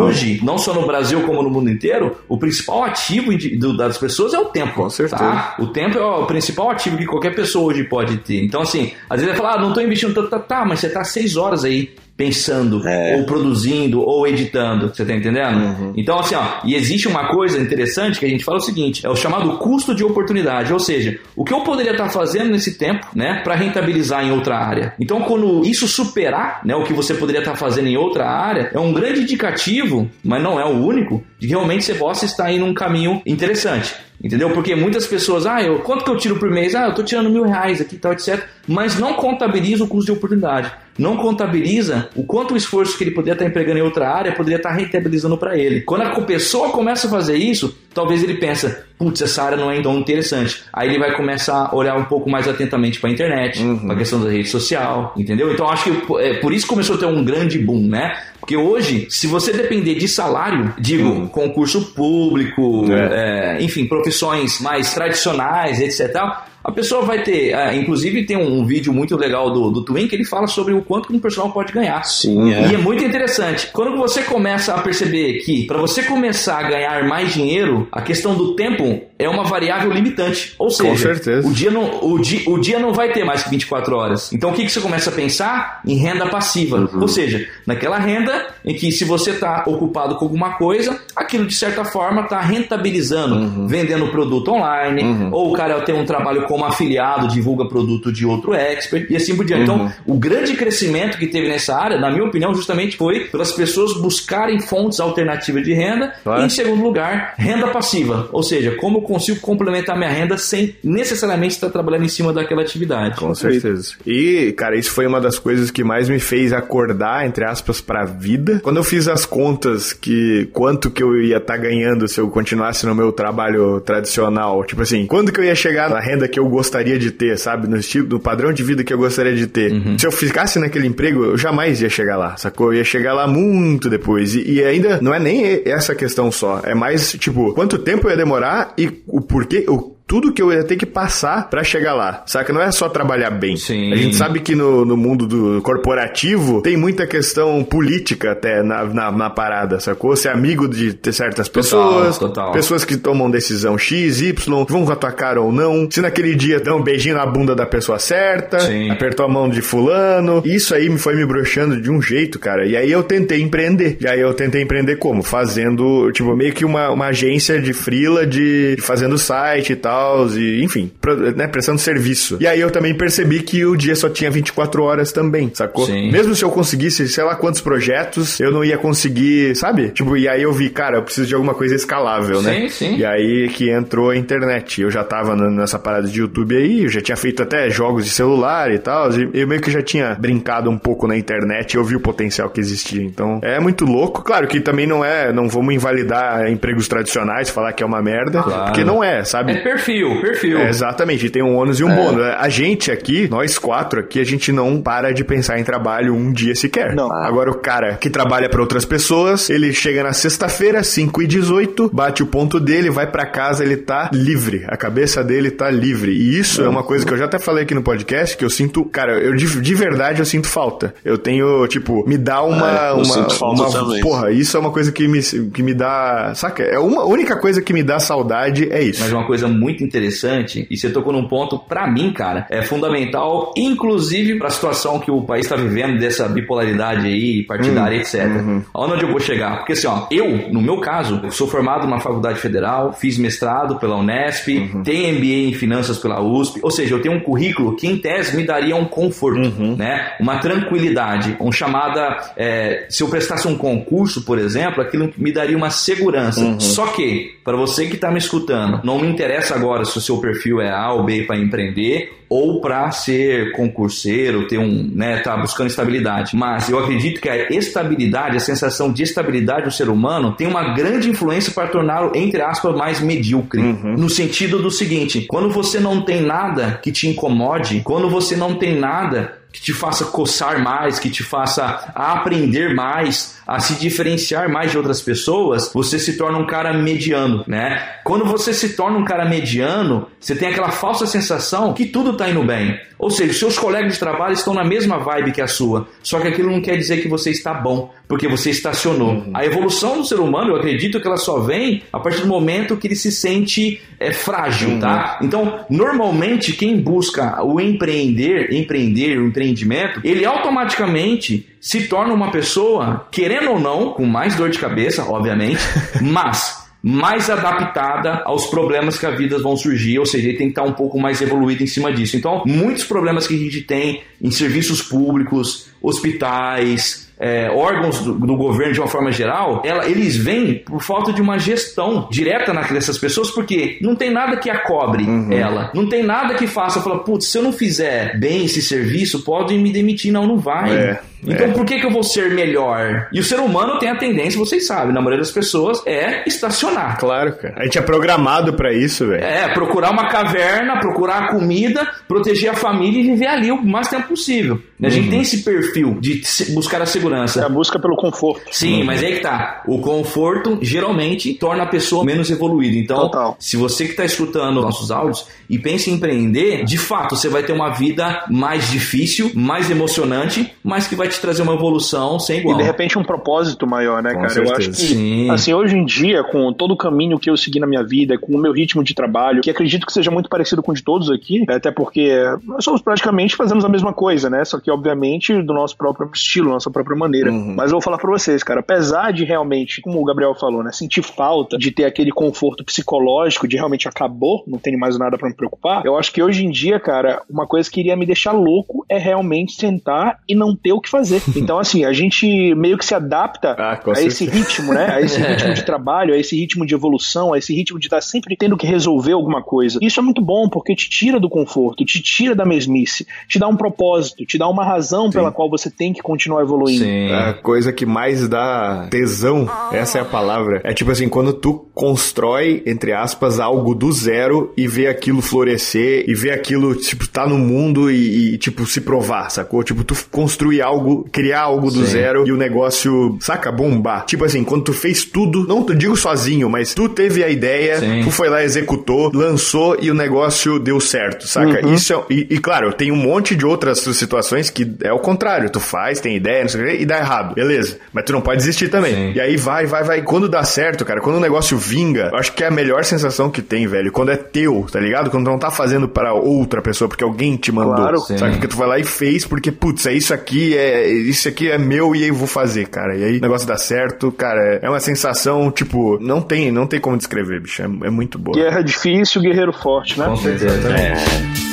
[0.00, 4.34] Hoje, não só no Brasil como no mundo inteiro, o principal ativo do- das pessoas
[4.34, 4.74] é o tempo.
[4.74, 5.16] Com certeza.
[5.22, 5.56] tá?
[5.58, 8.42] O tempo é o principal ativo que qualquer pessoa hoje pode ter.
[8.44, 10.88] Então, assim, às vezes ele fala, ah, não tô investindo tanto, tá, tá, mas você
[10.88, 11.90] tá seis horas aí
[12.20, 12.82] pensando,
[13.16, 14.88] ou produzindo, ou editando.
[14.94, 15.94] Você tá entendendo?
[15.96, 19.08] Então, assim, ó, e existe uma coisa interessante que a gente fala o seguinte: é
[19.08, 20.70] o chamado custo de oportunidade.
[20.70, 24.58] Ou seja, o que eu poderia estar fazendo nesse tempo, né, para rentabilizar em outra
[24.58, 24.92] área.
[25.00, 28.78] Então, quando isso superar, né, o que você poderia estar fazendo em outra área, é
[28.78, 32.62] um grande indicativo, mas não é o único, de que realmente você possa estar em
[32.62, 33.94] um caminho interessante.
[34.22, 34.50] Entendeu?
[34.50, 36.74] Porque muitas pessoas, ah, eu, quanto que eu tiro por mês?
[36.74, 38.44] Ah, eu tô tirando mil reais aqui tal, etc.
[38.68, 40.70] Mas não contabiliza o custo de oportunidade.
[40.98, 44.58] Não contabiliza o quanto o esforço que ele poderia estar empregando em outra área poderia
[44.58, 45.80] estar rentabilizando para ele.
[45.80, 49.80] Quando a pessoa começa a fazer isso, talvez ele pensa, putz, essa área não é
[49.80, 50.62] tão interessante.
[50.72, 53.96] Aí ele vai começar a olhar um pouco mais atentamente para a internet, para a
[53.96, 55.52] questão da rede social, entendeu?
[55.52, 58.16] Então acho que é, por isso começou a ter um grande boom, né?
[58.38, 65.80] Porque hoje, se você depender de salário, digo, concurso público, é, enfim, profissões mais tradicionais,
[65.80, 66.12] etc.
[66.12, 70.06] tal, A pessoa vai ter, ah, inclusive tem um, vídeo muito legal do, do Twin
[70.06, 72.02] que ele fala sobre o quanto um personal pode ganhar.
[72.04, 72.70] Sim, é.
[72.70, 73.68] E é muito interessante.
[73.72, 78.34] Quando você começa a perceber que para você começar a ganhar mais dinheiro, a questão
[78.34, 80.54] do tempo é uma variável limitante.
[80.58, 81.46] Ou seja, certeza.
[81.46, 84.32] O, dia não, o, dia, o dia não vai ter mais que 24 horas.
[84.32, 85.80] Então o que, que você começa a pensar?
[85.86, 86.78] Em renda passiva.
[86.92, 87.00] Uhum.
[87.02, 91.54] Ou seja, naquela renda em que se você está ocupado com alguma coisa, aquilo de
[91.54, 93.66] certa forma está rentabilizando, Uhum.
[93.66, 98.54] vendendo produto online, ou o cara tem um trabalho como afiliado, divulga produto de outro
[98.54, 99.68] expert e assim por diante.
[99.70, 99.86] Uhum.
[99.86, 103.92] Então, o grande crescimento que teve nessa área, na minha opinião, justamente foi pelas pessoas
[104.00, 106.42] buscarem fontes alternativas de renda Claro.
[106.42, 108.28] e, em segundo lugar, renda passiva.
[108.32, 113.18] Ou seja, como consigo complementar minha renda sem necessariamente estar trabalhando em cima daquela atividade.
[113.18, 113.94] Com certeza.
[114.06, 118.04] E, cara, isso foi uma das coisas que mais me fez acordar, entre aspas, pra
[118.04, 118.60] vida.
[118.62, 122.86] Quando eu fiz as contas que quanto que eu ia estar ganhando se eu continuasse
[122.86, 126.48] no meu trabalho tradicional, tipo assim, quando que eu ia chegar na renda que eu
[126.48, 127.66] gostaria de ter, sabe?
[127.66, 129.72] No estilo, no padrão de vida que eu gostaria de ter.
[129.98, 132.72] Se eu ficasse naquele emprego, eu jamais ia chegar lá, sacou?
[132.72, 134.36] Eu ia chegar lá muito depois.
[134.36, 138.16] E, e ainda não é nem essa questão só, é mais, tipo, quanto tempo ia
[138.16, 142.24] demorar e o porquê, o tudo que eu ia ter que passar pra chegar lá.
[142.26, 142.52] Saca?
[142.52, 143.56] Não é só trabalhar bem.
[143.56, 143.92] Sim.
[143.92, 148.84] A gente sabe que no, no mundo do corporativo tem muita questão política até na,
[148.86, 150.16] na, na parada, sacou?
[150.16, 152.50] Ser amigo de ter certas pessoas, total.
[152.50, 154.34] pessoas que tomam decisão X, Y,
[154.68, 155.88] vão com a tua cara ou não.
[155.88, 158.90] Se naquele dia dão um beijinho na bunda da pessoa certa, Sim.
[158.90, 160.42] apertou a mão de fulano.
[160.44, 162.66] Isso aí me foi me broxando de um jeito, cara.
[162.66, 163.96] E aí eu tentei empreender.
[164.00, 165.22] E aí eu tentei empreender como?
[165.22, 169.99] Fazendo, tipo, meio que uma, uma agência de frila de fazendo site e tal,
[170.36, 170.90] e enfim,
[171.36, 172.36] né, prestando serviço.
[172.40, 175.86] E aí eu também percebi que o dia só tinha 24 horas também, sacou?
[175.86, 176.10] Sim.
[176.10, 179.88] Mesmo se eu conseguisse, sei lá quantos projetos, eu não ia conseguir, sabe?
[179.90, 182.60] Tipo, e aí eu vi, cara, eu preciso de alguma coisa escalável, né?
[182.62, 182.96] Sim, sim.
[182.98, 184.80] E aí que entrou a internet.
[184.82, 188.10] Eu já tava nessa parada de YouTube aí, eu já tinha feito até jogos de
[188.10, 191.84] celular e tal, e eu meio que já tinha brincado um pouco na internet, eu
[191.84, 193.02] vi o potencial que existia.
[193.02, 194.22] Então, é muito louco.
[194.22, 198.42] Claro que também não é, não vamos invalidar empregos tradicionais, falar que é uma merda,
[198.42, 198.64] Claro.
[198.66, 199.52] porque não é, sabe?
[199.52, 200.58] É perfil, perfil.
[200.58, 202.22] É, exatamente, tem um ônus e um bônus.
[202.38, 206.32] A gente aqui, nós quatro aqui, a gente não para de pensar em trabalho um
[206.32, 206.94] dia sequer.
[206.94, 207.10] Não.
[207.12, 211.90] Agora o cara que trabalha para outras pessoas, ele chega na sexta-feira, 5 e 18,
[211.92, 214.64] bate o ponto dele, vai para casa, ele tá livre.
[214.68, 216.12] A cabeça dele tá livre.
[216.12, 218.50] E isso é uma coisa que eu já até falei aqui no podcast, que eu
[218.50, 220.94] sinto, cara, eu de, de verdade eu sinto falta.
[221.04, 222.70] Eu tenho, tipo, me dá uma.
[222.70, 224.00] É, eu uma, sinto falta uma- também.
[224.00, 226.32] Porra, isso é uma coisa que me, que me dá.
[226.34, 226.62] Saca?
[226.62, 229.02] É uma a única coisa que me dá saudade é isso.
[229.02, 233.52] Mas uma coisa muito interessante, e você tocou num ponto, pra mim, cara, é fundamental,
[233.56, 238.24] inclusive pra situação que o país tá vivendo, dessa bipolaridade aí, partidária, Hum, etc.
[238.26, 238.62] uhum.
[238.74, 239.58] Onde eu vou chegar?
[239.58, 243.78] Porque assim, ó, eu, no meu caso, eu sou formado numa faculdade federal, fiz mestrado
[243.78, 244.82] pela Unesp, Uhum.
[244.82, 248.36] tenho MBA em finanças pela USP, ou seja, eu tenho um currículo que em tese
[248.36, 249.76] me daria um conforto, Uhum.
[249.76, 250.12] né?
[250.20, 255.56] Uma tranquilidade, um chamada, é, se eu prestasse um concurso, por exemplo, aquilo me daria
[255.56, 256.40] uma segurança.
[256.40, 256.60] Uhum.
[256.60, 260.18] Só que, para você que tá me escutando, não me interessa agora se o seu
[260.18, 265.36] perfil é A ou B para empreender ou para ser concurseiro, ter um, né, tá
[265.36, 266.36] buscando estabilidade.
[266.36, 270.72] Mas eu acredito que a estabilidade, a sensação de estabilidade do ser humano tem uma
[270.74, 273.60] grande influência para torná-lo, entre aspas, mais medíocre.
[273.60, 278.54] No sentido do seguinte, quando você não tem nada que te incomode, quando você não
[278.54, 284.48] tem nada que te faça coçar mais, que te faça aprender mais, a se diferenciar
[284.48, 287.96] mais de outras pessoas, você se torna um cara mediano, né?
[288.04, 292.30] Quando você se torna um cara mediano, você tem aquela falsa sensação que tudo tá
[292.30, 292.78] indo bem.
[292.96, 296.20] Ou seja, os seus colegas de trabalho estão na mesma vibe que a sua, só
[296.20, 299.24] que aquilo não quer dizer que você está bom, porque você estacionou.
[299.32, 302.76] A evolução do ser humano, eu acredito que ela só vem a partir do momento
[302.76, 305.18] que ele se sente é, frágil, tá?
[305.22, 313.08] Então, normalmente, quem busca o empreender, empreender, o empreendimento, ele automaticamente se torna uma pessoa,
[313.10, 315.60] querendo ou não, com mais dor de cabeça, obviamente,
[316.00, 320.52] mas mais adaptada aos problemas que a vida vão surgir, ou seja, ele tem que
[320.52, 322.16] estar um pouco mais evoluído em cima disso.
[322.16, 328.34] Então, muitos problemas que a gente tem em serviços públicos, hospitais, é, órgãos do, do
[328.36, 332.96] governo de uma forma geral, ela- eles vêm por falta de uma gestão direta dessas
[332.98, 335.04] pessoas, porque não tem nada que acobre
[335.34, 339.22] ela, não tem nada que faça, fala, putz, se eu não fizer bem esse serviço,
[339.22, 340.70] podem me demitir, não, não vai.
[340.76, 341.50] É, então é.
[341.52, 343.08] por que, que eu vou ser melhor?
[343.12, 346.98] E o ser humano tem a tendência, vocês sabem, na maioria das pessoas, é estacionar.
[346.98, 347.54] Claro, cara.
[347.56, 349.22] A gente é programado pra isso, velho.
[349.24, 353.88] É, procurar uma caverna, procurar a comida, proteger a família e viver ali o mais
[353.88, 354.60] tempo possível.
[354.82, 354.90] A Uhum.
[354.90, 356.22] gente tem esse perfil de
[356.54, 357.48] buscar a É a segurança.
[357.50, 358.42] busca pelo conforto.
[358.50, 359.62] Sim, mas aí que tá.
[359.66, 362.76] O conforto geralmente torna a pessoa menos evoluída.
[362.78, 363.36] Então, Total.
[363.38, 367.42] se você que está escutando nossos áudios e pensa em empreender, de fato você vai
[367.42, 372.38] ter uma vida mais difícil, mais emocionante, mas que vai te trazer uma evolução sem
[372.38, 372.56] E igual.
[372.56, 374.34] de repente um propósito maior, né, Com cara?
[374.34, 374.70] Eu acho certeza.
[374.88, 375.30] que, Sim.
[375.30, 378.32] assim, hoje em dia, com todo o caminho que eu segui na minha vida, com
[378.34, 381.10] o meu ritmo de trabalho, que acredito que seja muito parecido com o de todos
[381.10, 384.44] aqui, até porque nós somos praticamente fazemos a mesma coisa, né?
[384.44, 387.30] Só que, obviamente, do nosso próprio estilo, nossa própria maneira.
[387.32, 390.70] Mas eu vou falar pra vocês, cara, apesar de realmente, como o Gabriel falou, né,
[390.72, 395.28] sentir falta de ter aquele conforto psicológico, de realmente acabou, não tenho mais nada pra
[395.28, 398.32] me preocupar, eu acho que hoje em dia, cara, uma coisa que iria me deixar
[398.32, 400.99] louco é realmente sentar e não ter o que fazer.
[401.40, 404.86] Então, assim, a gente meio que se adapta Ah, a esse ritmo, né?
[404.94, 408.00] A esse ritmo de trabalho, a esse ritmo de evolução, a esse ritmo de estar
[408.00, 409.78] sempre tendo que resolver alguma coisa.
[409.80, 413.48] Isso é muito bom porque te tira do conforto, te tira da mesmice, te dá
[413.48, 416.84] um propósito, te dá uma razão pela qual você tem que continuar evoluindo.
[416.84, 417.12] Sim.
[417.12, 420.60] A coisa que mais dá tesão, essa é a palavra.
[420.64, 426.04] É tipo assim, quando tu constrói, entre aspas, algo do zero e vê aquilo florescer
[426.06, 429.62] e vê aquilo, tipo, tá no mundo e, e, tipo, se provar, sacou?
[429.62, 431.92] Tipo, tu construir algo algo, criar algo do Sim.
[431.92, 434.04] zero e o negócio, saca, bombar.
[434.06, 437.78] Tipo assim, quando tu fez tudo, não te digo sozinho, mas tu teve a ideia,
[437.78, 438.02] Sim.
[438.02, 441.66] tu foi lá, executou, lançou e o negócio deu certo, saca?
[441.68, 445.50] Isso é, e, e claro, tem um monte de outras situações que é o contrário.
[445.50, 447.34] Tu faz, tem ideia, não sei o que, e dá errado.
[447.34, 447.78] Beleza.
[447.92, 448.94] Mas tu não pode desistir também.
[448.94, 449.12] Sim.
[449.14, 450.02] E aí vai, vai, vai.
[450.02, 453.30] Quando dá certo, cara, quando o negócio vinga, eu acho que é a melhor sensação
[453.30, 453.92] que tem, velho.
[453.92, 455.10] Quando é teu, tá ligado?
[455.10, 457.74] Quando tu não tá fazendo para outra pessoa, porque alguém te mandou.
[457.74, 458.00] Claro.
[458.00, 458.18] Sim.
[458.18, 458.32] Sabe?
[458.32, 461.58] Porque tu vai lá e fez, porque, putz, é isso aqui, é isso aqui é
[461.58, 462.96] meu e aí eu vou fazer, cara.
[462.96, 464.58] E aí o negócio dá certo, cara.
[464.62, 467.62] É uma sensação, tipo, não tem, não tem como descrever, bicho.
[467.62, 468.36] É, é muito boa.
[468.36, 470.06] Guerra difícil, guerreiro forte, né?
[470.06, 470.68] Com certeza.
[470.68, 471.49] Acho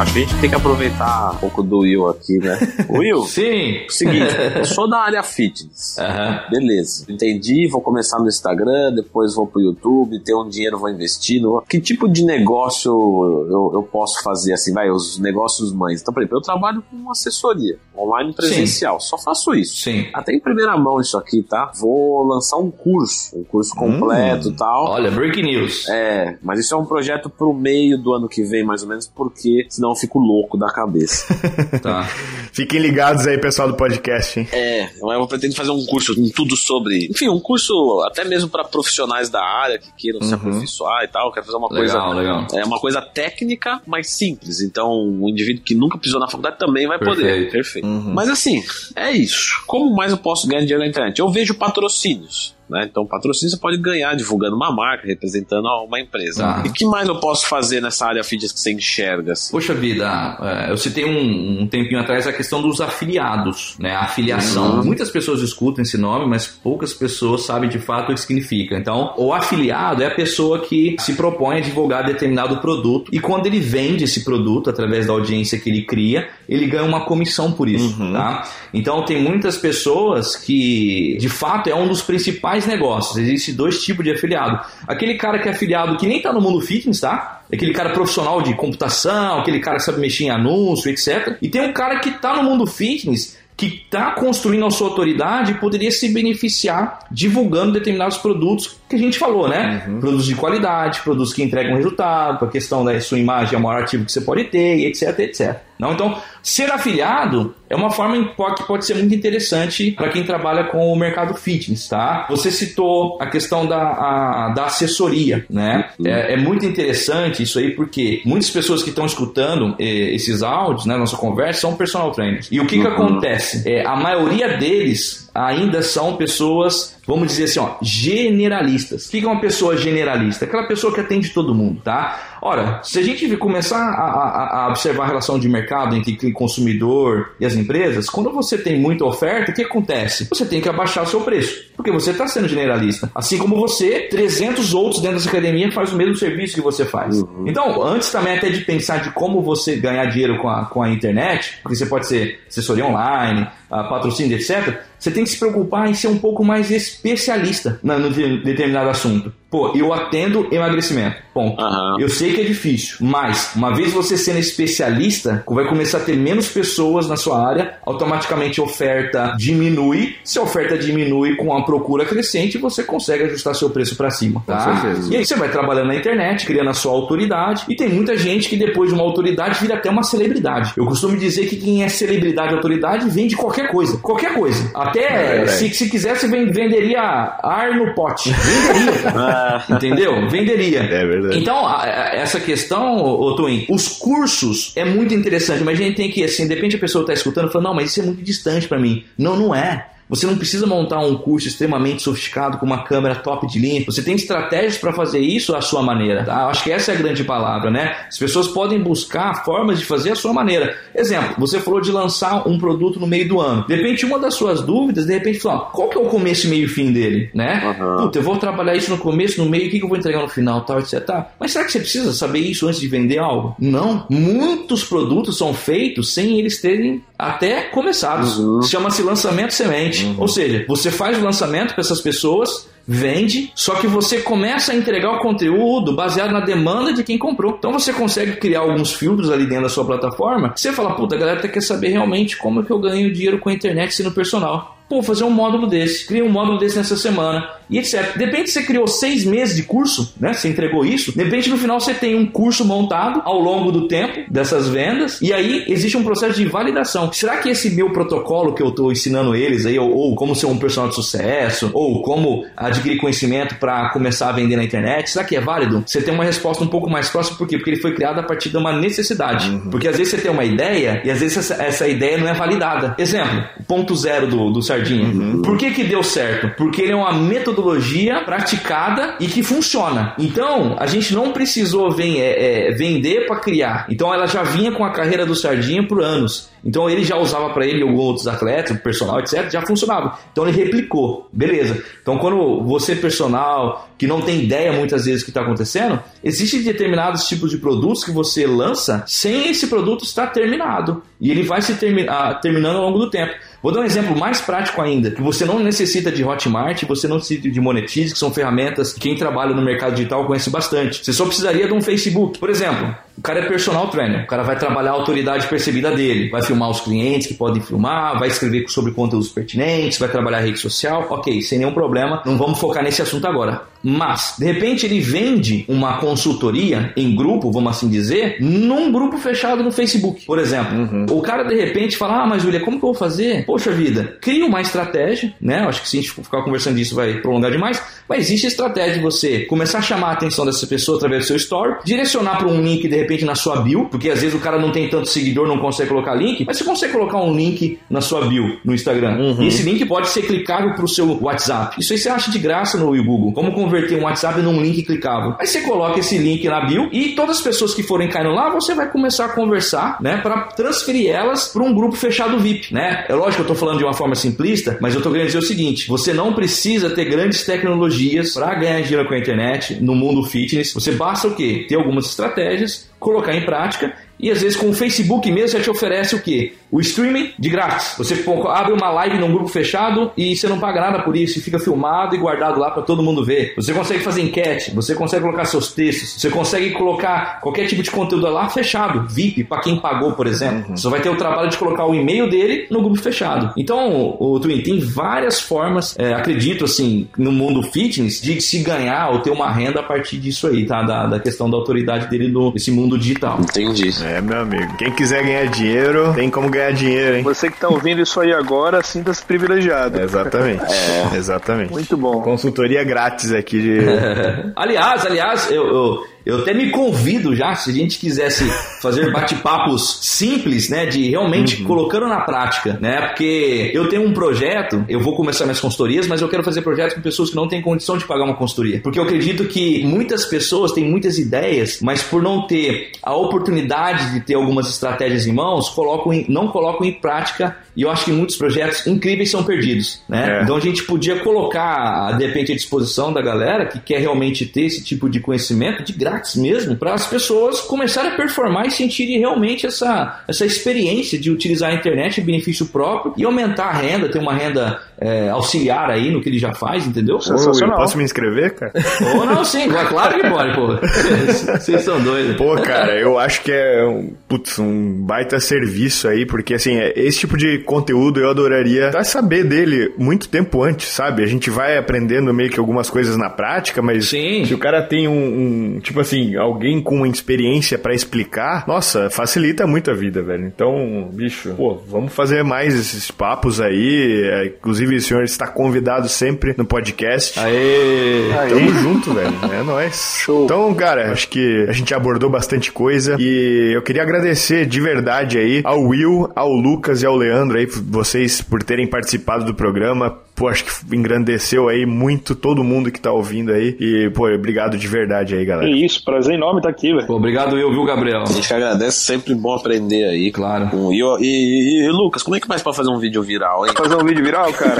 [0.00, 2.58] a gente tem que aproveitar um pouco do Will aqui, né?
[2.88, 3.84] Will, Sim.
[3.90, 5.98] seguinte, eu sou da área fitness.
[5.98, 6.40] Aham.
[6.50, 11.42] Beleza, entendi, vou começar no Instagram, depois vou pro YouTube, ter um dinheiro, vou investir.
[11.42, 11.62] No...
[11.68, 16.00] Que tipo de negócio eu, eu posso fazer assim, vai, os negócios mães?
[16.00, 19.82] Então, por exemplo, eu trabalho com assessoria, online presencial, só faço isso.
[19.82, 20.06] Sim.
[20.14, 21.72] Até em primeira mão isso aqui, tá?
[21.78, 24.86] Vou lançar um curso, um curso completo e tal.
[24.92, 25.86] Olha, break news.
[25.90, 29.06] É, mas isso é um projeto pro meio do ano que vem, mais ou menos,
[29.06, 31.26] porque senão eu fico louco da cabeça.
[31.82, 32.04] Tá.
[32.52, 34.48] Fiquem ligados aí, pessoal do podcast, hein?
[34.52, 37.06] é, eu pretendo fazer um curso com tudo sobre.
[37.10, 41.32] Enfim, um curso até mesmo para profissionais da área que queiram se aperfeiçoar e tal.
[41.32, 42.20] Quero fazer uma Legal, coisa.
[42.20, 42.46] legal.
[42.54, 44.60] É uma coisa técnica, mas simples.
[44.60, 47.48] Então, um indivíduo que nunca pisou na faculdade também vai poder.
[47.50, 47.52] Perfeito.
[47.52, 47.86] Perfeito.
[47.86, 48.62] Mas assim,
[48.96, 49.62] é isso.
[49.66, 51.18] Como mais eu posso ganhar dinheiro na internet?
[51.18, 52.54] Eu vejo patrocínios.
[52.70, 52.86] Né?
[52.88, 56.46] Então, patrocínio você pode ganhar divulgando uma marca, representando uma empresa.
[56.46, 56.62] Ah.
[56.64, 59.32] E o que mais eu posso fazer nessa área fitness que você enxerga?
[59.32, 59.50] Assim?
[59.50, 63.92] Poxa vida, é, eu citei um, um tempinho atrás a questão dos afiliados, né?
[63.94, 64.84] A afiliação.
[64.84, 68.76] Muitas pessoas escutam esse nome, mas poucas pessoas sabem de fato o que significa.
[68.76, 73.46] Então, o afiliado é a pessoa que se propõe a divulgar determinado produto e quando
[73.46, 77.68] ele vende esse produto através da audiência que ele cria, ele ganha uma comissão por
[77.68, 78.48] isso, tá?
[78.72, 83.16] Então, tem muitas pessoas que, de fato, é um dos principais negócios.
[83.16, 84.60] Existem dois tipos de afiliado.
[84.86, 87.42] Aquele cara que é afiliado que nem tá no mundo fitness, tá?
[87.52, 91.36] Aquele cara profissional de computação, aquele cara que sabe mexer em anúncio, etc.
[91.40, 95.54] E tem um cara que tá no mundo fitness que está construindo a sua autoridade
[95.60, 99.84] poderia se beneficiar divulgando determinados produtos que a gente falou, né?
[100.00, 103.82] Produtos de qualidade, produtos que entregam resultado, a questão da sua imagem é o maior
[103.82, 105.56] ativo que você pode ter, etc, etc.
[105.78, 108.22] Não, então, ser afiliado é uma forma
[108.54, 112.26] que pode ser muito interessante para quem trabalha com o mercado fitness, tá?
[112.28, 115.88] Você citou a questão da, a- da assessoria, né?
[116.04, 120.84] É, é muito interessante isso aí porque muitas pessoas que estão escutando eh, esses áudios,
[120.84, 122.48] né, nossa conversa, são personal trainers.
[122.50, 123.62] E o que que acontece?
[123.66, 129.06] É, a maioria deles ainda são pessoas, vamos dizer assim, ó, generalistas.
[129.06, 130.44] O que é uma pessoa generalista?
[130.44, 132.38] Aquela pessoa que atende todo mundo, tá?
[132.42, 136.32] Ora, se a gente começar a, a- a observar a relação de mercado entre o
[136.32, 140.26] consumidor e as empresas, quando você tem muita oferta, o que acontece?
[140.30, 143.10] Você tem que abaixar o seu preço, porque você está sendo generalista.
[143.14, 147.22] Assim como você, 300 outros dentro dessa academia fazem o mesmo serviço que você faz.
[147.46, 150.90] Então, antes também até de pensar de como você ganhar dinheiro com a, com a
[150.90, 155.88] internet, porque você pode ser assessoria online, ah, patrocínio, etc., você tem que se preocupar
[155.88, 159.32] em ser um pouco mais especialista no de- determinado assunto.
[159.50, 161.16] Pô, eu atendo emagrecimento.
[161.34, 161.60] Ponto.
[161.60, 161.96] Aham.
[161.98, 166.16] Eu sei que é difícil, mas uma vez você sendo especialista, vai começar a ter
[166.16, 170.16] menos pessoas na sua área, automaticamente a oferta diminui.
[170.24, 174.42] Se a oferta diminui com a procura crescente, você consegue ajustar seu preço para cima,
[174.46, 174.80] tá?
[174.80, 175.12] certeza.
[175.12, 178.48] E aí você vai trabalhando na internet, criando a sua autoridade, e tem muita gente
[178.48, 180.72] que depois de uma autoridade vira até uma celebridade.
[180.76, 184.70] Eu costumo dizer que quem é celebridade e autoridade vende qualquer coisa, qualquer coisa.
[184.74, 188.30] Até se, se quisesse ven- venderia ar no pote.
[188.32, 189.10] Venderia.
[189.70, 190.28] Entendeu?
[190.28, 190.80] Venderia.
[190.80, 191.38] É verdade.
[191.38, 195.96] Então, a- a- essa questão, ô Twin, os cursos é muito interessante, mas a gente
[195.96, 198.04] tem que, assim, de repente a pessoa está escutando e fala, não, mas isso é
[198.04, 199.04] muito distante para mim.
[199.18, 199.86] Não, não é.
[200.10, 203.84] Você não precisa montar um curso extremamente sofisticado com uma câmera top de linha.
[203.86, 206.24] Você tem estratégias para fazer isso à sua maneira.
[206.24, 206.48] Tá?
[206.48, 207.96] Acho que essa é a grande palavra, né?
[208.08, 210.76] As pessoas podem buscar formas de fazer à sua maneira.
[210.94, 213.64] Exemplo, você falou de lançar um produto no meio do ano.
[213.68, 216.64] De repente, uma das suas dúvidas, de repente, falar, qual que é o começo, meio
[216.64, 217.62] e fim dele, né?
[217.64, 218.04] Aham.
[218.04, 220.20] Puta, eu vou trabalhar isso no começo, no meio, o que, que eu vou entregar
[220.20, 221.04] no final, tal, etc.
[221.04, 221.30] Tá.
[221.38, 223.54] Mas será que você precisa saber isso antes de vender algo?
[223.58, 224.06] Não.
[224.10, 228.68] Muitos produtos são feitos sem eles terem até começados.
[228.68, 230.14] Chama-se lançamento semente.
[230.18, 234.74] Ou seja, você faz o lançamento para essas pessoas, vende, só que você começa a
[234.74, 237.54] entregar o conteúdo baseado na demanda de quem comprou.
[237.58, 240.52] Então você consegue criar alguns filtros ali dentro da sua plataforma.
[240.56, 243.48] Você fala, puta, a galera quer saber realmente como é que eu ganho dinheiro com
[243.48, 244.79] a internet sendo personal.
[244.90, 248.16] Pô, fazer um módulo desse, cria um módulo desse nessa semana e etc.
[248.18, 250.32] De repente você criou seis meses de curso, né?
[250.32, 251.16] Você entregou isso.
[251.16, 255.20] De repente no final você tem um curso montado ao longo do tempo dessas vendas
[255.22, 257.12] e aí existe um processo de validação.
[257.12, 260.46] Será que esse meu protocolo que eu estou ensinando eles aí, ou, ou, como ser
[260.46, 265.24] um personal de sucesso, ou como adquirir conhecimento para começar a vender na internet, será
[265.24, 265.84] que é válido?
[265.86, 267.56] Você tem uma resposta um pouco mais próxima, por quê?
[267.56, 269.48] Porque ele foi criado a partir de uma necessidade.
[269.48, 269.70] Uhum.
[269.70, 272.34] Porque às vezes você tem uma ideia e às vezes essa, essa ideia não é
[272.34, 272.96] validada.
[272.98, 275.08] Exemplo, ponto zero do, do Sardinha.
[275.08, 275.42] Uhum.
[275.42, 276.54] Por que que deu certo?
[276.56, 280.14] Porque ele é uma metodologia praticada e que funciona.
[280.18, 283.86] Então, a gente não precisou vem, é, é, vender para criar.
[283.88, 286.50] Então, ela já vinha com a carreira do Sardinha por anos.
[286.64, 290.18] Então ele já usava para ele alguns outros atletas, personal, etc, já funcionava.
[290.30, 291.82] Então ele replicou, beleza.
[292.02, 296.62] Então quando você personal que não tem ideia muitas vezes do que está acontecendo, existem
[296.62, 301.62] determinados tipos de produtos que você lança sem esse produto estar terminado e ele vai
[301.62, 303.32] se termi ah, terminando ao longo do tempo.
[303.62, 307.16] Vou dar um exemplo mais prático ainda, que você não necessita de Hotmart, você não
[307.16, 311.04] necessita de Monetize, que são ferramentas que quem trabalha no mercado digital conhece bastante.
[311.04, 312.38] Você só precisaria de um Facebook.
[312.38, 316.30] Por exemplo, o cara é personal trainer, o cara vai trabalhar a autoridade percebida dele,
[316.30, 320.40] vai filmar os clientes que podem filmar, vai escrever sobre conteúdos pertinentes, vai trabalhar a
[320.40, 323.68] rede social, ok, sem nenhum problema, não vamos focar nesse assunto agora.
[323.82, 329.62] Mas, de repente, ele vende uma consultoria em grupo, vamos assim dizer, num grupo fechado
[329.62, 330.76] no Facebook, por exemplo.
[330.76, 331.06] Uhum.
[331.10, 333.44] O cara, de repente, fala: Ah, mas William, como que eu vou fazer?
[333.46, 335.60] Poxa vida, cria uma estratégia, né?
[335.66, 338.94] Acho que se a gente ficar conversando disso vai prolongar demais, mas existe a estratégia
[338.94, 342.48] de você começar a chamar a atenção dessa pessoa através do seu story, direcionar para
[342.48, 345.08] um link, de repente, na sua bio, porque às vezes o cara não tem tanto
[345.08, 348.74] seguidor, não consegue colocar link, mas você consegue colocar um link na sua bio no
[348.74, 349.16] Instagram.
[349.18, 349.42] Uhum.
[349.42, 351.80] E esse link pode ser clicável para o seu WhatsApp.
[351.80, 353.32] Isso aí você acha de graça no Google.
[353.32, 355.36] Como converter um WhatsApp num link clicável.
[355.38, 358.50] Aí você coloca esse link na bio e todas as pessoas que forem caindo lá,
[358.50, 363.04] você vai começar a conversar, né, para transferir elas para um grupo fechado VIP, né?
[363.08, 365.38] É lógico que eu estou falando de uma forma simplista, mas eu estou querendo dizer
[365.38, 369.94] o seguinte: você não precisa ter grandes tecnologias para ganhar dinheiro com a internet no
[369.94, 370.72] mundo fitness.
[370.72, 371.66] Você basta o quê?
[371.68, 375.70] Ter algumas estratégias, colocar em prática e às vezes com o Facebook mesmo já te
[375.70, 376.54] oferece o quê?
[376.70, 377.94] O streaming de grátis.
[377.98, 378.14] Você
[378.48, 381.58] abre uma live num grupo fechado e você não paga nada por isso, e fica
[381.58, 383.54] filmado e guardado lá para todo mundo ver.
[383.56, 387.90] Você consegue fazer enquete, você consegue colocar seus textos, você consegue colocar qualquer tipo de
[387.90, 390.70] conteúdo lá fechado, VIP, para quem pagou, por exemplo.
[390.70, 390.76] Uhum.
[390.76, 393.52] Você vai ter o trabalho de colocar o e-mail dele no grupo fechado.
[393.56, 399.10] Então, o Twin tem várias formas, é, acredito assim, no mundo fitness, de se ganhar
[399.10, 400.82] ou ter uma renda a partir disso aí, tá?
[400.82, 403.38] Da, da questão da autoridade dele nesse mundo digital.
[403.40, 403.90] Entendi.
[404.02, 404.76] É, meu amigo.
[404.78, 407.22] Quem quiser ganhar dinheiro, tem como ganhar dinheiro, hein?
[407.22, 410.00] Você que tá ouvindo isso aí agora, sinta-se privilegiado.
[410.00, 410.62] É, exatamente.
[410.70, 411.16] É.
[411.16, 411.72] Exatamente.
[411.72, 412.22] Muito bom.
[412.22, 413.80] Consultoria grátis aqui de.
[414.56, 418.44] aliás, aliás, eu, eu, eu até me convido já, se a gente quisesse
[418.80, 421.66] fazer bate-papos simples, né, de realmente uhum.
[421.66, 426.20] colocando na prática, né, porque eu tenho um projeto, eu vou começar minhas consultorias, mas
[426.20, 428.98] eu quero fazer projetos com pessoas que não têm condição de pagar uma consultoria, porque
[428.98, 434.20] eu acredito que muitas pessoas têm muitas ideias, mas por não ter a oportunidade de
[434.20, 438.12] ter algumas estratégias em mãos, colocam em, não colocam em prática e eu acho que
[438.12, 440.40] muitos projetos incríveis são perdidos, né?
[440.40, 440.42] É.
[440.42, 444.62] Então a gente podia colocar, de repente, à disposição da galera que quer realmente ter
[444.62, 449.18] esse tipo de conhecimento de grátis mesmo, para as pessoas começarem a performar e sentirem
[449.18, 454.08] realmente essa, essa experiência de utilizar a internet em benefício próprio e aumentar a renda,
[454.08, 457.20] ter uma renda é, auxiliar aí no que ele já faz, entendeu?
[457.20, 457.76] Sensacional.
[457.78, 458.72] posso me inscrever, cara?
[459.16, 460.66] Ou não, sim, claro que pode, pô.
[461.58, 462.36] Vocês são doidos.
[462.36, 466.92] Pô, cara, eu acho que é um, putz, um baita serviço aí, porque assim, é,
[466.96, 471.22] esse tipo de conteúdo eu adoraria saber dele muito tempo antes, sabe?
[471.22, 474.44] A gente vai aprendendo meio que algumas coisas na prática, mas sim.
[474.44, 479.08] se o cara tem um, um tipo assim, alguém com uma experiência para explicar, nossa,
[479.08, 480.46] facilita muito a vida, velho.
[480.46, 484.22] Então, bicho, pô, vamos fazer mais esses papos aí.
[484.24, 484.48] É,
[484.90, 487.38] inclusive, o senhor está convidado sempre no podcast.
[487.38, 488.30] Aê!
[488.48, 489.32] Tamo junto, velho.
[489.52, 490.18] É nóis.
[490.18, 490.44] Show.
[490.44, 495.38] Então, cara, acho que a gente abordou bastante coisa e eu queria agradecer de verdade
[495.38, 500.18] aí ao Will, ao Lucas e ao Leandro aí, vocês por terem participado do programa
[500.40, 503.76] pô, acho que engrandeceu aí muito todo mundo que tá ouvindo aí.
[503.78, 505.70] E, pô, obrigado de verdade aí, galera.
[505.70, 507.12] É isso, prazer enorme estar tá aqui, velho.
[507.12, 508.22] Obrigado eu, viu, Gabriel?
[508.22, 510.32] A gente agradece, sempre bom aprender aí.
[510.32, 510.70] Claro.
[510.90, 513.74] E, e, e, e, Lucas, como é que faz pra fazer um vídeo viral, hein?
[513.76, 514.79] Fazer um vídeo viral, cara?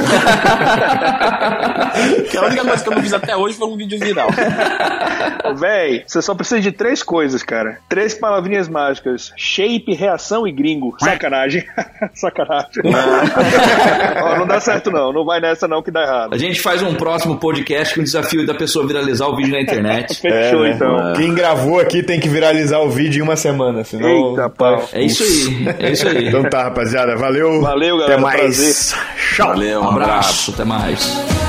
[2.31, 4.29] Que a única coisa que eu não fiz até hoje foi um vídeo viral.
[5.57, 7.79] Véi, você só precisa de três coisas, cara.
[7.89, 10.95] Três palavrinhas mágicas: shape, reação e gringo.
[10.99, 11.65] Sacanagem.
[12.15, 12.83] Sacanagem.
[14.23, 15.13] Ó, não dá certo, não.
[15.13, 16.35] Não vai nessa não que dá errado.
[16.35, 19.61] A gente faz um próximo podcast com o desafio da pessoa viralizar o vídeo na
[19.61, 20.15] internet.
[20.21, 20.75] Fechou, é, né?
[20.77, 21.13] então.
[21.15, 24.31] Quem gravou aqui tem que viralizar o vídeo em uma semana, senão...
[24.31, 24.89] Eita, pau.
[24.93, 26.29] É isso aí, é isso aí.
[26.29, 27.17] Então tá, rapaziada.
[27.17, 27.61] Valeu.
[27.61, 28.15] Valeu, galera.
[28.15, 28.41] Até mais.
[28.41, 28.99] Prazer.
[29.35, 29.49] Tchau.
[29.49, 31.40] Valeu, abraço, até mais.